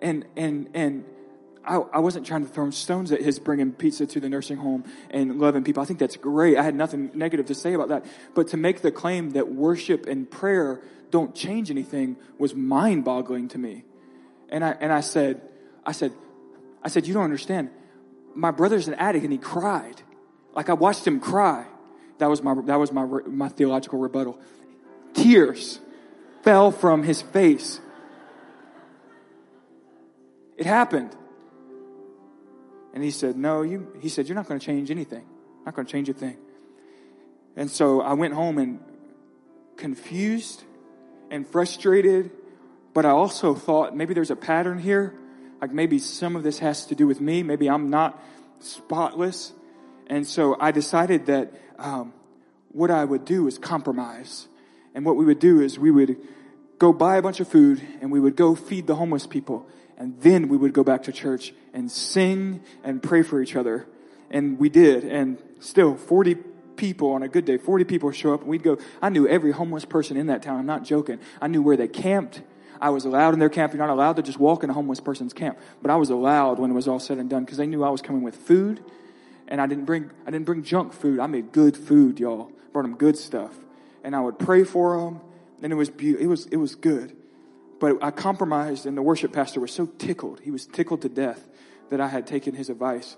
And, 0.00 0.26
and, 0.36 0.68
and 0.74 1.04
I, 1.64 1.76
I 1.76 1.98
wasn't 2.00 2.26
trying 2.26 2.46
to 2.46 2.52
throw 2.52 2.68
stones 2.70 3.12
at 3.12 3.22
his 3.22 3.38
bringing 3.38 3.72
pizza 3.72 4.06
to 4.06 4.20
the 4.20 4.28
nursing 4.28 4.58
home 4.58 4.84
and 5.10 5.38
loving 5.38 5.64
people. 5.64 5.82
I 5.82 5.86
think 5.86 5.98
that's 5.98 6.16
great. 6.16 6.58
I 6.58 6.62
had 6.62 6.74
nothing 6.74 7.10
negative 7.14 7.46
to 7.46 7.54
say 7.54 7.72
about 7.72 7.88
that. 7.88 8.04
But 8.34 8.48
to 8.48 8.58
make 8.58 8.82
the 8.82 8.92
claim 8.92 9.30
that 9.30 9.48
worship 9.48 10.06
and 10.06 10.30
prayer 10.30 10.82
don't 11.10 11.34
change 11.34 11.70
anything 11.70 12.16
was 12.38 12.54
mind 12.54 13.04
boggling 13.04 13.48
to 13.48 13.58
me. 13.58 13.84
And 14.50 14.62
I, 14.64 14.76
and 14.80 14.92
I 14.92 15.00
said, 15.00 15.40
I 15.86 15.92
said, 15.92 16.12
I 16.82 16.88
said, 16.88 17.06
You 17.06 17.14
don't 17.14 17.24
understand. 17.24 17.70
My 18.34 18.50
brother's 18.50 18.88
an 18.88 18.94
addict 18.94 19.24
and 19.24 19.32
he 19.32 19.38
cried. 19.38 20.02
Like 20.54 20.68
I 20.68 20.74
watched 20.74 21.06
him 21.06 21.20
cry. 21.20 21.66
That 22.18 22.28
was 22.28 22.42
my, 22.42 22.54
that 22.62 22.76
was 22.78 22.92
my, 22.92 23.04
my 23.04 23.48
theological 23.48 23.98
rebuttal. 23.98 24.38
Tears 25.14 25.80
fell 26.42 26.70
from 26.70 27.02
his 27.02 27.22
face. 27.22 27.80
It 30.56 30.66
happened. 30.66 31.14
And 32.94 33.04
he 33.04 33.10
said, 33.10 33.36
No, 33.36 33.62
you, 33.62 33.92
he 34.00 34.08
said, 34.08 34.28
You're 34.28 34.34
not 34.34 34.48
going 34.48 34.58
to 34.58 34.64
change 34.64 34.90
anything. 34.90 35.24
Not 35.64 35.74
going 35.74 35.86
to 35.86 35.92
change 35.92 36.08
a 36.08 36.14
thing. 36.14 36.38
And 37.56 37.70
so 37.70 38.00
I 38.00 38.12
went 38.14 38.34
home 38.34 38.58
and 38.58 38.80
confused 39.76 40.62
and 41.30 41.46
frustrated, 41.46 42.30
but 42.94 43.04
I 43.04 43.10
also 43.10 43.54
thought 43.54 43.96
maybe 43.96 44.14
there's 44.14 44.30
a 44.30 44.36
pattern 44.36 44.78
here. 44.78 45.14
Like 45.60 45.72
maybe 45.72 45.98
some 45.98 46.36
of 46.36 46.42
this 46.42 46.58
has 46.58 46.86
to 46.86 46.94
do 46.94 47.06
with 47.06 47.20
me. 47.20 47.42
Maybe 47.42 47.68
I'm 47.68 47.90
not 47.90 48.22
spotless. 48.60 49.52
And 50.06 50.26
so 50.26 50.56
I 50.60 50.70
decided 50.70 51.26
that 51.26 51.52
um, 51.78 52.12
what 52.72 52.90
I 52.90 53.04
would 53.04 53.24
do 53.24 53.46
is 53.46 53.58
compromise. 53.58 54.48
And 54.94 55.04
what 55.04 55.16
we 55.16 55.24
would 55.24 55.38
do 55.38 55.60
is 55.60 55.78
we 55.78 55.90
would 55.90 56.16
go 56.78 56.92
buy 56.92 57.16
a 57.16 57.22
bunch 57.22 57.40
of 57.40 57.48
food 57.48 57.82
and 58.00 58.10
we 58.10 58.20
would 58.20 58.36
go 58.36 58.54
feed 58.54 58.86
the 58.86 58.94
homeless 58.94 59.26
people. 59.26 59.68
And 59.98 60.20
then 60.20 60.48
we 60.48 60.56
would 60.56 60.72
go 60.72 60.84
back 60.84 61.04
to 61.04 61.12
church 61.12 61.54
and 61.72 61.90
sing 61.90 62.62
and 62.84 63.02
pray 63.02 63.22
for 63.22 63.40
each 63.40 63.56
other. 63.56 63.86
And 64.30 64.58
we 64.58 64.68
did. 64.68 65.04
And 65.04 65.38
still, 65.60 65.96
40 65.96 66.34
people 66.76 67.12
on 67.12 67.22
a 67.22 67.28
good 67.28 67.46
day, 67.46 67.56
40 67.56 67.84
people 67.84 68.10
show 68.12 68.34
up. 68.34 68.42
And 68.42 68.50
we'd 68.50 68.62
go, 68.62 68.78
I 69.00 69.08
knew 69.08 69.26
every 69.26 69.52
homeless 69.52 69.86
person 69.86 70.16
in 70.16 70.26
that 70.26 70.42
town. 70.42 70.58
I'm 70.58 70.66
not 70.66 70.84
joking. 70.84 71.18
I 71.40 71.48
knew 71.48 71.62
where 71.62 71.76
they 71.76 71.88
camped. 71.88 72.42
I 72.80 72.90
was 72.90 73.04
allowed 73.04 73.34
in 73.34 73.40
their 73.40 73.48
camp. 73.48 73.72
You're 73.72 73.86
not 73.86 73.92
allowed 73.92 74.16
to 74.16 74.22
just 74.22 74.38
walk 74.38 74.64
in 74.64 74.70
a 74.70 74.72
homeless 74.72 75.00
person's 75.00 75.32
camp. 75.32 75.58
But 75.82 75.90
I 75.90 75.96
was 75.96 76.10
allowed 76.10 76.58
when 76.58 76.70
it 76.70 76.74
was 76.74 76.88
all 76.88 77.00
said 77.00 77.18
and 77.18 77.30
done 77.30 77.44
because 77.44 77.58
they 77.58 77.66
knew 77.66 77.82
I 77.82 77.90
was 77.90 78.02
coming 78.02 78.22
with 78.22 78.36
food. 78.36 78.82
And 79.48 79.60
I 79.60 79.66
didn't 79.66 79.84
bring, 79.84 80.10
I 80.26 80.30
didn't 80.30 80.46
bring 80.46 80.62
junk 80.62 80.92
food. 80.92 81.20
I 81.20 81.26
made 81.26 81.52
good 81.52 81.76
food, 81.76 82.18
y'all. 82.18 82.50
Brought 82.72 82.82
them 82.82 82.96
good 82.96 83.16
stuff. 83.16 83.52
And 84.02 84.14
I 84.14 84.20
would 84.20 84.38
pray 84.38 84.64
for 84.64 85.00
them. 85.00 85.20
And 85.62 85.72
it 85.72 85.76
was, 85.76 85.90
beautiful. 85.90 86.24
it 86.24 86.28
was, 86.28 86.46
it 86.46 86.56
was 86.56 86.74
good. 86.74 87.16
But 87.78 88.02
I 88.02 88.10
compromised 88.10 88.86
and 88.86 88.96
the 88.96 89.02
worship 89.02 89.32
pastor 89.32 89.60
was 89.60 89.72
so 89.72 89.86
tickled. 89.86 90.40
He 90.40 90.50
was 90.50 90.66
tickled 90.66 91.02
to 91.02 91.08
death 91.08 91.46
that 91.90 92.00
I 92.00 92.08
had 92.08 92.26
taken 92.26 92.54
his 92.54 92.70
advice. 92.70 93.16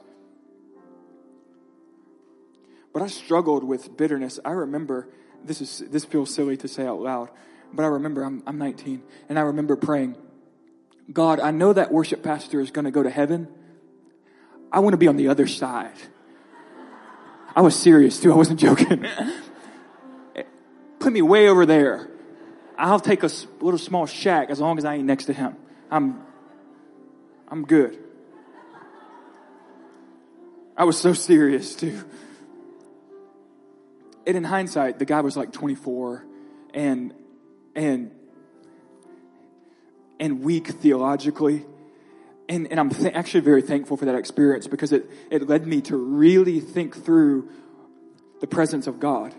But 2.92 3.02
I 3.02 3.06
struggled 3.06 3.64
with 3.64 3.96
bitterness. 3.96 4.40
I 4.44 4.50
remember, 4.50 5.08
this 5.44 5.60
is, 5.60 5.84
this 5.90 6.04
feels 6.04 6.34
silly 6.34 6.56
to 6.58 6.68
say 6.68 6.86
out 6.86 7.00
loud, 7.00 7.30
but 7.72 7.82
I 7.82 7.86
remember 7.86 8.22
I'm, 8.22 8.42
I'm 8.46 8.58
19 8.58 9.02
and 9.28 9.38
I 9.38 9.42
remember 9.42 9.76
praying, 9.76 10.16
God, 11.12 11.40
I 11.40 11.50
know 11.50 11.72
that 11.72 11.92
worship 11.92 12.22
pastor 12.22 12.60
is 12.60 12.70
going 12.70 12.84
to 12.84 12.90
go 12.90 13.02
to 13.02 13.10
heaven. 13.10 13.48
I 14.70 14.80
want 14.80 14.92
to 14.92 14.98
be 14.98 15.08
on 15.08 15.16
the 15.16 15.28
other 15.28 15.46
side. 15.46 15.94
I 17.56 17.62
was 17.62 17.74
serious 17.74 18.20
too. 18.20 18.32
I 18.32 18.36
wasn't 18.36 18.60
joking. 18.60 19.06
Put 20.98 21.12
me 21.12 21.22
way 21.22 21.48
over 21.48 21.64
there. 21.64 22.10
I'll 22.76 23.00
take 23.00 23.22
a 23.22 23.30
little 23.60 23.78
small 23.78 24.06
shack 24.06 24.50
as 24.50 24.60
long 24.60 24.78
as 24.78 24.84
I 24.84 24.96
ain't 24.96 25.06
next 25.06 25.24
to 25.24 25.32
him. 25.32 25.56
I'm, 25.90 26.22
I'm 27.48 27.64
good. 27.64 27.98
I 30.76 30.84
was 30.84 30.98
so 30.98 31.12
serious 31.12 31.74
too. 31.74 32.04
And 34.26 34.36
in 34.36 34.44
hindsight, 34.44 34.98
the 34.98 35.06
guy 35.06 35.22
was 35.22 35.36
like 35.36 35.52
24 35.52 36.24
and, 36.74 37.14
and, 37.78 38.10
and 40.18 40.42
weak 40.42 40.66
theologically. 40.66 41.64
And, 42.48 42.66
and 42.70 42.80
I'm 42.80 42.90
th- 42.90 43.14
actually 43.14 43.40
very 43.40 43.62
thankful 43.62 43.96
for 43.96 44.06
that 44.06 44.16
experience 44.16 44.66
because 44.66 44.92
it, 44.92 45.08
it 45.30 45.48
led 45.48 45.66
me 45.66 45.80
to 45.82 45.96
really 45.96 46.60
think 46.60 47.04
through 47.04 47.48
the 48.40 48.46
presence 48.46 48.86
of 48.86 48.98
God 48.98 49.34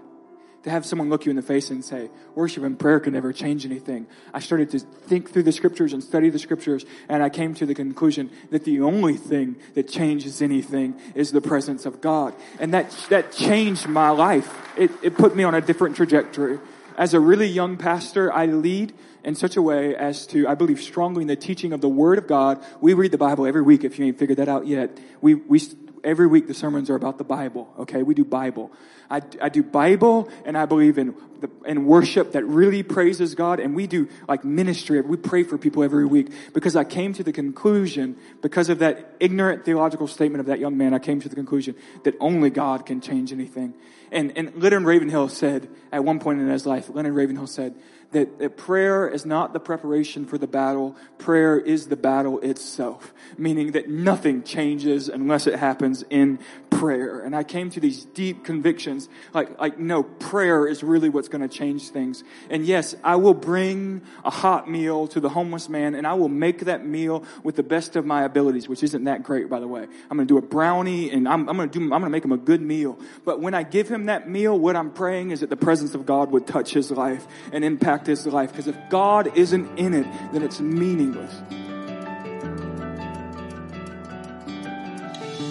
to 0.63 0.69
have 0.69 0.85
someone 0.85 1.09
look 1.09 1.25
you 1.25 1.29
in 1.29 1.37
the 1.37 1.41
face 1.41 1.69
and 1.69 1.83
say, 1.83 2.09
worship 2.35 2.63
and 2.63 2.77
prayer 2.77 2.99
can 2.99 3.13
never 3.13 3.31
change 3.31 3.65
anything. 3.65 4.07
I 4.33 4.39
started 4.39 4.69
to 4.71 4.79
think 4.79 5.31
through 5.31 5.43
the 5.43 5.53
scriptures 5.53 5.93
and 5.93 6.03
study 6.03 6.29
the 6.29 6.39
scriptures, 6.39 6.85
and 7.07 7.23
I 7.23 7.29
came 7.29 7.53
to 7.55 7.65
the 7.65 7.73
conclusion 7.73 8.29
that 8.51 8.65
the 8.65 8.81
only 8.81 9.15
thing 9.15 9.55
that 9.75 9.87
changes 9.87 10.41
anything 10.41 10.99
is 11.15 11.31
the 11.31 11.41
presence 11.41 11.85
of 11.85 12.01
God. 12.01 12.35
And 12.59 12.73
that, 12.73 12.91
that 13.09 13.31
changed 13.31 13.87
my 13.87 14.09
life. 14.09 14.53
It, 14.77 14.91
it 15.01 15.15
put 15.15 15.33
me 15.33 15.45
on 15.45 15.55
a 15.55 15.61
different 15.61 15.95
trajectory. 15.95 16.59
As 16.99 17.13
a 17.13 17.19
really 17.21 17.47
young 17.47 17.77
pastor, 17.77 18.31
I 18.31 18.45
lead 18.47 18.91
in 19.23 19.33
such 19.33 19.55
a 19.55 19.61
way 19.61 19.95
as 19.95 20.27
to, 20.27 20.45
I 20.49 20.55
believe 20.55 20.81
strongly 20.81 21.21
in 21.21 21.29
the 21.29 21.37
teaching 21.37 21.71
of 21.71 21.79
the 21.79 21.87
Word 21.87 22.17
of 22.17 22.27
God. 22.27 22.61
We 22.81 22.93
read 22.93 23.13
the 23.13 23.17
Bible 23.17 23.47
every 23.47 23.61
week 23.61 23.85
if 23.85 23.97
you 23.97 24.05
ain't 24.05 24.19
figured 24.19 24.37
that 24.37 24.49
out 24.49 24.67
yet. 24.67 24.99
We, 25.21 25.35
we, 25.35 25.61
every 26.03 26.27
week 26.27 26.47
the 26.47 26.53
sermons 26.53 26.89
are 26.89 26.95
about 26.95 27.17
the 27.17 27.23
Bible. 27.23 27.73
Okay, 27.79 28.03
we 28.03 28.15
do 28.15 28.25
Bible. 28.25 28.69
I, 29.09 29.21
I 29.41 29.47
do 29.47 29.63
Bible, 29.63 30.29
and 30.43 30.57
I 30.57 30.65
believe 30.65 30.97
in 30.97 31.15
the, 31.39 31.49
in 31.65 31.85
worship 31.85 32.33
that 32.33 32.45
really 32.45 32.83
praises 32.83 33.33
God, 33.33 33.61
and 33.61 33.73
we 33.73 33.87
do 33.87 34.09
like 34.27 34.43
ministry. 34.43 34.99
We 34.99 35.15
pray 35.15 35.43
for 35.43 35.57
people 35.57 35.83
every 35.83 36.05
week 36.05 36.33
because 36.53 36.75
I 36.75 36.83
came 36.83 37.13
to 37.13 37.23
the 37.23 37.31
conclusion 37.31 38.17
because 38.41 38.67
of 38.67 38.79
that 38.79 39.15
ignorant 39.21 39.63
theological 39.63 40.07
statement 40.07 40.41
of 40.41 40.47
that 40.47 40.59
young 40.59 40.77
man. 40.77 40.93
I 40.93 40.99
came 40.99 41.21
to 41.21 41.29
the 41.29 41.35
conclusion 41.35 41.75
that 42.03 42.15
only 42.19 42.49
God 42.49 42.85
can 42.85 42.99
change 42.99 43.31
anything. 43.31 43.73
And 44.11 44.37
and 44.37 44.55
Leonard 44.55 44.83
Ravenhill 44.83 45.29
said 45.29 45.69
at 45.91 46.03
one 46.03 46.19
point 46.19 46.41
in 46.41 46.47
his 46.47 46.65
life, 46.65 46.89
Leonard 46.89 47.13
Ravenhill 47.13 47.47
said 47.47 47.75
that, 48.11 48.39
that 48.39 48.57
prayer 48.57 49.07
is 49.07 49.25
not 49.25 49.53
the 49.53 49.59
preparation 49.59 50.25
for 50.25 50.37
the 50.37 50.47
battle. 50.47 50.95
Prayer 51.19 51.59
is 51.59 51.87
the 51.87 51.95
battle 51.95 52.39
itself. 52.39 53.13
Meaning 53.37 53.73
that 53.73 53.87
nothing 53.87 54.43
changes 54.43 55.09
unless 55.09 55.45
it 55.45 55.59
happens 55.59 56.03
in 56.09 56.39
prayer. 56.71 57.19
And 57.19 57.35
I 57.35 57.43
came 57.43 57.69
to 57.71 57.79
these 57.79 58.05
deep 58.05 58.43
convictions, 58.43 59.09
like, 59.33 59.59
like, 59.59 59.77
no, 59.77 60.03
prayer 60.03 60.65
is 60.65 60.81
really 60.81 61.09
what's 61.09 61.27
going 61.27 61.41
to 61.41 61.47
change 61.47 61.89
things. 61.89 62.23
And 62.49 62.65
yes, 62.65 62.95
I 63.03 63.17
will 63.17 63.33
bring 63.33 64.01
a 64.23 64.31
hot 64.31 64.69
meal 64.69 65.07
to 65.09 65.19
the 65.19 65.29
homeless 65.29 65.69
man 65.69 65.93
and 65.93 66.07
I 66.07 66.13
will 66.13 66.29
make 66.29 66.61
that 66.61 66.85
meal 66.85 67.25
with 67.43 67.57
the 67.57 67.63
best 67.63 67.95
of 67.95 68.05
my 68.05 68.23
abilities, 68.23 68.67
which 68.67 68.81
isn't 68.81 69.03
that 69.03 69.23
great, 69.23 69.49
by 69.49 69.59
the 69.59 69.67
way. 69.67 69.83
I'm 69.83 70.17
going 70.17 70.27
to 70.27 70.33
do 70.33 70.37
a 70.37 70.41
brownie 70.41 71.11
and 71.11 71.27
I'm, 71.27 71.47
I'm 71.49 71.57
going 71.57 71.69
to 71.69 71.79
do, 71.79 71.83
I'm 71.83 71.89
going 71.89 72.03
to 72.03 72.09
make 72.09 72.25
him 72.25 72.31
a 72.31 72.37
good 72.37 72.61
meal. 72.61 72.97
But 73.25 73.39
when 73.39 73.53
I 73.53 73.63
give 73.63 73.87
him 73.87 74.05
that 74.05 74.29
meal, 74.29 74.57
what 74.57 74.75
I'm 74.75 74.91
praying 74.91 75.31
is 75.31 75.41
that 75.41 75.49
the 75.49 75.57
presence 75.57 75.93
of 75.93 76.05
God 76.05 76.31
would 76.31 76.47
touch 76.47 76.73
his 76.73 76.89
life 76.89 77.27
and 77.51 77.63
impact 77.63 77.98
impact 77.99 78.07
his 78.07 78.25
life. 78.27 78.51
Because 78.51 78.67
if 78.67 78.77
God 78.89 79.35
isn't 79.35 79.77
in 79.77 79.93
it, 79.93 80.05
then 80.33 80.43
it's 80.43 80.59
meaningless. 80.59 81.31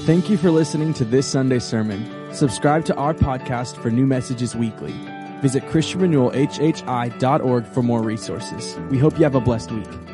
Thank 0.07 0.29
you 0.31 0.37
for 0.39 0.51
listening 0.51 0.95
to 0.95 1.05
this 1.05 1.27
Sunday 1.27 1.59
sermon. 1.59 2.33
Subscribe 2.33 2.87
to 2.87 2.95
our 2.97 3.13
podcast 3.13 3.77
for 3.83 3.91
new 3.91 4.07
messages 4.07 4.57
weekly. 4.57 4.95
Visit 5.43 5.65
ChristianRenewalHHI.org 5.65 7.67
for 7.67 7.83
more 7.83 8.03
resources. 8.03 8.79
We 8.91 8.97
hope 8.99 9.19
you 9.19 9.25
have 9.25 9.35
a 9.35 9.41
blessed 9.41 9.73
week. 9.73 10.08